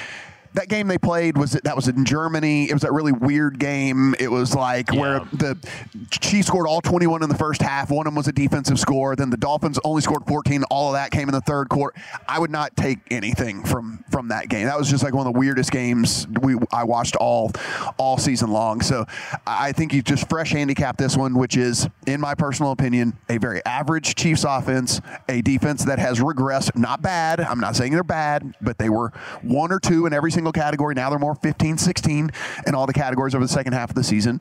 that 0.55 0.69
game 0.69 0.89
they 0.89 0.99
played 0.99 1.37
was 1.37 1.53
that 1.53 1.77
was 1.77 1.89
in 1.89 2.05
Germany. 2.05 2.69
It 2.69 2.73
was 2.73 2.83
that 2.83 2.93
really 2.93 3.13
weird 3.13 3.59
game. 3.59 4.15
It 4.19 4.31
was 4.31 4.55
like 4.55 4.93
where 4.93 5.21
the 5.33 5.57
Chiefs 6.11 6.49
scored 6.49 6.67
all 6.67 6.81
21 6.81 7.23
in 7.23 7.29
the 7.29 7.37
first 7.37 7.63
half. 7.63 7.91
One 7.91 8.07
of 8.07 8.13
them 8.13 8.17
was 8.17 8.29
a 8.29 8.33
defensive 8.33 8.79
score. 8.79 9.17
Then 9.17 9.31
the 9.31 9.37
Dolphins 9.37 9.79
only 9.85 10.03
scored 10.03 10.25
14. 10.27 10.65
All 10.65 10.89
of 10.89 10.95
that 10.95 11.11
came 11.11 11.29
in 11.29 11.35
the 11.35 11.41
third 11.41 11.69
quarter. 11.69 11.99
I 12.27 12.39
would 12.39 12.51
not 12.51 12.77
take 12.77 12.99
anything 13.11 13.65
from 13.65 14.05
from 14.11 14.29
that 14.29 14.49
game. 14.49 14.67
That 14.67 14.79
was 14.79 14.89
just 14.89 15.05
like 15.05 15.15
one 15.15 15.27
of 15.27 15.33
the 15.33 15.39
weirdest 15.39 15.71
games 15.71 16.27
we 16.43 16.57
I 16.73 16.85
watched 16.85 17.17
all 17.17 17.53
all 17.99 18.19
season 18.19 18.51
long. 18.51 18.81
So 18.81 19.05
I 19.47 19.73
think 19.73 19.93
you 19.93 20.03
just 20.03 20.29
fresh 20.29 20.53
handicap 20.53 20.97
this 20.97 21.17
one, 21.17 21.35
which 21.35 21.57
is, 21.57 21.89
in 22.07 22.21
my 22.21 22.35
personal 22.35 22.73
opinion, 22.73 23.17
a 23.29 23.39
very 23.39 23.65
average 23.65 24.15
Chiefs 24.15 24.45
offense, 24.45 25.01
a 25.29 25.43
defense 25.43 25.85
that 25.85 25.99
has 25.99 26.21
regressed. 26.21 26.77
Not 26.77 27.03
bad. 27.03 27.41
I'm 27.41 27.61
not 27.61 27.77
saying 27.77 27.93
they're 27.93 28.03
bad, 28.03 28.55
but 28.61 28.79
they 28.79 28.89
were 28.89 29.13
one 29.43 29.73
or 29.73 29.79
two 29.79 30.07
in 30.07 30.13
every 30.13 30.31
single 30.39 30.53
category. 30.53 30.95
Now 30.95 31.11
they're 31.11 31.19
more 31.19 31.35
15, 31.35 31.79
16 31.79 32.31
in 32.67 32.75
all 32.77 32.87
the 32.87 32.93
categories 32.93 33.35
over 33.35 33.45
the 33.45 33.49
second 33.53 33.73
half 33.73 33.91
of 33.91 33.97
the 33.97 34.05
season. 34.05 34.41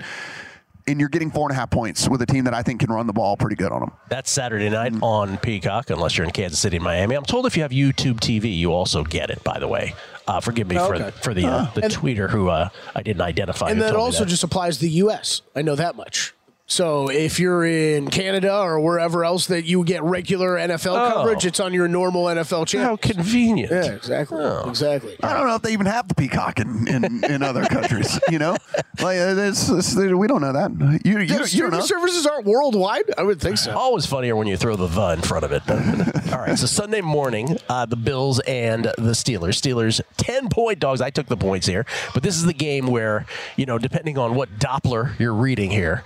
And 0.90 1.00
you're 1.02 1.10
getting 1.10 1.32
four 1.32 1.50
and 1.50 1.52
a 1.52 1.60
half 1.60 1.70
points 1.70 2.08
with 2.08 2.22
a 2.22 2.26
team 2.26 2.46
that 2.46 2.54
I 2.54 2.62
think 2.62 2.80
can 2.80 2.90
run 2.92 3.08
the 3.08 3.14
ball 3.14 3.36
pretty 3.36 3.58
good 3.58 3.72
on 3.74 3.82
them. 3.82 3.92
That's 4.10 4.30
Saturday 4.32 4.70
night 4.70 4.94
on 5.02 5.38
Peacock, 5.40 5.90
unless 5.90 6.16
you're 6.18 6.24
in 6.26 6.32
Kansas 6.32 6.60
City, 6.60 6.80
Miami. 6.80 7.16
I'm 7.16 7.26
told 7.26 7.46
if 7.46 7.58
you 7.58 7.64
have 7.64 7.72
YouTube 7.72 8.20
TV, 8.22 8.56
you 8.56 8.72
also 8.72 9.04
get 9.04 9.30
it. 9.30 9.44
By 9.44 9.60
the 9.60 9.68
way, 9.68 9.96
uh, 10.28 10.40
forgive 10.40 10.68
me 10.70 10.80
Okay. 10.80 11.12
for 11.12 11.12
for 11.24 11.34
the 11.34 11.46
uh, 11.48 11.72
the 11.74 11.84
And- 11.86 11.94
tweeter 11.94 12.30
who 12.30 12.48
uh, 12.50 12.70
I 12.96 13.02
didn't 13.02 13.22
identify. 13.22 13.70
and 13.70 13.82
that 13.82 13.88
told 13.92 13.98
me 13.98 14.04
also 14.06 14.24
just 14.24 14.44
applies 14.44 14.78
to 14.78 14.84
the 14.84 14.92
U.S. 14.92 15.42
I 15.58 15.62
know 15.62 15.76
that 15.76 15.98
much. 15.98 16.34
So 16.70 17.08
if 17.10 17.40
you're 17.40 17.66
in 17.66 18.10
Canada 18.10 18.54
or 18.54 18.78
wherever 18.82 19.24
else 19.24 19.48
that 19.48 19.64
you 19.64 19.86
get 19.86 20.04
regular 20.04 20.58
NFL 20.58 20.98
Oh. 20.98 21.14
coverage, 21.14 21.46
it's 21.46 21.62
on 21.62 21.74
your 21.74 21.88
normal 21.88 22.26
NFL 22.26 22.68
channel. 22.68 22.90
How 22.90 22.96
convenient. 22.98 23.72
Yeah, 23.72 23.94
exactly. 23.94 24.44
Exactly. 24.68 25.16
I 25.24 25.32
don't 25.34 25.48
know 25.48 25.56
if 25.56 25.62
they 25.62 25.72
even 25.72 25.86
have 25.86 26.10
the 26.10 26.16
peacock 26.16 26.60
in, 26.60 26.86
in, 26.90 27.24
in 27.24 27.42
other 27.44 27.64
countries. 27.66 28.20
You 28.30 28.40
know, 28.40 28.58
like 29.02 29.18
uh, 29.20 29.36
it's, 29.38 29.70
it's- 29.70 29.96
we 29.96 30.28
don't 30.28 30.42
know 30.42 30.52
that. 30.52 31.00
You 31.06 31.14
you, 31.14 31.20
Yeah, 31.20 31.22
you 31.22 31.38
don't 31.38 31.48
streaming 31.48 31.72
know. 31.72 31.86
services 31.86 32.26
aren't 32.28 32.46
worldwide. 32.46 33.06
I 33.18 33.24
would 33.24 33.40
think 33.40 33.58
so. 33.58 33.72
Always 33.72 34.06
funnier 34.06 34.36
when 34.36 34.48
you 34.48 34.58
throw 34.58 34.76
the 34.76 34.88
the 34.88 35.08
in 35.14 35.22
front 35.22 35.46
of 35.46 35.54
it. 35.54 35.64
All 36.34 36.40
right, 36.40 36.58
so 36.60 36.66
Sunday 36.66 37.00
morning, 37.00 37.58
uh, 37.70 37.86
the 37.86 37.96
Bills 37.96 38.42
and 38.42 38.84
the 38.86 39.14
Steelers. 39.14 39.56
Steelers 39.62 40.02
ten 40.18 40.50
point 40.50 40.80
dogs. 40.80 41.00
I 41.00 41.10
took 41.10 41.28
the 41.28 41.38
points 41.38 41.66
here, 41.68 41.86
but 42.14 42.22
this 42.22 42.36
is 42.36 42.44
the 42.46 42.54
game 42.54 42.88
where 42.88 43.26
you 43.56 43.66
know, 43.66 43.78
depending 43.78 44.18
on 44.18 44.36
what 44.36 44.60
Doppler 44.60 45.18
you're 45.18 45.34
reading 45.34 45.72
here, 45.72 46.04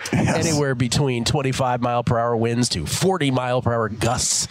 anywhere 0.52 0.76
between 0.76 1.26
25 1.26 1.82
mile 1.82 2.04
per 2.04 2.20
hour 2.20 2.36
winds 2.36 2.70
to 2.70 2.86
40 2.86 3.32
mile 3.32 3.62
per 3.62 3.74
hour 3.74 3.90
gusts. 3.90 4.48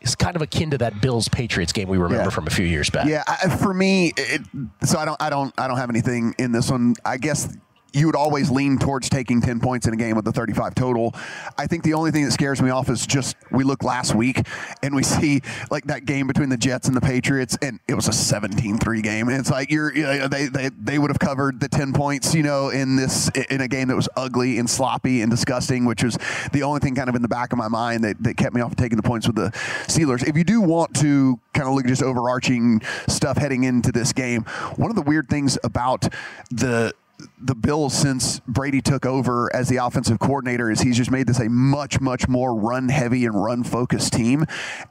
It's 0.00 0.16
kind 0.16 0.34
of 0.34 0.42
akin 0.42 0.70
to 0.70 0.78
that 0.78 1.00
Bills 1.00 1.28
Patriots 1.28 1.72
game 1.72 1.88
we 1.88 1.96
remember 1.96 2.24
Yeah. 2.24 2.30
from 2.30 2.46
a 2.48 2.50
few 2.50 2.66
years 2.66 2.90
back. 2.90 3.06
Yeah, 3.06 3.22
I, 3.28 3.48
for 3.56 3.72
me, 3.72 4.12
it, 4.16 4.40
so 4.84 4.98
I 4.98 5.04
don't, 5.04 5.20
I 5.22 5.30
don't, 5.30 5.54
I 5.56 5.68
don't 5.68 5.76
have 5.76 5.90
anything 5.90 6.34
in 6.38 6.50
this 6.50 6.70
one. 6.70 6.94
I 7.04 7.18
guess 7.18 7.56
you 7.92 8.06
would 8.06 8.16
always 8.16 8.50
lean 8.50 8.78
towards 8.78 9.08
taking 9.08 9.40
10 9.40 9.60
points 9.60 9.86
in 9.86 9.94
a 9.94 9.96
game 9.96 10.16
with 10.16 10.24
the 10.24 10.32
35 10.32 10.74
total. 10.74 11.14
I 11.58 11.66
think 11.66 11.84
the 11.84 11.94
only 11.94 12.10
thing 12.10 12.24
that 12.24 12.32
scares 12.32 12.62
me 12.62 12.70
off 12.70 12.88
is 12.88 13.06
just 13.06 13.36
we 13.50 13.64
look 13.64 13.82
last 13.82 14.14
week 14.14 14.46
and 14.82 14.94
we 14.94 15.02
see 15.02 15.42
like 15.70 15.84
that 15.84 16.04
game 16.04 16.26
between 16.26 16.48
the 16.48 16.56
Jets 16.56 16.88
and 16.88 16.96
the 16.96 17.00
Patriots, 17.00 17.56
and 17.62 17.80
it 17.88 17.94
was 17.94 18.08
a 18.08 18.12
17-3 18.12 19.02
game, 19.02 19.28
and 19.28 19.38
it's 19.38 19.50
like 19.50 19.70
you're, 19.70 19.94
you 19.94 20.02
know, 20.02 20.28
they, 20.28 20.46
they, 20.46 20.70
they 20.70 20.98
would 20.98 21.10
have 21.10 21.18
covered 21.18 21.60
the 21.60 21.68
10 21.68 21.92
points, 21.92 22.34
you 22.34 22.42
know, 22.42 22.70
in 22.70 22.96
this 22.96 23.28
in 23.50 23.60
a 23.60 23.68
game 23.68 23.88
that 23.88 23.96
was 23.96 24.08
ugly 24.16 24.58
and 24.58 24.68
sloppy 24.68 25.22
and 25.22 25.30
disgusting, 25.30 25.84
which 25.84 26.02
was 26.02 26.18
the 26.52 26.62
only 26.62 26.80
thing 26.80 26.94
kind 26.94 27.08
of 27.08 27.14
in 27.14 27.22
the 27.22 27.28
back 27.28 27.52
of 27.52 27.58
my 27.58 27.68
mind 27.68 28.04
that, 28.04 28.22
that 28.22 28.36
kept 28.36 28.54
me 28.54 28.60
off 28.60 28.72
of 28.72 28.76
taking 28.76 28.96
the 28.96 29.02
points 29.02 29.26
with 29.26 29.36
the 29.36 29.50
Steelers. 29.86 30.26
If 30.26 30.36
you 30.36 30.44
do 30.44 30.60
want 30.60 30.94
to 30.96 31.38
kind 31.54 31.68
of 31.68 31.74
look 31.74 31.84
at 31.84 31.88
just 31.88 32.02
overarching 32.02 32.82
stuff 33.08 33.36
heading 33.36 33.64
into 33.64 33.92
this 33.92 34.12
game, 34.12 34.42
one 34.76 34.90
of 34.90 34.96
the 34.96 35.02
weird 35.02 35.28
things 35.28 35.58
about 35.64 36.08
the 36.50 36.94
the 37.40 37.54
Bills 37.54 37.94
since 37.94 38.40
Brady 38.40 38.80
took 38.80 39.06
over 39.06 39.54
as 39.54 39.68
the 39.68 39.76
offensive 39.76 40.18
coordinator 40.18 40.70
is 40.70 40.80
he's 40.80 40.96
just 40.96 41.10
made 41.10 41.26
this 41.26 41.40
a 41.40 41.48
much, 41.48 42.00
much 42.00 42.28
more 42.28 42.54
run 42.54 42.88
heavy 42.88 43.24
and 43.26 43.34
run 43.34 43.64
focused 43.64 44.12
team. 44.12 44.44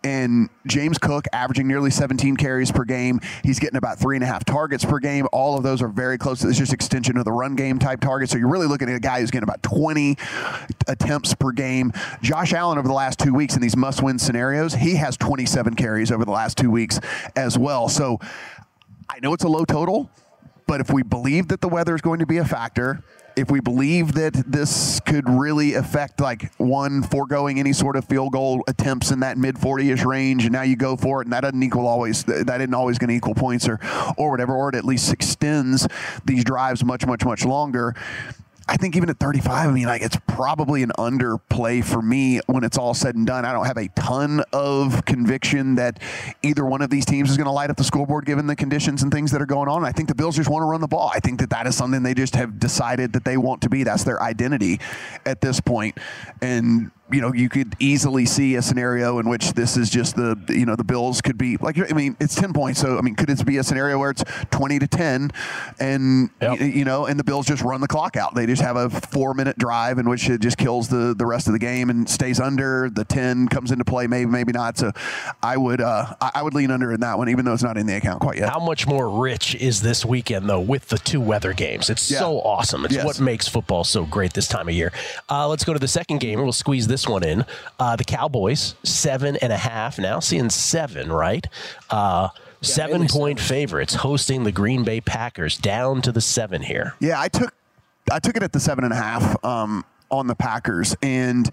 And 0.04 0.50
James 0.68 0.98
Cook 0.98 1.26
averaging 1.34 1.68
nearly 1.68 1.92
17 1.92 2.36
carries 2.38 2.72
per 2.72 2.84
game. 2.84 3.20
He's 3.44 3.60
getting 3.60 3.78
about 3.78 4.00
three 4.00 4.16
and 4.16 4.24
a 4.24 4.28
half 4.28 4.46
targets 4.46 4.86
per 4.86 5.00
game. 5.00 5.28
All 5.32 5.58
of 5.58 5.64
those 5.64 5.82
are 5.82 5.88
very 5.88 6.18
close. 6.18 6.44
It's 6.44 6.58
just 6.58 6.74
extension 6.74 7.18
of 7.18 7.26
the 7.26 7.32
run 7.32 7.56
game 7.56 7.80
type 7.80 8.02
targets. 8.02 8.32
So 8.32 8.38
you're 8.38 8.50
really 8.50 8.68
looking 8.68 8.90
at 8.90 8.96
a 8.96 9.00
guy 9.00 9.22
who's 9.22 9.32
getting 9.32 9.48
about 9.48 9.64
20 9.64 10.18
attempts 10.88 11.34
per 11.34 11.52
game. 11.52 11.94
Josh 12.22 12.54
Allen 12.54 12.78
over 12.78 12.88
the 12.88 12.94
last 12.94 13.20
two 13.20 13.34
weeks 13.34 13.56
in 13.56 13.62
these 13.62 13.76
must 13.76 14.02
win 14.02 14.20
scenarios, 14.20 14.76
he 14.76 14.96
has 14.96 15.18
27 15.18 15.76
carries 15.76 16.12
over 16.12 16.26
the 16.26 16.32
last 16.32 16.58
two 16.58 16.72
weeks 16.72 17.00
as 17.36 17.58
well. 17.58 17.90
So 17.90 18.20
I 19.10 19.20
know 19.20 19.34
it's 19.34 19.44
a 19.44 19.50
low 19.50 19.66
total, 19.66 20.10
but 20.72 20.80
if 20.80 20.90
we 20.90 21.04
believe 21.04 21.50
that 21.50 21.60
the 21.60 21.68
weather 21.68 21.94
is 21.94 22.00
going 22.00 22.20
to 22.20 22.26
be 22.26 22.38
a 22.38 22.46
factor, 22.46 23.04
if 23.36 23.52
we 23.52 23.60
believe 23.60 24.14
that 24.14 24.32
this 24.48 25.02
could 25.02 25.30
really 25.30 25.74
affect 25.74 26.22
like 26.22 26.54
one 26.60 27.04
foregoing 27.04 27.60
any 27.60 27.74
sort 27.74 27.98
of 27.98 28.06
field 28.06 28.32
goal 28.32 28.64
attempts 28.70 29.12
in 29.12 29.20
that 29.20 29.38
mid 29.38 29.56
40ish 29.56 30.06
range 30.06 30.46
and 30.46 30.54
now 30.54 30.62
you 30.62 30.78
go 30.78 30.96
for 30.96 31.22
it 31.22 31.26
and 31.26 31.34
that 31.34 31.42
doesn't 31.42 31.62
equal 31.62 31.88
always 31.88 32.24
that 32.24 32.62
isn't 32.62 32.74
always 32.74 32.98
going 32.98 33.10
to 33.10 33.14
equal 33.14 33.36
points 33.36 33.68
or 33.68 33.82
or 34.18 34.32
whatever 34.32 34.56
or 34.56 34.70
it 34.70 34.76
at 34.76 34.86
least 34.86 35.12
extends 35.12 35.90
these 36.24 36.46
drives 36.46 36.86
much 36.86 37.06
much 37.06 37.26
much 37.26 37.44
longer 37.44 37.94
I 38.68 38.78
think 38.78 38.96
even 38.96 39.10
at 39.10 39.20
35, 39.20 39.70
I 39.70 39.72
mean, 39.72 39.86
like 39.86 40.02
it's 40.02 40.18
probably 40.28 40.84
an 40.84 40.92
underplay 40.98 41.84
for 41.84 42.02
me 42.02 42.40
when 42.46 42.64
it's 42.64 42.78
all 42.78 42.94
said 42.94 43.16
and 43.16 43.26
done. 43.26 43.44
I 43.44 43.54
don't 43.54 43.66
have 43.66 43.78
a 43.78 43.88
ton 43.90 44.44
of 44.54 45.04
conviction 45.06 45.76
that 45.76 46.00
either 46.44 46.66
one 46.66 46.82
of 46.82 46.90
these 46.90 47.06
teams 47.06 47.30
is 47.30 47.38
going 47.38 47.46
to 47.46 47.52
light 47.52 47.70
up 47.70 47.78
the 47.78 47.84
scoreboard 47.84 48.26
given 48.26 48.48
the 48.48 48.56
conditions 48.56 49.04
and 49.04 49.12
things 49.12 49.32
that 49.32 49.42
are 49.42 49.48
going 49.48 49.68
on. 49.68 49.84
I 49.84 49.92
think 49.92 50.10
the 50.10 50.16
Bills 50.16 50.36
just 50.36 50.50
want 50.50 50.62
to 50.62 50.68
run 50.68 50.80
the 50.80 50.88
ball. 50.88 51.12
I 51.14 51.20
think 51.20 51.40
that 51.40 51.50
that 51.50 51.68
is 51.68 51.76
something 51.76 52.04
they 52.04 52.14
just 52.14 52.36
have 52.36 52.60
decided 52.60 53.14
that 53.14 53.26
they 53.26 53.36
want 53.36 53.62
to 53.64 53.70
be. 53.70 53.84
That's 53.84 54.04
their 54.04 54.22
identity 54.22 54.80
at 55.26 55.42
this 55.42 55.60
point. 55.60 55.98
And 56.42 56.92
you 57.12 57.22
know, 57.22 57.34
you 57.34 57.50
could 57.50 57.76
easily 57.80 58.26
see 58.26 58.56
a 58.56 58.62
scenario 58.62 59.20
in 59.20 59.28
which 59.30 59.54
this 59.54 59.78
is 59.78 59.90
just 59.90 60.16
the, 60.16 60.38
you 60.50 60.66
know, 60.66 60.76
the 60.76 60.84
Bills 60.84 61.22
could 61.22 61.38
be 61.38 61.58
like, 61.58 61.78
I 61.92 61.94
mean, 61.96 62.16
it's 62.20 62.36
10 62.36 62.54
points. 62.54 62.80
So, 62.80 62.98
I 62.98 63.02
mean, 63.02 63.16
could 63.16 63.30
it 63.30 63.46
be 63.46 63.58
a 63.58 63.64
scenario 63.64 63.98
where 64.00 64.12
it's 64.12 64.24
20 64.52 64.80
to 64.80 64.88
10 64.88 65.32
and, 65.80 66.30
y- 66.42 66.54
you 66.56 66.86
know, 66.86 67.06
and 67.06 67.20
the 67.20 67.24
Bills 67.24 67.46
just 67.46 67.62
run 67.64 67.82
the 67.82 67.88
clock 67.88 68.16
out? 68.16 68.36
They 68.36 68.46
just 68.46 68.62
have 68.62 68.76
a 68.76 68.90
four 68.90 69.34
minute 69.34 69.58
drive 69.58 69.98
in 69.98 70.08
which 70.10 70.30
it 70.30 70.42
just 70.42 70.58
kills 70.58 70.88
the, 70.88 71.14
the 71.18 71.26
rest 71.26 71.48
of 71.48 71.54
the 71.54 71.60
game 71.60 71.90
and 71.90 72.10
stays 72.10 72.40
under. 72.40 72.90
The 72.90 73.06
10 73.06 73.48
comes 73.48 73.72
into 73.72 73.86
play, 73.86 74.08
maybe, 74.08 74.30
maybe 74.30 74.52
not. 74.52 74.78
So 74.78 74.92
I 75.44 75.58
would, 75.58 75.82
uh, 75.82 76.14
I 76.22 76.32
I 76.36 76.44
would 76.44 76.54
lean 76.56 76.72
under 76.72 76.92
in 76.92 77.02
that 77.02 77.18
one, 77.18 77.30
even 77.30 77.46
though 77.46 77.54
it's 77.54 77.62
not 77.64 77.78
in 77.78 77.86
the 77.86 77.96
account 77.96 78.20
quite 78.22 78.38
yet. 78.38 78.50
How 78.50 78.60
much 78.60 78.88
more 78.88 79.10
rich 79.22 79.54
is 79.56 79.82
this 79.82 80.04
weekend, 80.06 80.50
though, 80.50 80.60
with 80.60 80.88
the 80.88 80.98
two 80.98 81.22
weather 81.22 81.54
games? 81.54 81.90
It's 81.90 82.10
Yeah. 82.10 82.20
so 82.20 82.40
awesome. 82.40 82.84
It's 82.86 82.96
Yes. 82.96 83.06
what 83.06 83.20
makes 83.20 83.48
football 83.48 83.84
so 83.84 84.06
great 84.06 84.34
this 84.34 84.48
time 84.48 84.68
of 84.68 84.74
year. 84.74 84.92
Uh, 85.30 85.48
let's 85.48 85.64
go 85.64 85.74
to 85.74 85.80
the 85.80 85.88
second 85.88 86.20
game. 86.20 86.40
and 86.40 86.44
We'll 86.44 86.54
squeeze 86.54 86.88
this 86.88 87.01
this 87.02 87.10
one 87.10 87.24
in. 87.24 87.46
Uh, 87.80 87.96
the 87.96 88.04
Cowboys, 88.04 88.76
seven 88.84 89.36
and 89.38 89.52
a 89.52 89.58
half 89.58 89.98
now, 89.98 90.20
seeing 90.20 90.50
seven, 90.50 91.12
right? 91.12 91.48
Uh, 91.90 92.30
seven 92.62 93.08
point 93.08 93.40
favorites 93.40 93.96
hosting 93.96 94.44
the 94.44 94.52
Green 94.52 94.84
Bay 94.84 95.02
Packers 95.02 95.58
down 95.58 96.02
to 96.04 96.12
the 96.12 96.22
seven 96.22 96.62
here. 96.62 96.94
Yeah, 97.00 97.20
I 97.20 97.28
took 97.28 97.54
I 98.12 98.20
took 98.20 98.38
it 98.38 98.44
at 98.44 98.54
the 98.54 98.60
seven 98.60 98.84
and 98.84 98.94
a 98.94 98.98
half 98.98 99.44
um, 99.44 99.84
on 100.12 100.28
the 100.28 100.36
Packers, 100.36 100.96
and 101.02 101.50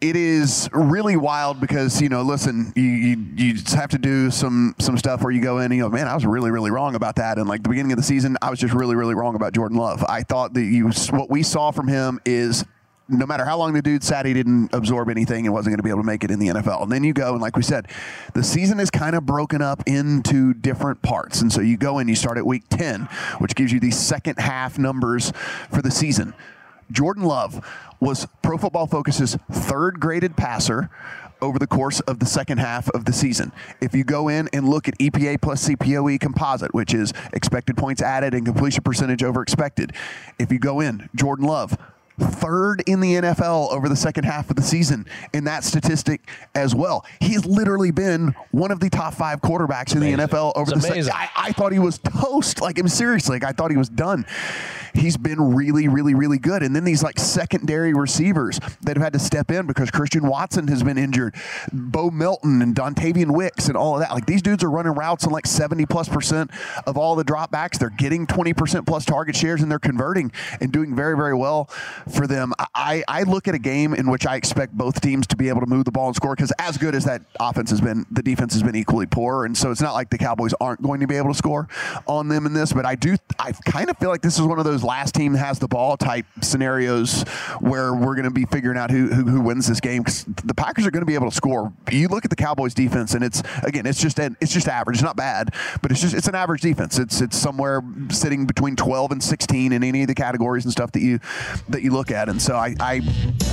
it 0.00 0.16
is 0.16 0.68
really 0.72 1.16
wild 1.16 1.60
because 1.60 2.00
you 2.00 2.08
know, 2.08 2.22
listen, 2.22 2.72
you, 2.74 2.82
you 2.82 3.26
you 3.36 3.52
just 3.54 3.74
have 3.74 3.90
to 3.90 3.98
do 3.98 4.30
some 4.30 4.74
some 4.78 4.96
stuff 4.96 5.22
where 5.22 5.32
you 5.32 5.42
go 5.42 5.58
in 5.58 5.66
and 5.66 5.74
you 5.74 5.82
go, 5.82 5.90
man, 5.90 6.08
I 6.08 6.14
was 6.14 6.24
really 6.24 6.50
really 6.50 6.70
wrong 6.70 6.94
about 6.94 7.16
that. 7.16 7.38
And 7.38 7.48
like 7.48 7.62
the 7.62 7.68
beginning 7.68 7.92
of 7.92 7.98
the 7.98 8.04
season, 8.04 8.38
I 8.40 8.48
was 8.48 8.58
just 8.58 8.72
really 8.72 8.96
really 8.96 9.14
wrong 9.14 9.34
about 9.34 9.52
Jordan 9.52 9.76
Love. 9.76 10.02
I 10.08 10.22
thought 10.22 10.54
that 10.54 10.62
you 10.64 10.90
what 11.10 11.28
we 11.28 11.42
saw 11.42 11.70
from 11.70 11.86
him 11.86 12.18
is 12.24 12.64
no 13.08 13.26
matter 13.26 13.44
how 13.44 13.58
long 13.58 13.74
the 13.74 13.82
dude 13.82 14.02
sat, 14.02 14.24
he 14.24 14.32
didn't 14.32 14.72
absorb 14.72 15.10
anything 15.10 15.44
and 15.44 15.52
wasn't 15.52 15.72
going 15.72 15.78
to 15.78 15.82
be 15.82 15.90
able 15.90 16.00
to 16.00 16.06
make 16.06 16.24
it 16.24 16.30
in 16.30 16.38
the 16.38 16.48
NFL. 16.48 16.82
And 16.82 16.92
then 16.92 17.04
you 17.04 17.12
go, 17.12 17.32
and 17.32 17.42
like 17.42 17.56
we 17.56 17.62
said, 17.62 17.88
the 18.32 18.42
season 18.42 18.80
is 18.80 18.90
kind 18.90 19.14
of 19.14 19.26
broken 19.26 19.60
up 19.60 19.82
into 19.86 20.54
different 20.54 21.02
parts. 21.02 21.42
And 21.42 21.52
so 21.52 21.60
you 21.60 21.76
go 21.76 21.98
and 21.98 22.08
you 22.08 22.16
start 22.16 22.38
at 22.38 22.46
week 22.46 22.64
10, 22.70 23.02
which 23.38 23.54
gives 23.54 23.72
you 23.72 23.80
the 23.80 23.90
second 23.90 24.38
half 24.38 24.78
numbers 24.78 25.32
for 25.70 25.82
the 25.82 25.90
season. 25.90 26.34
Jordan 26.90 27.24
Love 27.24 27.66
was 28.00 28.26
Pro 28.42 28.56
Football 28.56 28.86
Focus's 28.86 29.36
third 29.50 30.00
graded 30.00 30.36
passer 30.36 30.90
over 31.42 31.58
the 31.58 31.66
course 31.66 32.00
of 32.00 32.18
the 32.20 32.26
second 32.26 32.58
half 32.58 32.88
of 32.90 33.04
the 33.04 33.12
season. 33.12 33.52
If 33.80 33.94
you 33.94 34.04
go 34.04 34.28
in 34.28 34.48
and 34.52 34.68
look 34.68 34.88
at 34.88 34.96
EPA 34.98 35.42
plus 35.42 35.68
CPOE 35.68 36.18
composite, 36.20 36.72
which 36.74 36.94
is 36.94 37.12
expected 37.32 37.76
points 37.76 38.00
added 38.00 38.34
and 38.34 38.46
completion 38.46 38.82
percentage 38.82 39.22
over 39.22 39.42
expected, 39.42 39.92
if 40.38 40.50
you 40.50 40.58
go 40.58 40.80
in, 40.80 41.08
Jordan 41.14 41.46
Love, 41.46 41.76
third 42.18 42.82
in 42.86 43.00
the 43.00 43.14
NFL 43.14 43.72
over 43.72 43.88
the 43.88 43.96
second 43.96 44.24
half 44.24 44.50
of 44.50 44.56
the 44.56 44.62
season 44.62 45.06
in 45.32 45.44
that 45.44 45.64
statistic 45.64 46.28
as 46.54 46.74
well. 46.74 47.04
He's 47.20 47.44
literally 47.44 47.90
been 47.90 48.34
one 48.52 48.70
of 48.70 48.80
the 48.80 48.90
top 48.90 49.14
five 49.14 49.40
quarterbacks 49.40 49.94
in 49.94 50.00
the 50.00 50.12
NFL 50.24 50.52
over 50.56 50.72
It's 50.72 50.82
the 50.82 50.88
amazing. 50.92 51.12
second. 51.12 51.28
I, 51.36 51.48
I 51.48 51.52
thought 51.52 51.72
he 51.72 51.78
was 51.78 51.98
toast. 51.98 52.60
Like, 52.60 52.78
I'm 52.78 52.88
seriously, 52.88 53.36
like, 53.36 53.44
I 53.44 53.52
thought 53.52 53.70
he 53.70 53.76
was 53.76 53.88
done. 53.88 54.26
He's 54.94 55.16
been 55.16 55.54
really, 55.56 55.88
really, 55.88 56.14
really 56.14 56.38
good. 56.38 56.62
And 56.62 56.74
then 56.74 56.84
these 56.84 57.02
like 57.02 57.18
secondary 57.18 57.92
receivers 57.94 58.60
that 58.82 58.96
have 58.96 59.02
had 59.02 59.12
to 59.14 59.18
step 59.18 59.50
in 59.50 59.66
because 59.66 59.90
Christian 59.90 60.24
Watson 60.28 60.68
has 60.68 60.84
been 60.84 60.96
injured, 60.98 61.34
Bo 61.72 62.12
Melton 62.12 62.62
and 62.62 62.76
Dontayvion 62.76 63.32
Wicks 63.32 63.66
and 63.66 63.76
all 63.76 63.94
of 63.94 64.00
that. 64.02 64.12
Like 64.12 64.26
these 64.26 64.40
dudes 64.40 64.62
are 64.62 64.70
running 64.70 64.92
routes 64.92 65.26
on 65.26 65.32
like 65.32 65.48
70 65.48 65.86
plus 65.86 66.08
percent 66.08 66.52
of 66.86 66.96
all 66.96 67.16
the 67.16 67.24
dropbacks. 67.24 67.76
They're 67.76 67.90
getting 67.90 68.24
20 68.24 68.54
percent 68.54 68.86
plus 68.86 69.04
target 69.04 69.34
shares 69.34 69.62
and 69.62 69.70
they're 69.70 69.80
converting 69.80 70.30
and 70.60 70.70
doing 70.72 70.94
very, 70.94 71.16
very 71.16 71.34
well 71.34 71.68
for 72.12 72.26
them. 72.26 72.52
I, 72.74 73.02
I 73.08 73.22
look 73.22 73.48
at 73.48 73.54
a 73.54 73.58
game 73.58 73.94
in 73.94 74.10
which 74.10 74.26
I 74.26 74.36
expect 74.36 74.72
both 74.72 75.00
teams 75.00 75.26
to 75.28 75.36
be 75.36 75.48
able 75.48 75.60
to 75.60 75.66
move 75.66 75.84
the 75.84 75.92
ball 75.92 76.08
and 76.08 76.16
score 76.16 76.34
because 76.34 76.52
as 76.58 76.76
good 76.76 76.94
as 76.94 77.04
that 77.04 77.22
offense 77.40 77.70
has 77.70 77.80
been, 77.80 78.06
the 78.10 78.22
defense 78.22 78.52
has 78.52 78.62
been 78.62 78.76
equally 78.76 79.06
poor. 79.06 79.44
And 79.44 79.56
so 79.56 79.70
it's 79.70 79.80
not 79.80 79.94
like 79.94 80.10
the 80.10 80.18
Cowboys 80.18 80.54
aren't 80.60 80.82
going 80.82 81.00
to 81.00 81.06
be 81.06 81.16
able 81.16 81.30
to 81.30 81.38
score 81.38 81.68
on 82.06 82.28
them 82.28 82.46
in 82.46 82.52
this, 82.52 82.72
but 82.72 82.84
I 82.84 82.94
do, 82.94 83.16
I 83.38 83.52
kind 83.52 83.90
of 83.90 83.98
feel 83.98 84.10
like 84.10 84.22
this 84.22 84.38
is 84.38 84.42
one 84.42 84.58
of 84.58 84.64
those 84.64 84.82
last 84.82 85.14
team 85.14 85.34
has 85.34 85.58
the 85.58 85.68
ball 85.68 85.96
type 85.96 86.26
scenarios 86.42 87.22
where 87.60 87.94
we're 87.94 88.14
going 88.14 88.24
to 88.24 88.30
be 88.30 88.44
figuring 88.44 88.78
out 88.78 88.90
who, 88.90 89.08
who, 89.08 89.24
who 89.24 89.40
wins 89.40 89.66
this 89.66 89.80
game 89.80 90.02
because 90.02 90.24
the 90.24 90.54
Packers 90.54 90.86
are 90.86 90.90
going 90.90 91.02
to 91.02 91.06
be 91.06 91.14
able 91.14 91.30
to 91.30 91.34
score. 91.34 91.72
You 91.90 92.08
look 92.08 92.24
at 92.24 92.30
the 92.30 92.36
Cowboys 92.36 92.74
defense 92.74 93.14
and 93.14 93.24
it's, 93.24 93.42
again, 93.62 93.86
it's 93.86 94.00
just, 94.00 94.18
an, 94.18 94.36
it's 94.40 94.52
just 94.52 94.68
average. 94.68 94.96
It's 94.96 95.02
not 95.02 95.16
bad, 95.16 95.54
but 95.80 95.90
it's 95.90 96.00
just, 96.00 96.14
it's 96.14 96.28
an 96.28 96.34
average 96.34 96.60
defense. 96.60 96.98
It's, 96.98 97.20
it's 97.20 97.36
somewhere 97.36 97.82
sitting 98.10 98.46
between 98.46 98.76
12 98.76 99.12
and 99.12 99.22
16 99.22 99.72
in 99.72 99.82
any 99.82 100.02
of 100.02 100.08
the 100.08 100.14
categories 100.14 100.64
and 100.64 100.72
stuff 100.72 100.92
that 100.92 101.00
you, 101.00 101.18
that 101.68 101.82
you 101.82 101.93
look 101.94 102.10
at. 102.10 102.28
And 102.28 102.40
so 102.42 102.56
I, 102.56 102.74
I, 102.80 103.00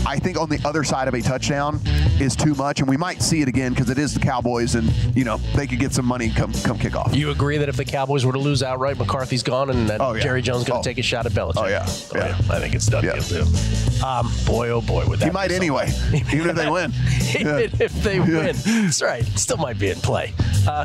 I 0.05 0.17
think 0.19 0.37
on 0.39 0.49
the 0.49 0.59
other 0.65 0.83
side 0.83 1.07
of 1.07 1.13
a 1.13 1.21
touchdown 1.21 1.79
is 2.19 2.35
too 2.35 2.55
much 2.55 2.79
and 2.81 2.89
we 2.89 2.97
might 2.97 3.21
see 3.21 3.41
it 3.41 3.47
again 3.47 3.71
because 3.73 3.89
it 3.89 3.97
is 3.97 4.13
the 4.13 4.19
Cowboys 4.19 4.75
and, 4.75 4.91
you 5.15 5.23
know, 5.23 5.37
they 5.55 5.67
could 5.67 5.79
get 5.79 5.93
some 5.93 6.05
money 6.05 6.29
come, 6.29 6.51
come 6.63 6.77
kick 6.77 6.95
off. 6.95 7.15
You 7.15 7.29
agree 7.29 7.57
that 7.57 7.69
if 7.69 7.77
the 7.77 7.85
Cowboys 7.85 8.25
were 8.25 8.33
to 8.33 8.39
lose 8.39 8.63
outright, 8.63 8.97
McCarthy's 8.97 9.43
gone, 9.43 9.69
and 9.69 9.87
that 9.89 10.01
Oh, 10.01 10.13
yeah. 10.13 10.23
Jerry 10.23 10.41
Jones 10.41 10.63
going 10.65 10.79
Oh. 10.79 10.83
to 10.83 10.89
take 10.89 10.97
a 10.97 11.03
shot 11.03 11.25
at 11.25 11.31
Belichick? 11.33 11.53
Oh, 11.57 11.67
yeah. 11.67 11.85
Yeah. 12.15 12.35
I 12.49 12.59
think 12.59 12.73
it's 12.75 12.87
done 12.87 13.03
Yeah. 13.05 13.13
deal 13.19 13.45
too. 13.45 14.05
Um, 14.05 14.31
boy, 14.45 14.69
oh 14.69 14.81
boy, 14.81 15.05
would 15.07 15.19
that 15.19 15.25
He 15.25 15.31
might 15.31 15.51
anyway, 15.51 15.91
even 16.33 16.49
if 16.49 16.55
they 16.55 16.69
win. 16.69 16.91
Even 17.39 17.71
if 17.79 17.93
they 18.03 18.19
win. 18.19 18.55
That's 18.65 19.01
right. 19.01 19.23
Still 19.37 19.57
might 19.57 19.79
be 19.79 19.89
in 19.89 19.97
play 20.01 20.33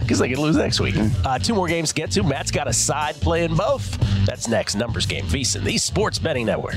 because 0.01 0.19
they 0.21 0.29
could 0.29 0.39
lose 0.39 0.57
next 0.57 0.79
week. 0.81 0.95
Uh, 1.25 1.39
two 1.39 1.55
more 1.55 1.67
games 1.67 1.89
to 1.89 1.95
get 1.95 2.11
to. 2.13 2.23
Matt's 2.23 2.51
got 2.53 2.69
a 2.69 2.73
side 2.73 3.17
playing 3.17 3.57
both. 3.57 3.99
That's 4.27 4.47
next. 4.47 4.75
Numbers 4.77 5.07
game. 5.07 5.25
VSiN, 5.25 5.65
the 5.65 5.77
Sports 5.79 6.19
Betting 6.21 6.47
Network. 6.47 6.77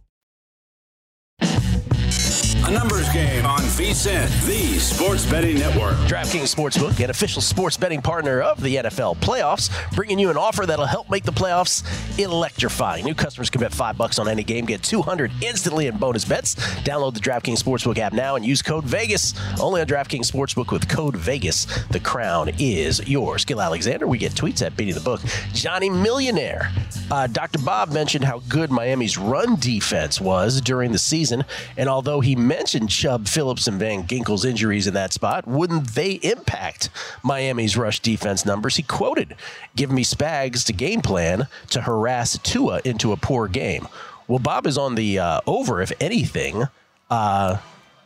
Numbers 2.71 3.11
game 3.11 3.45
on 3.45 3.59
VSiN, 3.59 4.45
the 4.45 4.79
Sports 4.79 5.25
Betting 5.25 5.59
Network. 5.59 5.95
DraftKings 6.07 6.55
Sportsbook, 6.55 7.03
an 7.03 7.09
official 7.09 7.41
sports 7.41 7.75
betting 7.75 8.01
partner 8.01 8.39
of 8.39 8.61
the 8.61 8.77
NFL 8.77 9.17
playoffs, 9.17 9.69
bringing 9.93 10.17
you 10.17 10.29
an 10.29 10.37
offer 10.37 10.65
that'll 10.65 10.85
help 10.85 11.09
make 11.09 11.25
the 11.25 11.33
playoffs 11.33 11.83
electrifying. 12.17 13.03
New 13.03 13.13
customers 13.13 13.49
can 13.49 13.59
bet 13.59 13.73
five 13.73 13.97
bucks 13.97 14.19
on 14.19 14.29
any 14.29 14.45
game, 14.45 14.63
get 14.63 14.81
200 14.83 15.33
instantly 15.41 15.87
in 15.87 15.97
bonus 15.97 16.23
bets. 16.23 16.55
Download 16.83 17.13
the 17.13 17.19
DraftKings 17.19 17.61
Sportsbook 17.61 17.97
app 17.97 18.13
now 18.13 18.37
and 18.37 18.45
use 18.45 18.61
code 18.61 18.85
Vegas. 18.85 19.33
Only 19.59 19.81
on 19.81 19.87
DraftKings 19.87 20.31
Sportsbook 20.31 20.71
with 20.71 20.87
code 20.87 21.17
Vegas. 21.17 21.65
The 21.89 21.99
crown 21.99 22.51
is 22.57 23.05
yours. 23.05 23.43
Gill 23.43 23.61
Alexander, 23.61 24.07
we 24.07 24.17
get 24.17 24.31
tweets 24.31 24.65
at 24.65 24.77
beating 24.77 24.95
the 24.95 25.01
book. 25.01 25.19
Johnny 25.51 25.89
Millionaire. 25.89 26.71
Uh, 27.11 27.27
Dr. 27.27 27.59
Bob 27.59 27.91
mentioned 27.91 28.23
how 28.23 28.39
good 28.47 28.71
Miami's 28.71 29.17
run 29.17 29.57
defense 29.57 30.21
was 30.21 30.61
during 30.61 30.93
the 30.93 30.97
season, 30.97 31.43
and 31.75 31.89
although 31.89 32.21
he 32.21 32.33
mentioned 32.33 32.60
Chubb, 32.87 33.27
Phillips, 33.27 33.67
and 33.67 33.79
Van 33.79 34.03
Ginkel's 34.03 34.45
injuries 34.45 34.87
in 34.87 34.93
that 34.93 35.13
spot, 35.13 35.47
wouldn't 35.47 35.95
they 35.95 36.13
impact 36.13 36.89
Miami's 37.23 37.77
rush 37.77 37.99
defense 37.99 38.45
numbers? 38.45 38.75
He 38.75 38.83
quoted, 38.83 39.35
"Give 39.75 39.91
me 39.91 40.03
Spags 40.03 40.65
to 40.65 40.73
game 40.73 41.01
plan 41.01 41.47
to 41.69 41.81
harass 41.81 42.37
Tua 42.37 42.81
into 42.85 43.11
a 43.11 43.17
poor 43.17 43.47
game." 43.47 43.87
Well, 44.27 44.39
Bob 44.39 44.67
is 44.67 44.77
on 44.77 44.95
the 44.95 45.19
uh, 45.19 45.41
over. 45.45 45.81
If 45.81 45.91
anything, 45.99 46.63
uh, 47.09 47.57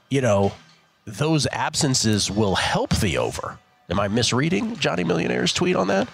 you 0.09 0.21
know, 0.21 0.53
those 1.05 1.47
absences 1.51 2.31
will 2.31 2.55
help 2.55 2.95
the 2.95 3.17
over. 3.17 3.59
Am 3.89 3.99
I 3.99 4.07
misreading 4.07 4.75
Johnny 4.77 5.03
Millionaire's 5.03 5.53
tweet 5.53 5.75
on 5.75 5.87
that? 5.87 6.07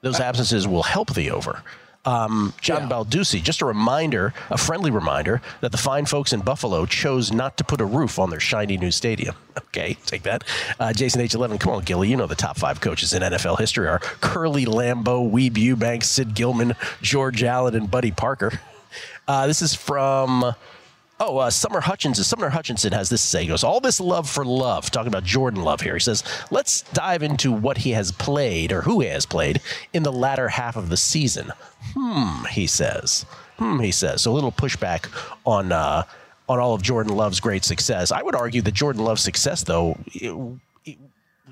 Those 0.00 0.18
absences 0.18 0.66
will 0.66 0.82
help 0.82 1.14
the 1.14 1.30
over. 1.30 1.62
Um, 2.04 2.52
John 2.60 2.88
Balducci, 2.88 3.40
just 3.42 3.60
a 3.60 3.64
reminder, 3.64 4.34
a 4.50 4.58
friendly 4.58 4.90
reminder 4.90 5.40
that 5.60 5.70
the 5.70 5.78
fine 5.78 6.04
folks 6.04 6.32
in 6.32 6.40
Buffalo 6.40 6.84
chose 6.84 7.32
not 7.32 7.56
to 7.58 7.64
put 7.64 7.80
a 7.80 7.84
roof 7.84 8.18
on 8.18 8.30
their 8.30 8.40
shiny 8.40 8.76
new 8.76 8.90
stadium. 8.90 9.36
Okay, 9.74 9.98
take 10.06 10.22
that. 10.22 10.44
Uh, 10.80 10.92
Jason 10.92 11.20
H11, 11.20 11.58
come 11.60 11.72
on, 11.74 11.82
Gilly. 11.82 12.08
You 12.08 12.16
know 12.16 12.26
the 12.26 12.34
top 12.34 12.58
five 12.58 12.80
coaches 12.80 13.12
in 13.14 13.22
NFL 13.22 13.58
history 13.58 13.86
are 13.86 13.98
Curly 13.98 14.64
Lambeau, 14.66 15.30
Weeb 15.30 15.56
Eubanks, 15.56 16.08
Sid 16.08 16.34
Gilman, 16.34 16.74
George 17.00 17.42
Allen, 17.42 17.74
and 17.74 17.90
Buddy 17.90 18.10
Parker. 18.10 18.60
Uh, 19.28 19.46
this 19.46 19.62
is 19.62 19.74
from 19.74 20.54
Oh, 21.20 21.38
uh, 21.38 21.50
Summer 21.50 21.80
Hutchinson. 21.80 22.24
Summer 22.24 22.48
Hutchinson 22.48 22.92
has 22.92 23.08
this 23.08 23.20
to 23.22 23.26
say. 23.28 23.42
He 23.42 23.48
goes, 23.48 23.62
All 23.62 23.80
this 23.80 24.00
love 24.00 24.28
for 24.28 24.44
love, 24.44 24.90
talking 24.90 25.08
about 25.08 25.22
Jordan 25.24 25.62
Love 25.62 25.80
here. 25.80 25.94
He 25.94 26.00
says, 26.00 26.24
Let's 26.50 26.82
dive 26.92 27.22
into 27.22 27.52
what 27.52 27.78
he 27.78 27.90
has 27.90 28.10
played 28.10 28.72
or 28.72 28.82
who 28.82 29.00
he 29.00 29.08
has 29.08 29.24
played 29.24 29.60
in 29.92 30.02
the 30.02 30.12
latter 30.12 30.48
half 30.48 30.74
of 30.76 30.88
the 30.88 30.96
season. 30.96 31.52
Hmm, 31.96 32.44
he 32.46 32.66
says. 32.66 33.24
Hmm, 33.58 33.78
he 33.80 33.92
says. 33.92 34.22
So 34.22 34.32
a 34.32 34.34
little 34.34 34.52
pushback 34.52 35.06
on. 35.44 35.72
Uh, 35.72 36.02
on 36.48 36.58
all 36.58 36.74
of 36.74 36.82
Jordan 36.82 37.14
Love's 37.16 37.38
great 37.38 37.64
success. 37.64 38.10
I 38.10 38.20
would 38.20 38.34
argue 38.34 38.60
that 38.62 38.74
Jordan 38.74 39.04
Love's 39.04 39.22
success, 39.22 39.62
though, 39.62 39.96
it, 40.12 40.34
it 40.84 40.98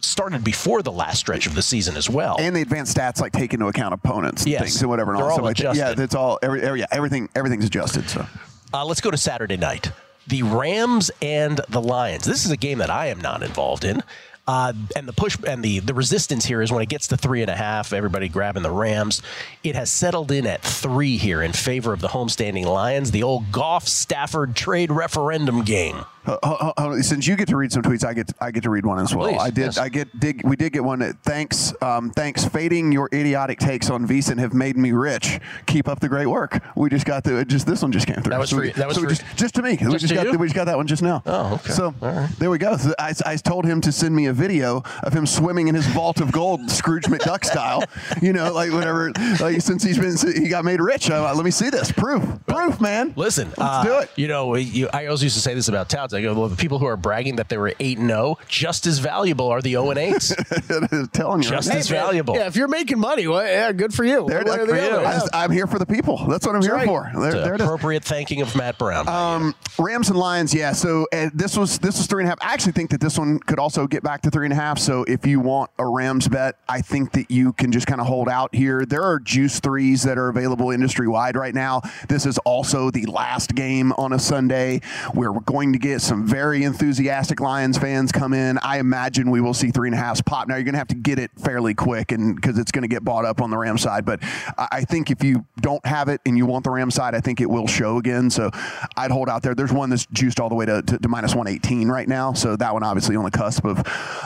started 0.01 0.43
before 0.43 0.83
the 0.83 0.91
last 0.93 1.21
stretch 1.21 1.47
of 1.47 1.55
the 1.55 1.63
season 1.63 1.97
as 1.97 2.11
well. 2.11 2.37
And 2.39 2.55
the 2.57 2.61
advanced 2.61 2.97
stats 2.99 3.21
like 3.21 3.33
take 3.33 3.55
into 3.55 3.67
account 3.69 3.95
opponents, 3.95 4.43
and 4.43 4.51
Yes. 4.51 4.63
things, 4.63 4.81
and 4.83 4.91
whatever. 4.91 5.13
And 5.13 5.19
They're 5.21 5.25
all, 5.27 5.31
all 5.31 5.37
stuff 5.37 5.45
like 5.47 5.57
that. 5.59 5.77
Yeah, 5.77 5.95
that's 5.95 6.15
all 6.17 6.39
every, 6.43 6.61
every, 6.63 6.81
yeah, 6.81 6.87
everything 6.91 7.29
everything's 7.37 7.65
adjusted. 7.65 8.11
So 8.11 8.27
Uh, 8.73 8.85
let's 8.85 9.01
go 9.01 9.11
to 9.11 9.17
Saturday 9.17 9.57
night. 9.57 9.91
The 10.27 10.43
Rams 10.43 11.11
and 11.21 11.61
the 11.69 11.81
Lions. 11.81 12.25
This 12.25 12.45
is 12.45 12.53
a 12.53 12.57
game 12.57 12.79
that 12.79 12.91
I 12.91 13.07
am 13.07 13.21
not 13.21 13.43
involved 13.43 13.85
in. 13.85 14.03
Uh, 14.47 14.73
and 14.97 15.07
the 15.07 15.13
push 15.13 15.37
and 15.47 15.63
the, 15.63 15.79
the 15.81 15.95
resistance 15.95 16.45
here 16.45 16.61
is 16.61 16.73
when 16.73 16.83
it 16.83 16.89
gets 16.89 17.09
to 17.09 17.17
three 17.17 17.41
and 17.43 17.51
a 17.51 17.57
half, 17.57 17.93
everybody 17.93 18.29
grabbing 18.29 18.63
the 18.63 18.71
Rams. 18.71 19.23
It 19.63 19.77
has 19.77 19.93
settled 19.93 20.33
in 20.33 20.47
at 20.47 20.63
three 20.63 21.19
here 21.19 21.43
in 21.43 21.53
favor 21.53 21.93
of 21.93 22.01
the 22.01 22.09
homestanding 22.09 22.65
Lions. 22.65 23.11
The 23.13 23.23
old 23.23 23.53
Goff 23.53 23.87
Stafford 23.87 24.57
trade 24.57 24.91
referendum 24.91 25.63
game. 25.63 26.05
Uh, 26.27 27.01
since 27.01 27.27
you 27.27 27.35
get 27.37 27.49
to 27.49 27.57
read 27.57 27.73
some 27.73 27.83
tweets, 27.83 28.05
I 28.05 28.13
get 28.13 28.31
I 28.41 28.51
get 28.51 28.63
to 28.65 28.71
read 28.71 28.85
one 28.85 28.99
as 28.99 29.15
well. 29.15 29.29
Please, 29.29 29.41
I 29.41 29.51
did. 29.51 29.65
yes. 29.65 29.79
I 29.79 29.89
get. 29.89 30.19
Dig, 30.21 30.43
we 30.45 30.55
did 30.57 30.73
get 30.73 30.85
one. 30.85 30.99
That, 30.99 31.17
thanks. 31.23 31.73
Um, 31.83 32.11
thanks. 32.11 32.45
Fading 32.45 32.93
your 32.93 33.09
idiotic 33.13 33.59
takes 33.59 33.89
on 33.91 34.07
VSiN 34.07 34.39
have 34.39 34.53
made 34.53 34.77
me 34.77 34.93
rich. 34.93 35.41
Keep 35.67 35.89
up 35.89 36.01
the 36.01 36.09
great 36.09 36.27
work. 36.27 36.63
We 36.77 36.91
just 36.91 37.07
got 37.07 37.25
the. 37.25 37.45
Just 37.45 37.67
this 37.67 37.81
one 37.83 37.91
just 37.91 38.07
came 38.07 38.17
through. 38.17 38.31
That 38.31 38.39
was 38.41 38.51
so 38.51 38.57
for 38.59 38.65
you- 38.65 38.73
that 38.75 38.87
was 38.87 38.97
so 38.97 39.03
we 39.03 39.09
for- 39.09 39.15
just, 39.15 39.37
just 39.37 39.55
to 39.55 39.63
me. 39.63 39.71
we 39.71 39.77
Just 39.93 40.01
just 40.01 40.09
to 40.09 40.15
got. 40.15 40.27
you? 40.33 40.39
We 40.39 40.47
just 40.47 40.55
got 40.57 40.67
that 40.67 40.77
one 40.77 40.87
just 40.87 41.03
now. 41.03 41.23
Oh, 41.27 41.55
okay. 41.55 41.73
So 41.73 41.95
there 42.39 42.51
we 42.51 42.59
go. 42.59 42.77
So 42.77 42.95
I, 42.99 43.15
I 43.25 43.37
told 43.37 43.65
him 43.65 43.81
to 43.81 43.91
send 43.93 44.15
me 44.15 44.27
a 44.27 44.33
video 44.33 44.83
of 45.03 45.13
him 45.15 45.27
swimming 45.27 45.69
in 45.69 45.75
his 45.75 45.87
vault 45.89 46.21
of 46.21 46.33
gold, 46.33 46.71
Scrooge 46.71 47.05
McDuck 47.05 47.45
style. 47.45 47.83
You 48.21 48.33
know, 48.35 48.53
like 48.53 48.73
whatever. 48.73 49.13
Like 49.41 49.61
since 49.63 49.83
he's 49.83 49.99
been 49.99 50.15
he 50.35 50.49
got 50.49 50.65
made 50.65 50.81
rich. 50.81 51.09
Let 51.09 51.43
me 51.45 51.51
see 51.51 51.71
this 51.71 51.91
proof. 51.93 52.23
Proof, 52.47 52.81
man. 52.81 53.13
Listen, 53.17 53.49
Let's 53.49 53.61
uh, 53.61 53.83
do 53.85 53.99
it. 54.01 54.11
You 54.17 54.29
know, 54.29 54.55
you, 54.57 54.89
I 54.93 55.07
always 55.07 55.23
used 55.23 55.37
to 55.37 55.41
say 55.43 55.55
this 55.55 55.69
about 55.69 55.89
touts. 56.11 56.19
I 56.19 56.23
go, 56.23 56.35
well, 56.39 56.49
the 56.49 56.57
people 56.57 56.79
who 56.79 56.87
are 56.87 56.97
bragging 56.97 57.37
that 57.37 57.49
they 57.49 57.57
were 57.57 57.73
eight 57.81 57.99
and 57.99 58.09
zero, 58.09 58.39
just 58.49 58.87
as 58.87 58.99
valuable 58.99 59.49
are 59.49 59.63
the 59.63 59.71
zero 59.71 59.91
and 59.91 59.99
eights. 59.99 60.29
telling 61.13 61.43
you. 61.43 61.49
just 61.49 61.69
right? 61.69 61.79
as 61.79 61.89
valuable. 61.89 62.35
Yeah, 62.35 62.47
if 62.47 62.57
you're 62.57 62.69
making 62.69 62.99
money, 62.99 63.27
well, 63.27 63.45
yeah, 63.45 63.73
good 63.73 63.95
for 63.95 64.05
you. 64.05 64.27
There, 64.27 64.39
One 64.39 64.47
way 64.47 64.61
or 64.61 64.67
there- 64.67 65.01
the 65.01 65.31
I 65.33 65.45
am 65.45 65.51
here 65.51 65.67
for 65.67 65.79
the 65.79 65.87
people. 65.87 66.27
That's 66.29 66.47
what 66.47 66.57
I'm 66.57 66.63
here 66.63 66.75
right. 66.75 66.87
for. 66.87 67.11
There, 67.15 67.27
It's 67.27 67.35
there 67.35 67.55
it 67.55 67.61
is. 67.61 67.67
appropriate 67.67 68.05
thanking 68.05 68.43
of 68.43 68.55
Matt 68.57 68.79
Brown. 68.79 69.09
Um, 69.09 69.55
Rams 69.79 70.09
and 70.09 70.19
Lions, 70.19 70.53
yeah. 70.55 70.73
So 70.73 71.07
uh, 71.13 71.31
this 71.33 71.57
was 71.57 71.79
this 71.79 71.97
was 71.99 72.07
three 72.07 72.23
and 72.23 72.29
a 72.29 72.31
half. 72.31 72.39
I 72.41 72.53
actually 72.53 72.73
think 72.73 72.91
that 72.91 73.01
this 73.01 73.19
one 73.19 73.39
could 73.41 73.59
also 73.59 73.87
get 73.87 74.03
back 74.03 74.23
to 74.23 74.31
three 74.31 74.47
and 74.47 74.53
a 74.53 74.57
half. 74.57 74.79
So 74.79 75.05
if 75.05 75.27
you 75.27 75.41
want 75.41 75.71
a 75.79 75.87
Rams 75.87 76.29
bet, 76.29 76.57
I 76.69 76.81
think 76.81 77.13
that 77.13 77.31
you 77.31 77.53
can 77.53 77.73
just 77.73 77.87
kind 77.87 78.01
of 78.01 78.07
hold 78.07 78.29
out 78.29 78.55
here. 78.55 78.85
There 78.85 79.03
are 79.03 79.19
juice 79.19 79.61
threes 79.61 80.03
that 80.03 80.19
are 80.19 80.29
available 80.29 80.71
industry 80.71 81.09
wide 81.09 81.37
right 81.37 81.55
now. 81.55 81.83
This 82.09 82.27
is 82.27 82.39
also 82.39 82.91
the 82.91 83.07
last 83.07 83.55
game 83.55 83.93
on 83.93 84.13
a 84.13 84.19
Sunday 84.19 84.81
where 85.15 85.33
we're 85.33 85.41
going 85.41 85.73
to 85.73 85.79
get 85.79 86.00
some 86.03 86.27
very 86.27 86.65
enthusiastic 86.65 87.41
Lions 87.41 87.79
fans 87.79 88.13
come 88.13 88.33
in. 88.33 88.59
I 88.59 88.79
imagine 88.79 89.31
we 89.31 89.41
will 89.41 89.55
see 89.55 89.71
three 89.71 89.89
and 89.89 89.95
a 89.95 89.99
half 89.99 90.25
pop. 90.25 90.49
Now 90.49 90.57
you're 90.57 90.65
going 90.65 90.75
to 90.75 90.79
have 90.79 90.89
to 90.89 90.95
get 90.95 91.19
it 91.19 91.31
fairly 91.39 91.75
quick, 91.75 92.13
and 92.13 92.35
because 92.35 92.59
it's 92.59 92.73
going 92.73 92.83
to 92.83 92.89
get 92.89 93.05
bought 93.05 93.25
up 93.25 93.41
on 93.41 93.51
the 93.51 93.59
Ram 93.59 93.79
side. 93.79 94.05
But 94.05 94.21
I 94.57 94.85
think 94.85 95.11
if 95.11 95.23
you 95.23 95.45
don't 95.61 95.85
have 95.87 96.09
it 96.09 96.21
and 96.27 96.37
you 96.37 96.47
want 96.47 96.65
the 96.65 96.71
Ram 96.71 96.91
side, 96.91 97.15
I 97.15 97.21
think 97.21 97.41
it 97.41 97.49
will 97.49 97.67
show 97.67 97.99
again. 97.99 98.31
So 98.31 98.51
I'd 98.97 99.11
hold 99.11 99.29
out 99.29 99.43
there. 99.43 99.55
There's 99.55 99.73
one 99.73 99.91
that's 99.91 100.07
juiced 100.07 100.41
all 100.41 100.49
the 100.49 100.55
way 100.55 100.67
to, 100.67 100.83
to, 100.83 100.99
to 100.99 101.09
minus 101.09 101.35
118 101.35 101.89
right 101.89 102.09
now. 102.09 102.33
So 102.33 102.57
that 102.57 102.73
one 102.73 102.83
obviously 102.83 103.17
on 103.17 103.25
the 103.25 103.31
cusp 103.31 103.65
of 103.65 103.81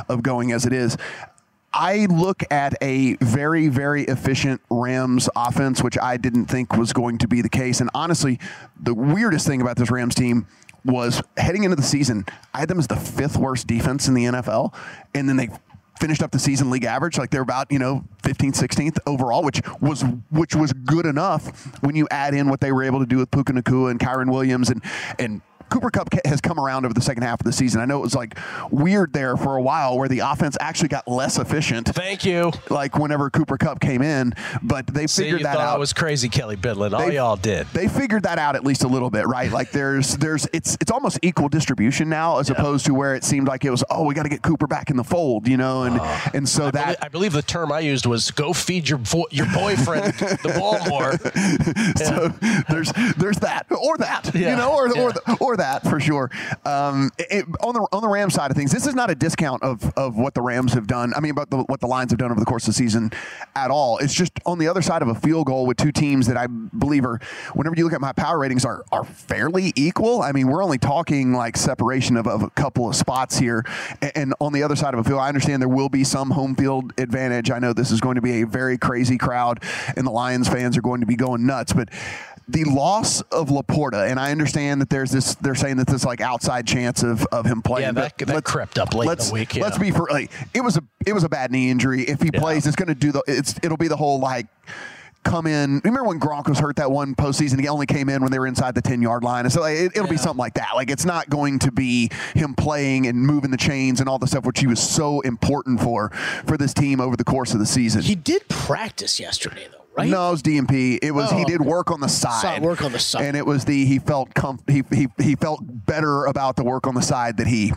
of 0.08 0.22
going 0.22 0.52
as 0.52 0.66
it 0.66 0.72
is. 0.72 0.96
I 1.76 2.06
look 2.06 2.44
at 2.52 2.74
a 2.80 3.16
very, 3.16 3.66
very 3.66 4.04
efficient 4.04 4.60
Rams 4.70 5.28
offense, 5.34 5.82
which 5.82 5.98
I 5.98 6.16
didn't 6.16 6.46
think 6.46 6.76
was 6.76 6.92
going 6.92 7.18
to 7.18 7.28
be 7.28 7.42
the 7.42 7.48
case. 7.48 7.80
And 7.80 7.90
honestly, 7.94 8.38
the 8.80 8.94
weirdest 8.94 9.44
thing 9.44 9.60
about 9.60 9.76
this 9.76 9.90
Rams 9.90 10.14
team 10.14 10.46
was 10.84 11.22
heading 11.36 11.64
into 11.64 11.76
the 11.76 11.82
season, 11.82 12.26
I 12.52 12.60
had 12.60 12.68
them 12.68 12.78
as 12.78 12.86
the 12.86 12.96
fifth 12.96 13.36
worst 13.36 13.66
defense 13.66 14.08
in 14.08 14.14
the 14.14 14.24
NFL. 14.24 14.74
And 15.14 15.28
then 15.28 15.36
they 15.36 15.48
finished 16.00 16.22
up 16.22 16.32
the 16.32 16.38
season 16.38 16.70
league 16.70 16.84
average 16.84 17.16
like 17.18 17.30
they're 17.30 17.40
about 17.40 17.70
you 17.70 17.78
know 17.78 18.04
15th 18.24 18.60
16th 18.60 18.98
overall 19.06 19.44
which 19.44 19.62
was 19.80 20.02
which 20.30 20.54
was 20.54 20.72
good 20.72 21.06
enough 21.06 21.72
when 21.84 21.94
you 21.94 22.06
add 22.10 22.34
in 22.34 22.48
what 22.48 22.60
they 22.60 22.72
were 22.72 22.82
able 22.82 22.98
to 22.98 23.06
do 23.06 23.18
with 23.18 23.30
Puka 23.30 23.52
Nacua 23.52 23.92
and 23.92 24.00
Kyren 24.00 24.30
Williams 24.30 24.70
and 24.70 24.82
and 25.20 25.40
Cooper 25.74 25.90
Kupp 25.90 26.08
has 26.24 26.40
come 26.40 26.60
around 26.60 26.84
over 26.84 26.94
the 26.94 27.00
second 27.00 27.24
half 27.24 27.40
of 27.40 27.44
the 27.44 27.52
season. 27.52 27.80
I 27.80 27.84
know 27.84 27.98
it 27.98 28.02
was 28.02 28.14
like 28.14 28.38
weird 28.70 29.12
there 29.12 29.36
for 29.36 29.56
a 29.56 29.60
while 29.62 29.98
where 29.98 30.08
the 30.08 30.20
offense 30.20 30.56
actually 30.60 30.86
got 30.88 31.08
less 31.08 31.36
efficient. 31.36 31.88
Thank 31.88 32.24
you. 32.24 32.52
Like 32.70 32.96
whenever 32.96 33.28
Cooper 33.28 33.56
Kupp 33.58 33.80
came 33.80 34.00
in, 34.00 34.34
but 34.62 34.86
they 34.86 35.08
See, 35.08 35.24
figured 35.24 35.40
you 35.40 35.44
that 35.46 35.56
out. 35.56 35.74
I 35.74 35.78
was 35.78 35.92
crazy, 35.92 36.28
Kelley 36.28 36.56
Bydlon. 36.56 36.92
All 36.96 37.04
They- 37.08 37.16
y'all 37.16 37.34
did. 37.34 37.66
They 37.72 37.88
figured 37.88 38.22
that 38.22 38.38
out 38.38 38.54
at 38.54 38.62
least 38.64 38.84
a 38.84 38.86
little 38.88 39.10
bit, 39.10 39.26
right? 39.26 39.50
Like 39.50 39.72
there's 39.72 40.16
there's 40.18 40.46
it's 40.52 40.76
it's 40.80 40.92
almost 40.92 41.18
equal 41.22 41.48
distribution 41.48 42.08
now 42.08 42.38
as 42.38 42.50
opposed 42.50 42.86
to 42.86 42.94
where 42.94 43.16
it 43.16 43.24
seemed 43.24 43.48
like 43.48 43.64
it 43.64 43.70
was 43.70 43.82
oh 43.90 44.04
we 44.04 44.14
got 44.14 44.22
to 44.22 44.28
get 44.28 44.42
Cooper 44.42 44.68
back 44.68 44.90
in 44.90 44.96
the 44.96 45.02
fold, 45.02 45.48
you 45.48 45.56
know, 45.56 45.82
and 45.82 45.98
uh-huh. 45.98 46.30
and 46.34 46.48
so 46.48 46.66
I, 46.66 46.70
that 46.70 46.86
belie- 46.86 46.96
I 47.02 47.08
believe 47.08 47.32
the 47.32 47.42
term 47.42 47.72
I 47.72 47.80
used 47.80 48.06
was 48.06 48.30
"go 48.30 48.52
feed 48.52 48.88
your 48.88 48.98
vo- 48.98 49.26
your 49.32 49.46
boyfriend 49.52 50.14
the 50.14 50.54
ball 50.56 50.78
more." 50.88 51.14
so 51.96 52.28
there's 52.72 52.92
there's 53.16 53.38
that 53.38 53.66
or 53.72 53.96
that 53.98 54.30
Yeah, 54.34 54.50
you 54.50 54.56
know 54.56 54.72
or 54.72 54.94
yeah. 54.94 55.02
or, 55.02 55.12
the, 55.12 55.36
or 55.40 55.56
that 55.56 55.63
for 55.82 56.00
sure. 56.00 56.30
Um, 56.64 57.10
it, 57.18 57.44
on 57.60 57.74
the 57.74 57.86
on 57.92 58.02
the 58.02 58.08
Rams 58.08 58.34
side 58.34 58.50
of 58.50 58.56
things, 58.56 58.72
this 58.72 58.86
is 58.86 58.94
not 58.94 59.10
a 59.10 59.14
discount 59.14 59.62
of 59.62 59.92
of 59.96 60.16
what 60.16 60.34
the 60.34 60.42
Rams 60.42 60.74
have 60.74 60.86
done. 60.86 61.12
I 61.14 61.20
mean, 61.20 61.30
about 61.30 61.50
the, 61.50 61.58
what 61.64 61.80
the 61.80 61.86
Lions 61.86 62.12
have 62.12 62.18
done 62.18 62.30
over 62.30 62.40
the 62.40 62.46
course 62.46 62.64
of 62.64 62.74
the 62.74 62.78
season 62.78 63.12
at 63.54 63.70
all. 63.70 63.98
It's 63.98 64.14
just 64.14 64.32
on 64.46 64.58
the 64.58 64.68
other 64.68 64.82
side 64.82 65.02
of 65.02 65.08
a 65.08 65.14
field 65.14 65.46
goal 65.46 65.66
with 65.66 65.76
two 65.76 65.92
teams 65.92 66.26
that 66.26 66.36
I 66.36 66.46
believe 66.46 67.04
are. 67.04 67.20
Whenever 67.54 67.74
you 67.76 67.84
look 67.84 67.92
at 67.92 68.00
my 68.00 68.12
power 68.12 68.38
ratings, 68.38 68.64
are 68.64 68.84
are 68.92 69.04
fairly 69.04 69.72
equal. 69.76 70.22
I 70.22 70.32
mean, 70.32 70.48
we're 70.48 70.62
only 70.62 70.78
talking 70.78 71.32
like 71.32 71.56
separation 71.56 72.16
of, 72.16 72.26
of 72.26 72.42
a 72.42 72.50
couple 72.50 72.88
of 72.88 72.96
spots 72.96 73.38
here, 73.38 73.64
and, 74.00 74.12
and 74.14 74.34
on 74.40 74.52
the 74.52 74.62
other 74.62 74.76
side 74.76 74.94
of 74.94 75.00
a 75.00 75.04
field, 75.04 75.20
I 75.20 75.28
understand 75.28 75.62
there 75.62 75.68
will 75.68 75.88
be 75.88 76.04
some 76.04 76.30
home 76.30 76.54
field 76.54 76.92
advantage. 76.98 77.50
I 77.50 77.58
know 77.58 77.72
this 77.72 77.90
is 77.90 78.00
going 78.00 78.16
to 78.16 78.22
be 78.22 78.42
a 78.42 78.46
very 78.46 78.78
crazy 78.78 79.18
crowd, 79.18 79.62
and 79.96 80.06
the 80.06 80.10
Lions 80.10 80.48
fans 80.48 80.76
are 80.76 80.82
going 80.82 81.00
to 81.00 81.06
be 81.06 81.16
going 81.16 81.46
nuts, 81.46 81.72
but 81.72 81.88
the 82.48 82.64
loss 82.64 83.20
of 83.22 83.48
Laporta, 83.48 84.10
and 84.10 84.20
I 84.20 84.30
understand 84.30 84.80
that 84.80 84.90
there's 84.90 85.10
this. 85.10 85.34
They're 85.36 85.54
saying 85.54 85.76
that 85.78 85.86
this 85.86 86.04
like 86.04 86.20
outside 86.20 86.66
chance 86.66 87.02
of, 87.02 87.24
of 87.26 87.46
him 87.46 87.62
playing. 87.62 87.86
Yeah, 87.86 87.92
that- 87.92 88.18
that 88.18 88.44
crept 88.44 88.78
up 88.78 88.94
late 88.94 89.06
in 89.08 89.28
the 89.28 89.32
week, 89.32 89.54
Let's 89.56 89.78
be 89.78 89.90
for 89.90 90.08
like 90.10 90.30
it 90.52 90.60
was 90.60 90.76
a 90.76 90.82
it 91.06 91.12
was 91.12 91.24
a 91.24 91.28
bad 91.28 91.50
knee 91.52 91.70
injury. 91.70 92.02
If 92.02 92.20
he 92.20 92.30
plays, 92.30 92.66
it's 92.66 92.76
going 92.76 92.88
to 92.88 92.94
do 92.94 93.12
the 93.12 93.22
it's 93.26 93.54
it'll 93.62 93.76
be 93.76 93.88
the 93.88 93.96
whole 93.96 94.18
like. 94.20 94.46
Come 95.22 95.46
in. 95.46 95.80
Remember 95.84 96.04
when 96.06 96.20
Gronk 96.20 96.50
was 96.50 96.58
hurt 96.58 96.76
that 96.76 96.90
one 96.90 97.14
postseason? 97.14 97.58
He 97.58 97.66
only 97.66 97.86
came 97.86 98.10
in 98.10 98.20
when 98.20 98.30
they 98.30 98.38
were 98.38 98.46
inside 98.46 98.74
the 98.74 98.82
ten 98.82 99.00
yard 99.00 99.24
line, 99.24 99.46
and 99.46 99.52
so 99.52 99.62
like, 99.62 99.74
it, 99.78 99.92
it'll 99.96 100.06
be 100.06 100.18
something 100.18 100.36
like 100.36 100.52
that. 100.52 100.72
Like 100.74 100.90
it's 100.90 101.06
not 101.06 101.30
going 101.30 101.60
to 101.60 101.72
be 101.72 102.10
him 102.34 102.52
playing 102.52 103.06
and 103.06 103.16
moving 103.18 103.50
the 103.50 103.56
chains 103.56 104.00
and 104.00 104.08
all 104.08 104.18
the 104.18 104.26
stuff 104.26 104.44
which 104.44 104.60
he 104.60 104.66
was 104.66 104.78
so 104.80 105.22
important 105.22 105.80
for 105.80 106.10
for 106.46 106.58
this 106.58 106.74
team 106.74 107.00
over 107.00 107.16
the 107.16 107.24
course 107.24 107.54
of 107.54 107.58
the 107.58 107.64
season. 107.64 108.02
He 108.02 108.14
did 108.14 108.46
practice 108.50 109.18
yesterday, 109.18 109.66
though, 109.72 109.83
right? 109.96 110.08
No, 110.10 110.28
it 110.28 110.32
was 110.32 110.42
DNP. 110.42 110.98
It 111.02 111.10
was 111.12 111.32
Oh, 111.32 111.36
he 111.36 111.44
did 111.44 111.60
work 111.60 111.90
on 111.90 112.00
the 112.00 112.08
side. 112.08 112.40
Saw 112.40 112.60
work 112.60 112.82
on 112.82 112.92
the 112.92 112.98
side. 112.98 113.24
and 113.24 113.36
it 113.36 113.46
was 113.46 113.64
the 113.64 113.84
he 113.84 113.98
felt 113.98 114.34
com- 114.34 114.60
he, 114.68 114.82
he 114.92 115.08
he 115.18 115.34
felt 115.36 115.60
better 115.64 116.26
about 116.26 116.56
the 116.56 116.64
work 116.64 116.86
on 116.86 116.94
the 116.94 117.02
side 117.02 117.36
that 117.38 117.46
he 117.46 117.72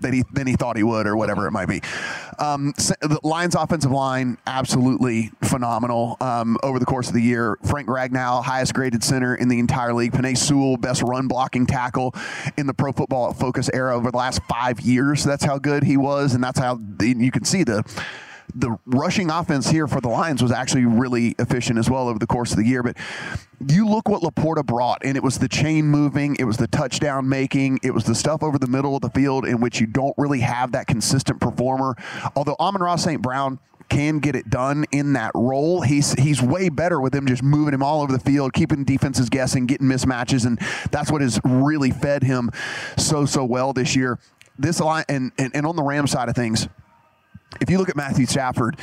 that 0.00 0.12
he 0.12 0.24
than 0.32 0.48
he 0.48 0.54
thought 0.54 0.76
he 0.76 0.82
would 0.82 1.06
or 1.06 1.16
whatever 1.16 1.46
it 1.46 1.52
might 1.52 1.68
be. 1.68 1.80
Um, 2.40 2.72
the 2.76 3.20
Lions 3.22 3.54
offensive 3.54 3.92
line 3.92 4.36
absolutely 4.48 5.30
phenomenal 5.44 6.16
um, 6.20 6.56
over 6.64 6.80
the 6.80 6.84
course 6.84 7.06
of 7.06 7.14
the 7.14 7.22
year. 7.22 7.56
Frank 7.64 7.86
Ragnow, 7.86 8.42
highest 8.42 8.74
graded 8.74 9.04
center 9.04 9.36
in 9.36 9.46
the 9.48 9.60
entire 9.60 9.94
league. 9.94 10.10
Penei 10.10 10.36
Sewell, 10.36 10.76
best 10.76 11.02
run 11.02 11.28
blocking 11.28 11.66
tackle 11.66 12.16
in 12.56 12.66
the 12.66 12.74
Pro 12.74 12.90
Football 12.90 13.32
Focus 13.32 13.70
era 13.72 13.94
over 13.96 14.10
the 14.10 14.16
last 14.16 14.40
five 14.48 14.80
years. 14.80 15.22
That's 15.22 15.44
how 15.44 15.58
good 15.58 15.84
he 15.84 15.96
was, 15.96 16.34
and 16.34 16.42
that's 16.42 16.58
how 16.58 16.80
you 17.00 17.30
can 17.30 17.44
see 17.44 17.62
the 17.62 17.84
the 18.54 18.78
rushing 18.86 19.30
offense 19.30 19.68
here 19.70 19.86
for 19.86 20.00
the 20.00 20.08
Lions 20.08 20.42
was 20.42 20.52
actually 20.52 20.84
really 20.84 21.34
efficient 21.38 21.78
as 21.78 21.88
well 21.88 22.08
over 22.08 22.18
the 22.18 22.26
course 22.26 22.52
of 22.52 22.58
the 22.58 22.64
year. 22.64 22.82
But 22.82 22.96
you 23.66 23.88
look 23.88 24.08
what 24.08 24.22
Laporta 24.22 24.64
brought, 24.64 25.04
and 25.04 25.16
it 25.16 25.22
was 25.22 25.38
the 25.38 25.48
chain 25.48 25.86
moving, 25.86 26.36
it 26.38 26.44
was 26.44 26.56
the 26.56 26.66
touchdown 26.66 27.28
making, 27.28 27.80
it 27.82 27.92
was 27.92 28.04
the 28.04 28.14
stuff 28.14 28.42
over 28.42 28.58
the 28.58 28.66
middle 28.66 28.96
of 28.96 29.02
the 29.02 29.10
field 29.10 29.46
in 29.46 29.60
which 29.60 29.80
you 29.80 29.86
don't 29.86 30.14
really 30.18 30.40
have 30.40 30.72
that 30.72 30.86
consistent 30.86 31.40
performer. 31.40 31.96
Although 32.36 32.56
Amon-Ra 32.58 32.96
St. 32.96 33.22
Brown 33.22 33.58
can 33.88 34.20
get 34.20 34.34
it 34.34 34.48
done 34.48 34.86
in 34.90 35.12
that 35.12 35.32
role. 35.34 35.82
He's 35.82 36.14
he's 36.14 36.40
way 36.40 36.70
better 36.70 37.00
with 37.00 37.14
him 37.14 37.26
just 37.26 37.42
moving 37.42 37.74
him 37.74 37.82
all 37.82 38.00
over 38.00 38.12
the 38.12 38.18
field, 38.18 38.54
keeping 38.54 38.84
defenses 38.84 39.28
guessing, 39.28 39.66
getting 39.66 39.86
mismatches, 39.86 40.46
and 40.46 40.58
that's 40.90 41.10
what 41.10 41.20
has 41.20 41.38
really 41.44 41.90
fed 41.90 42.22
him 42.22 42.50
so 42.96 43.26
so 43.26 43.44
well 43.44 43.72
this 43.72 43.94
year. 43.94 44.18
This 44.58 44.80
line 44.80 45.04
and, 45.08 45.32
and 45.38 45.54
and 45.54 45.66
on 45.66 45.76
the 45.76 45.82
Ram 45.82 46.06
side 46.06 46.28
of 46.28 46.34
things, 46.34 46.68
if 47.60 47.70
you 47.70 47.78
look 47.78 47.88
at 47.88 47.96
Matthew 47.96 48.26
Stafford, 48.26 48.78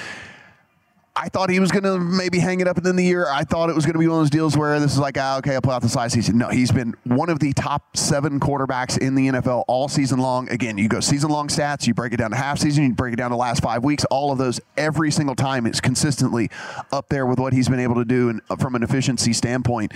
I 1.21 1.27
thought 1.27 1.49
he 1.49 1.59
was 1.59 1.69
going 1.69 1.83
to 1.83 1.99
maybe 1.99 2.39
hang 2.39 2.61
it 2.61 2.67
up 2.67 2.77
at 2.77 2.83
the 2.83 2.93
the 2.93 3.03
year. 3.03 3.27
I 3.29 3.43
thought 3.43 3.69
it 3.69 3.75
was 3.75 3.85
going 3.85 3.93
to 3.93 3.99
be 3.99 4.07
one 4.07 4.19
of 4.19 4.21
those 4.21 4.29
deals 4.29 4.55
where 4.55 4.79
this 4.79 4.93
is 4.93 4.99
like, 4.99 5.17
ah, 5.19 5.37
okay, 5.39 5.53
I'll 5.53 5.61
play 5.61 5.75
out 5.75 5.81
the 5.81 5.89
side 5.89 6.13
season. 6.13 6.37
No, 6.37 6.47
he's 6.47 6.71
been 6.71 6.95
one 7.03 7.29
of 7.29 7.39
the 7.39 7.51
top 7.51 7.97
seven 7.97 8.39
quarterbacks 8.39 8.97
in 8.97 9.15
the 9.15 9.27
NFL 9.27 9.65
all 9.67 9.89
season 9.89 10.19
long. 10.19 10.49
Again, 10.49 10.77
you 10.77 10.87
go 10.87 11.01
season 11.01 11.29
long 11.29 11.49
stats, 11.49 11.85
you 11.85 11.93
break 11.93 12.13
it 12.13 12.17
down 12.17 12.31
to 12.31 12.37
half 12.37 12.57
season, 12.57 12.85
you 12.85 12.93
break 12.93 13.13
it 13.13 13.17
down 13.17 13.31
to 13.31 13.35
last 13.35 13.61
five 13.61 13.83
weeks. 13.83 14.05
All 14.05 14.31
of 14.31 14.37
those 14.37 14.61
every 14.77 15.11
single 15.11 15.35
time 15.35 15.65
is 15.65 15.81
consistently 15.81 16.49
up 16.91 17.09
there 17.09 17.25
with 17.25 17.37
what 17.37 17.51
he's 17.51 17.67
been 17.67 17.81
able 17.81 17.95
to 17.95 18.05
do 18.05 18.29
and 18.29 18.41
from 18.57 18.75
an 18.75 18.83
efficiency 18.83 19.33
standpoint 19.33 19.91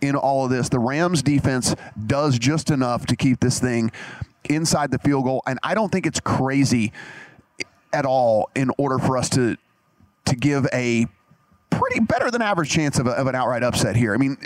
in 0.00 0.16
all 0.16 0.44
of 0.44 0.50
this. 0.50 0.68
The 0.68 0.80
Rams 0.80 1.22
defense 1.22 1.76
does 2.06 2.36
just 2.36 2.70
enough 2.70 3.06
to 3.06 3.16
keep 3.16 3.38
this 3.38 3.60
thing 3.60 3.92
inside 4.50 4.90
the 4.90 4.98
field 4.98 5.24
goal, 5.24 5.42
and 5.46 5.58
I 5.62 5.74
don't 5.74 5.92
think 5.92 6.04
it's 6.04 6.20
crazy 6.20 6.92
at 7.94 8.04
all 8.04 8.50
in 8.54 8.70
order 8.78 8.98
for 8.98 9.16
us 9.16 9.28
to 9.30 9.56
to 10.26 10.36
give 10.36 10.66
a 10.72 11.06
pretty 11.70 12.00
better 12.00 12.30
than 12.30 12.40
average 12.40 12.70
chance 12.70 12.98
of, 12.98 13.06
a, 13.06 13.10
of 13.10 13.26
an 13.26 13.34
outright 13.34 13.62
upset 13.62 13.94
here. 13.96 14.14
I 14.14 14.16
mean, 14.16 14.36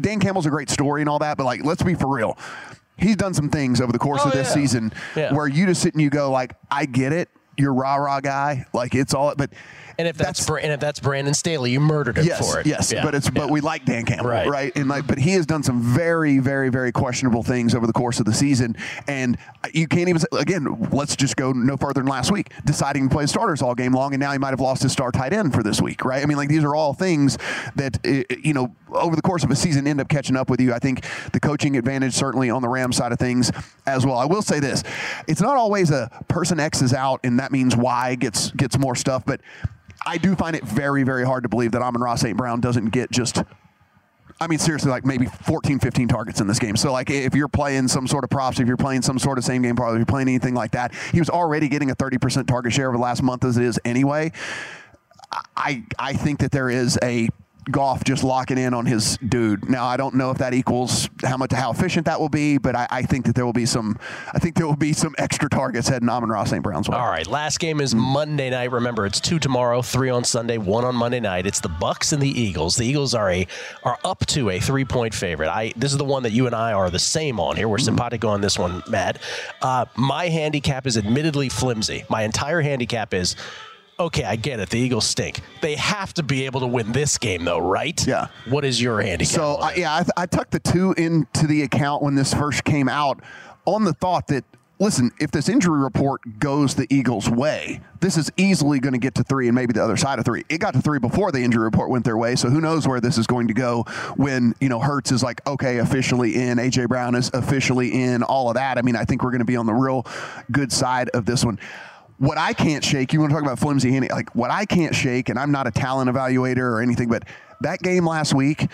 Dan 0.00 0.18
Campbell's 0.20 0.46
a 0.46 0.50
great 0.50 0.68
story 0.70 1.00
and 1.02 1.08
all 1.08 1.18
that, 1.20 1.36
but 1.36 1.44
like, 1.44 1.64
let's 1.64 1.82
be 1.82 1.94
for 1.94 2.08
real. 2.08 2.36
He's 2.96 3.14
done 3.14 3.34
some 3.34 3.48
things 3.48 3.80
over 3.80 3.92
the 3.92 3.98
course 4.00 4.22
Oh, 4.24 4.28
of 4.28 4.32
this 4.32 4.48
yeah. 4.48 4.54
season 4.54 4.92
Yeah. 5.14 5.32
where 5.32 5.46
you 5.46 5.66
just 5.66 5.80
sit 5.82 5.94
and 5.94 6.02
you 6.02 6.10
go 6.10 6.30
like, 6.32 6.54
I 6.70 6.86
get 6.86 7.12
it. 7.12 7.28
You're 7.56 7.74
rah 7.74 7.96
rah 7.96 8.20
guy. 8.20 8.66
Like 8.72 8.94
it's 8.94 9.14
all, 9.14 9.34
but 9.36 9.50
And 9.98 10.06
if 10.06 10.16
that's, 10.16 10.46
Bra- 10.46 10.60
and 10.60 10.70
if 10.72 10.78
that's 10.78 11.00
Brandon 11.00 11.34
Staley, 11.34 11.72
you 11.72 11.80
murdered 11.80 12.18
him 12.18 12.24
yes, 12.26 12.38
for 12.38 12.60
it. 12.60 12.66
yes. 12.66 12.92
Yeah. 12.92 13.02
But 13.04 13.16
it's 13.16 13.28
but 13.28 13.50
we 13.50 13.60
like 13.60 13.84
Dan 13.84 14.04
Campbell, 14.04 14.28
Right. 14.30 14.48
right. 14.48 14.72
And 14.76 14.88
like, 14.88 15.08
but 15.08 15.18
he 15.18 15.32
has 15.32 15.44
done 15.44 15.64
some 15.64 15.82
very, 15.82 16.38
very, 16.38 16.68
very 16.68 16.92
questionable 16.92 17.42
things 17.42 17.74
over 17.74 17.84
the 17.84 17.92
course 17.92 18.20
of 18.20 18.24
the 18.24 18.32
season, 18.32 18.76
and 19.08 19.36
you 19.74 19.88
can't 19.88 20.08
even 20.08 20.20
say, 20.20 20.28
again. 20.38 20.88
Let's 20.92 21.16
just 21.16 21.36
go 21.36 21.50
no 21.52 21.76
further 21.76 22.00
than 22.00 22.06
last 22.06 22.30
week, 22.30 22.52
deciding 22.64 23.08
to 23.08 23.14
play 23.14 23.26
starters 23.26 23.60
all 23.60 23.74
game 23.74 23.92
long, 23.92 24.14
and 24.14 24.20
now 24.20 24.30
he 24.32 24.38
might 24.38 24.50
have 24.50 24.60
lost 24.60 24.82
his 24.82 24.92
star 24.92 25.10
tight 25.10 25.32
end 25.32 25.52
for 25.52 25.62
this 25.64 25.82
week, 25.82 26.04
right? 26.04 26.22
I 26.22 26.26
mean, 26.26 26.36
like 26.36 26.48
these 26.48 26.62
are 26.64 26.74
all 26.76 26.94
things 26.94 27.36
that 27.74 27.98
you 28.04 28.52
know 28.54 28.74
over 28.92 29.16
the 29.16 29.22
course 29.22 29.42
of 29.42 29.50
a 29.50 29.56
season 29.56 29.86
end 29.88 30.00
up 30.00 30.08
catching 30.08 30.36
up 30.36 30.48
with 30.48 30.60
you. 30.60 30.72
I 30.72 30.78
think 30.78 31.04
the 31.32 31.40
coaching 31.40 31.76
advantage 31.76 32.14
certainly 32.14 32.50
on 32.50 32.62
the 32.62 32.68
Rams 32.68 32.96
side 32.96 33.10
of 33.10 33.18
things 33.18 33.50
as 33.86 34.06
well. 34.06 34.16
I 34.18 34.26
will 34.26 34.42
say 34.42 34.60
this: 34.60 34.84
it's 35.26 35.40
not 35.40 35.56
always 35.56 35.90
a 35.90 36.08
person 36.28 36.60
X 36.60 36.82
is 36.82 36.94
out, 36.94 37.18
and 37.24 37.40
that 37.40 37.50
means 37.50 37.74
Y 37.76 38.14
gets 38.14 38.52
gets 38.52 38.78
more 38.78 38.94
stuff, 38.94 39.24
but. 39.26 39.40
I 40.06 40.18
do 40.18 40.34
find 40.34 40.56
it 40.56 40.64
very, 40.64 41.02
very 41.02 41.24
hard 41.24 41.42
to 41.42 41.48
believe 41.48 41.72
that 41.72 41.82
Amon-Ra 41.82 42.14
St. 42.14 42.36
Brown 42.36 42.60
doesn't 42.60 42.90
get 42.90 43.10
just 43.10 43.42
I 44.40 44.46
mean, 44.46 44.58
seriously, 44.58 44.90
like 44.90 45.04
maybe 45.04 45.26
14, 45.26 45.80
15 45.80 46.08
targets 46.08 46.40
in 46.40 46.46
this 46.46 46.60
game. 46.60 46.76
So, 46.76 46.92
like, 46.92 47.10
if 47.10 47.34
you're 47.34 47.48
playing 47.48 47.88
some 47.88 48.06
sort 48.06 48.22
of 48.22 48.30
props, 48.30 48.60
if 48.60 48.68
you're 48.68 48.76
playing 48.76 49.02
some 49.02 49.18
sort 49.18 49.36
of 49.36 49.44
same 49.44 49.62
game 49.62 49.74
parlay, 49.74 49.94
if 49.94 49.98
you're 49.98 50.06
playing 50.06 50.28
anything 50.28 50.54
like 50.54 50.70
that, 50.72 50.94
he 51.12 51.18
was 51.18 51.28
already 51.28 51.68
getting 51.68 51.90
a 51.90 51.96
30% 51.96 52.46
target 52.46 52.72
share 52.72 52.88
over 52.88 52.96
the 52.96 53.02
last 53.02 53.22
month 53.22 53.44
as 53.44 53.56
it 53.56 53.64
is 53.64 53.80
anyway. 53.84 54.30
I 55.56 55.82
I 55.98 56.14
think 56.14 56.38
that 56.38 56.52
there 56.52 56.70
is 56.70 56.98
a 57.02 57.28
Goff 57.70 58.04
just 58.04 58.24
locking 58.24 58.58
in 58.58 58.74
on 58.74 58.86
his 58.86 59.18
dude. 59.18 59.68
Now 59.68 59.86
I 59.86 59.96
don't 59.96 60.14
know 60.14 60.30
if 60.30 60.38
that 60.38 60.54
equals 60.54 61.08
how 61.22 61.36
much 61.36 61.52
how 61.52 61.70
efficient 61.70 62.06
that 62.06 62.20
will 62.20 62.28
be, 62.28 62.58
but 62.58 62.74
I, 62.74 62.86
I 62.90 63.02
think 63.02 63.26
that 63.26 63.34
there 63.34 63.44
will 63.44 63.52
be 63.52 63.66
some 63.66 63.98
I 64.32 64.38
think 64.38 64.56
there 64.56 64.66
will 64.66 64.76
be 64.76 64.92
some 64.92 65.14
extra 65.18 65.48
targets 65.48 65.88
heading 65.88 66.08
Amon-Ra 66.08 66.44
St. 66.44 66.62
Brown's 66.62 66.88
way. 66.88 66.96
All 66.96 67.08
right, 67.08 67.26
last 67.26 67.58
game 67.58 67.80
is 67.80 67.94
Monday 67.94 68.50
night. 68.50 68.70
Remember, 68.70 69.06
it's 69.06 69.20
two 69.20 69.38
tomorrow, 69.38 69.82
three 69.82 70.10
on 70.10 70.24
Sunday, 70.24 70.58
one 70.58 70.84
on 70.84 70.94
Monday 70.94 71.20
night. 71.20 71.46
It's 71.46 71.60
the 71.60 71.68
Bucks 71.68 72.12
and 72.12 72.22
the 72.22 72.28
Eagles. 72.28 72.76
The 72.76 72.86
Eagles 72.86 73.14
are 73.14 73.30
a 73.30 73.46
are 73.84 73.98
up 74.04 74.24
to 74.26 74.50
a 74.50 74.60
three 74.60 74.84
point 74.84 75.14
favorite. 75.14 75.48
I 75.48 75.72
this 75.76 75.92
is 75.92 75.98
the 75.98 76.04
one 76.04 76.22
that 76.24 76.32
you 76.32 76.46
and 76.46 76.54
I 76.54 76.72
are 76.72 76.90
the 76.90 76.98
same 76.98 77.40
on 77.40 77.56
here. 77.56 77.68
We're 77.68 77.78
simpatico 77.78 78.28
on 78.28 78.40
this 78.40 78.58
one, 78.58 78.82
Matt. 78.88 79.18
Uh, 79.62 79.86
my 79.96 80.28
handicap 80.28 80.86
is 80.86 80.96
admittedly 80.96 81.48
flimsy. 81.48 82.04
My 82.08 82.22
entire 82.22 82.60
handicap 82.60 83.14
is. 83.14 83.36
Okay, 84.00 84.24
I 84.24 84.36
get 84.36 84.60
it. 84.60 84.70
The 84.70 84.78
Eagles 84.78 85.06
stink. 85.06 85.40
They 85.60 85.74
have 85.74 86.14
to 86.14 86.22
be 86.22 86.46
able 86.46 86.60
to 86.60 86.66
win 86.68 86.92
this 86.92 87.18
game, 87.18 87.44
though, 87.44 87.58
right? 87.58 88.06
Yeah. 88.06 88.28
What 88.48 88.64
is 88.64 88.80
your 88.80 89.00
handicap? 89.00 89.34
So 89.34 89.54
I, 89.56 89.74
yeah, 89.74 89.92
I, 89.92 90.22
I 90.22 90.26
tucked 90.26 90.52
the 90.52 90.60
two 90.60 90.92
into 90.92 91.48
the 91.48 91.62
account 91.62 92.02
when 92.02 92.14
this 92.14 92.32
first 92.32 92.62
came 92.64 92.88
out, 92.88 93.20
on 93.64 93.84
the 93.84 93.92
thought 93.92 94.28
that 94.28 94.44
listen, 94.78 95.10
if 95.20 95.30
this 95.30 95.48
injury 95.48 95.78
report 95.78 96.20
goes 96.38 96.74
the 96.74 96.86
Eagles' 96.90 97.28
way, 97.28 97.80
this 98.00 98.16
is 98.16 98.30
easily 98.36 98.78
going 98.78 98.92
to 98.92 98.98
get 98.98 99.14
to 99.16 99.24
three 99.24 99.48
and 99.48 99.54
maybe 99.54 99.72
the 99.72 99.82
other 99.82 99.96
side 99.96 100.18
of 100.18 100.24
three. 100.24 100.44
It 100.48 100.58
got 100.58 100.74
to 100.74 100.80
three 100.80 100.98
before 100.98 101.32
the 101.32 101.40
injury 101.40 101.64
report 101.64 101.90
went 101.90 102.04
their 102.04 102.16
way, 102.16 102.36
so 102.36 102.48
who 102.48 102.60
knows 102.60 102.86
where 102.86 103.00
this 103.00 103.18
is 103.18 103.26
going 103.26 103.48
to 103.48 103.54
go 103.54 103.82
when 104.16 104.54
you 104.60 104.68
know 104.68 104.78
Hurts 104.78 105.12
is 105.12 105.22
like 105.22 105.44
okay, 105.46 105.78
officially 105.78 106.36
in, 106.36 106.58
AJ 106.58 106.88
Brown 106.88 107.14
is 107.14 107.30
officially 107.34 107.92
in, 107.92 108.22
all 108.22 108.48
of 108.48 108.54
that. 108.54 108.78
I 108.78 108.82
mean, 108.82 108.96
I 108.96 109.04
think 109.04 109.22
we're 109.22 109.30
going 109.30 109.40
to 109.40 109.44
be 109.44 109.56
on 109.56 109.66
the 109.66 109.74
real 109.74 110.06
good 110.50 110.72
side 110.72 111.08
of 111.10 111.24
this 111.24 111.44
one 111.44 111.58
what 112.18 112.36
I 112.38 112.52
can't 112.52 112.84
shake, 112.84 113.12
you 113.12 113.20
want 113.20 113.30
to 113.30 113.34
talk 113.34 113.44
about 113.44 113.58
flimsy 113.58 113.90
handing, 113.92 114.10
like 114.10 114.34
what 114.34 114.50
I 114.50 114.64
can't 114.64 114.94
shake, 114.94 115.28
and 115.28 115.38
I'm 115.38 115.50
not 115.52 115.66
a 115.66 115.70
talent 115.70 116.10
evaluator 116.10 116.58
or 116.58 116.80
anything, 116.80 117.08
but 117.08 117.22
that 117.60 117.80
game 117.80 118.06
last 118.06 118.34
week, 118.34 118.68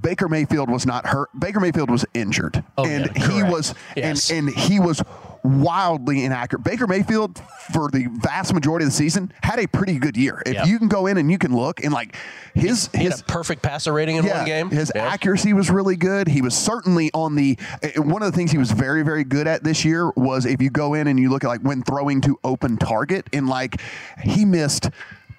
Baker 0.00 0.28
Mayfield 0.28 0.70
was 0.70 0.86
not 0.86 1.06
hurt. 1.06 1.28
Baker 1.38 1.60
Mayfield 1.60 1.90
was 1.90 2.06
injured, 2.14 2.64
Oh, 2.78 2.86
and 2.86 3.10
yeah, 3.14 3.28
he 3.28 3.42
was, 3.42 3.74
Yes. 3.96 4.30
and 4.30 4.48
and 4.48 4.56
he 4.58 4.80
was 4.80 5.02
wildly 5.42 6.24
inaccurate. 6.24 6.62
Baker 6.64 6.86
Mayfield, 6.86 7.40
for 7.72 7.90
the 7.90 8.06
vast 8.20 8.52
majority 8.52 8.84
of 8.84 8.90
the 8.90 8.96
season, 8.96 9.32
had 9.42 9.58
a 9.58 9.66
pretty 9.66 9.98
good 9.98 10.16
year. 10.16 10.42
If 10.44 10.54
Yeah. 10.54 10.64
you 10.64 10.78
can 10.78 10.88
go 10.88 11.06
in 11.06 11.16
and 11.18 11.30
you 11.30 11.38
can 11.38 11.54
look, 11.56 11.82
and 11.82 11.92
like 11.92 12.16
his 12.54 12.88
he 12.92 13.04
had 13.04 13.12
his 13.12 13.20
a 13.20 13.24
perfect 13.24 13.62
passer 13.62 13.92
rating 13.92 14.16
in 14.16 14.26
one 14.26 14.44
game. 14.44 14.70
his 14.70 14.92
Yeah. 14.94 15.06
accuracy 15.06 15.52
was 15.52 15.70
really 15.70 15.96
good. 15.96 16.28
He 16.28 16.42
was 16.42 16.54
certainly 16.54 17.10
on 17.14 17.34
the. 17.36 17.58
uh, 17.82 18.02
One 18.02 18.22
of 18.22 18.30
the 18.32 18.36
things 18.36 18.50
he 18.50 18.58
was 18.58 18.70
very, 18.72 19.02
very 19.02 19.24
good 19.24 19.46
at 19.46 19.64
this 19.64 19.84
year 19.84 20.10
was 20.16 20.46
if 20.46 20.60
you 20.60 20.70
go 20.70 20.94
in 20.94 21.06
and 21.06 21.18
you 21.18 21.30
look 21.30 21.44
at 21.44 21.48
like 21.48 21.60
when 21.62 21.82
throwing 21.82 22.20
to 22.22 22.38
open 22.44 22.76
target, 22.76 23.28
and 23.32 23.48
like 23.48 23.80
he 24.22 24.44
missed 24.44 24.90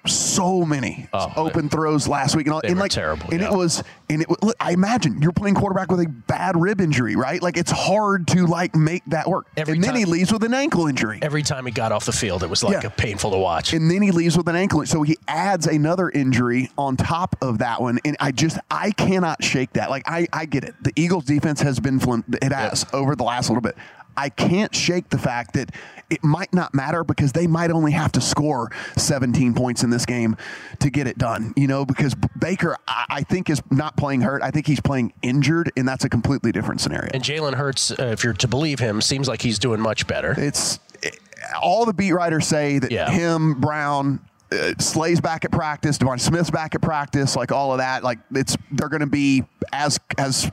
so 0.06 0.64
many 0.64 1.08
oh, 1.12 1.32
open 1.36 1.68
throws 1.68 2.08
last 2.08 2.34
week, 2.34 2.46
and, 2.46 2.54
all, 2.54 2.58
Oh, 2.58 2.62
they 2.62 2.68
and 2.72 2.78
like 2.80 2.90
terrible, 2.90 3.28
And 3.30 3.40
yeah. 3.40 3.52
it 3.52 3.56
was, 3.56 3.82
and 4.10 4.22
it. 4.22 4.28
Look, 4.42 4.56
I 4.60 4.72
imagine 4.72 5.22
you're 5.22 5.32
playing 5.32 5.54
quarterback 5.54 5.90
with 5.90 6.00
a 6.00 6.08
bad 6.08 6.60
rib 6.60 6.80
injury, 6.80 7.14
right? 7.16 7.40
Like 7.42 7.56
it's 7.56 7.70
hard 7.70 8.26
to 8.28 8.46
like 8.46 8.74
make 8.74 9.04
that 9.06 9.28
work. 9.28 9.46
Every 9.56 9.74
and 9.74 9.84
then 9.84 9.94
he 9.94 10.04
leaves 10.04 10.32
with 10.32 10.42
an 10.44 10.54
ankle 10.54 10.86
injury. 10.86 11.18
Every 11.22 11.42
time 11.42 11.66
he 11.66 11.72
got 11.72 11.92
off 11.92 12.04
the 12.04 12.12
field, 12.12 12.42
it 12.42 12.50
was 12.50 12.62
like 12.64 12.82
Yeah. 12.82 12.88
a 12.88 12.90
painful 12.90 13.30
to 13.30 13.38
watch. 13.38 13.72
And 13.72 13.90
then 13.90 14.02
he 14.02 14.10
leaves 14.10 14.36
with 14.36 14.48
an 14.48 14.56
ankle. 14.56 14.84
So 14.86 15.02
he 15.02 15.16
adds 15.28 15.66
another 15.66 16.10
injury 16.10 16.70
on 16.76 16.96
top 16.96 17.36
of 17.40 17.58
that 17.58 17.80
one. 17.80 17.98
And 18.04 18.16
I 18.20 18.32
just, 18.32 18.58
I 18.70 18.90
cannot 18.90 19.42
shake 19.44 19.72
that. 19.74 19.88
Like, 19.90 20.02
I, 20.06 20.26
I 20.32 20.46
get 20.46 20.64
it. 20.64 20.74
The 20.82 20.92
Eagles 20.96 21.24
defense 21.24 21.60
has 21.62 21.78
been, 21.80 21.98
flim- 22.00 22.24
it 22.42 22.52
has 22.52 22.84
over 22.92 23.14
the 23.14 23.24
last 23.24 23.48
little 23.50 23.62
bit. 23.62 23.76
I 24.16 24.28
can't 24.28 24.74
shake 24.74 25.10
the 25.10 25.18
fact 25.18 25.54
that 25.54 25.70
it 26.10 26.22
might 26.22 26.52
not 26.52 26.74
matter 26.74 27.04
because 27.04 27.32
they 27.32 27.46
might 27.46 27.70
only 27.70 27.92
have 27.92 28.12
to 28.12 28.20
score 28.20 28.70
17 28.96 29.54
points 29.54 29.82
in 29.82 29.90
this 29.90 30.04
game 30.04 30.36
to 30.80 30.90
get 30.90 31.06
it 31.06 31.16
done. 31.16 31.54
You 31.56 31.66
know, 31.66 31.84
because 31.86 32.14
Baker, 32.38 32.76
I, 32.86 33.04
I 33.08 33.22
think, 33.22 33.48
is 33.48 33.62
not 33.70 33.96
playing 33.96 34.20
hurt. 34.20 34.42
I 34.42 34.50
think 34.50 34.66
he's 34.66 34.80
playing 34.80 35.12
injured, 35.22 35.72
and 35.76 35.88
that's 35.88 36.04
a 36.04 36.08
completely 36.08 36.52
different 36.52 36.80
scenario. 36.80 37.10
And 37.14 37.22
Jalen 37.22 37.54
Hurts, 37.54 37.90
uh, 37.92 37.94
if 38.12 38.24
you're 38.24 38.34
to 38.34 38.48
believe 38.48 38.78
him, 38.78 39.00
seems 39.00 39.28
like 39.28 39.40
he's 39.42 39.58
doing 39.58 39.80
much 39.80 40.06
better. 40.06 40.34
It's 40.36 40.78
all 41.60 41.84
the 41.86 41.92
beat 41.94 42.12
writers 42.12 42.46
say 42.46 42.78
that 42.78 42.90
Yeah. 42.92 43.10
him, 43.10 43.54
Brown, 43.60 44.20
uh, 44.52 44.74
Slay's 44.78 45.20
back 45.20 45.44
at 45.44 45.50
practice, 45.50 45.98
DeVonta 45.98 46.20
Smith's 46.20 46.50
back 46.50 46.74
at 46.74 46.82
practice, 46.82 47.36
like 47.36 47.52
all 47.52 47.72
of 47.72 47.78
that. 47.78 48.04
Like 48.04 48.18
it's 48.34 48.56
they're 48.70 48.88
going 48.88 49.00
to 49.00 49.06
be 49.06 49.44
as 49.72 49.98
as 50.18 50.50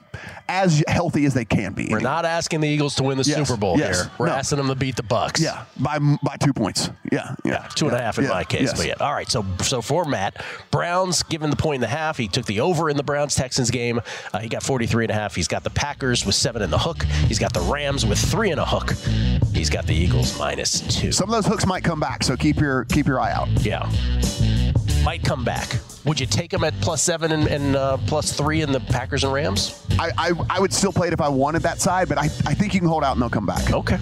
as 0.48 0.84
healthy 0.88 1.26
as 1.26 1.34
they 1.34 1.46
can 1.46 1.74
be. 1.74 1.88
We're 1.90 2.00
not 2.00 2.26
asking 2.26 2.62
the 2.62 2.68
Eagles 2.68 2.96
to 2.96 3.04
win 3.04 3.18
the 3.18 3.24
Yes, 3.24 3.48
Super 3.48 3.60
Bowl 3.60 3.78
yes, 3.78 4.02
here. 4.02 4.12
We're 4.18 4.26
no. 4.28 4.34
asking 4.34 4.58
them 4.58 4.68
to 4.68 4.76
beat 4.76 4.96
the 4.96 5.04
Bucks. 5.04 5.42
Yeah, 5.42 5.66
by 5.80 6.00
by 6.00 6.38
two 6.42 6.54
points. 6.54 6.90
Yeah, 7.12 7.36
yeah, 7.44 7.68
Two 7.76 7.88
and 7.88 7.96
a 7.96 8.00
half 8.00 8.18
in 8.18 8.26
yeah, 8.26 8.30
my 8.32 8.44
case, 8.44 8.62
yes. 8.64 8.78
but 8.78 8.88
yeah. 8.88 8.94
All 9.00 9.14
right, 9.14 9.30
so 9.30 9.46
so 9.62 9.82
for 9.82 10.06
Matt, 10.06 10.44
Browns 10.72 11.24
given 11.24 11.50
the 11.50 11.56
point 11.56 11.84
and 11.84 11.92
a 11.92 11.96
half. 11.96 12.18
He 12.18 12.28
took 12.28 12.46
the 12.46 12.60
over 12.62 12.90
in 12.90 12.98
the 12.98 13.04
Browns 13.04 13.36
Texans 13.36 13.72
game. 13.72 14.02
Uh, 14.34 14.40
he 14.40 14.50
got 14.50 14.64
43 14.64 15.06
and 15.06 15.12
a 15.12 15.14
half. 15.14 15.36
He's 15.36 15.48
got 15.48 15.64
the 15.64 15.70
Packers 15.70 16.26
with 16.26 16.36
seven 16.36 16.62
in 16.62 16.70
the 16.70 16.78
hook. 16.78 17.04
He's 17.28 17.40
got 17.40 17.54
the 17.54 17.62
Rams 17.62 18.06
with 18.06 18.20
three 18.20 18.52
in 18.52 18.60
a 18.60 18.66
hook. 18.66 18.92
He's 19.54 19.70
got 19.70 19.86
the 19.88 19.94
Eagles 19.96 20.38
minus 20.38 20.82
two. 20.82 21.12
Some 21.12 21.30
of 21.30 21.36
those 21.36 21.46
hooks 21.46 21.66
might 21.66 21.84
come 21.84 22.00
back, 22.00 22.24
so 22.24 22.36
keep 22.36 22.60
your 22.60 22.86
keep 22.86 23.08
your 23.08 23.20
eye 23.20 23.32
out. 23.32 23.48
Yeah. 23.64 23.89
Might 25.04 25.24
come 25.24 25.44
back. 25.44 25.78
Would 26.06 26.20
you 26.20 26.26
take 26.26 26.54
him 26.54 26.64
at 26.64 26.74
plus 26.82 27.02
seven 27.02 27.32
and, 27.32 27.48
and 27.48 27.76
uh, 27.76 27.98
plus 28.08 28.34
three 28.34 28.62
in 28.62 28.72
the 28.72 28.80
Packers 28.80 29.24
and 29.24 29.34
Rams? 29.34 29.86
I, 30.00 30.12
I 30.18 30.32
I 30.50 30.60
would 30.60 30.74
still 30.74 30.94
play 30.94 31.08
it 31.08 31.14
if 31.14 31.22
I 31.22 31.30
wanted 31.30 31.62
that 31.64 31.80
side, 31.82 32.08
but 32.10 32.18
I, 32.18 32.24
I 32.24 32.54
think 32.54 32.74
you 32.74 32.80
can 32.80 32.90
hold 32.90 33.04
out 33.04 33.14
and 33.14 33.22
they'll 33.22 33.30
come 33.30 33.46
back. 33.46 33.72
Okay. 33.72 33.98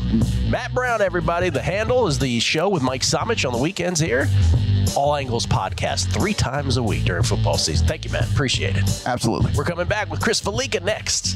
Matt 0.49 0.73
Brown, 0.73 1.01
everybody. 1.01 1.49
The 1.49 1.61
handle 1.61 2.07
is 2.07 2.19
the 2.19 2.39
show 2.39 2.69
with 2.69 2.83
Mike 2.83 3.01
Somich 3.01 3.45
on 3.45 3.53
the 3.53 3.59
weekends 3.59 3.99
here. 3.99 4.27
All 4.95 5.15
Angles 5.15 5.45
podcast 5.45 6.11
three 6.13 6.33
times 6.33 6.77
a 6.77 6.83
week 6.83 7.03
during 7.03 7.23
football 7.23 7.57
season. 7.57 7.87
Thank 7.87 8.05
you, 8.05 8.11
Matt. 8.11 8.29
Appreciate 8.31 8.75
it. 8.77 9.03
Absolutely. 9.05 9.51
We're 9.55 9.65
coming 9.65 9.87
back 9.87 10.09
with 10.09 10.21
Chris 10.21 10.41
Fallica 10.41 10.81
next. 10.81 11.35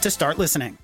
to 0.00 0.10
start 0.10 0.38
listening. 0.38 0.78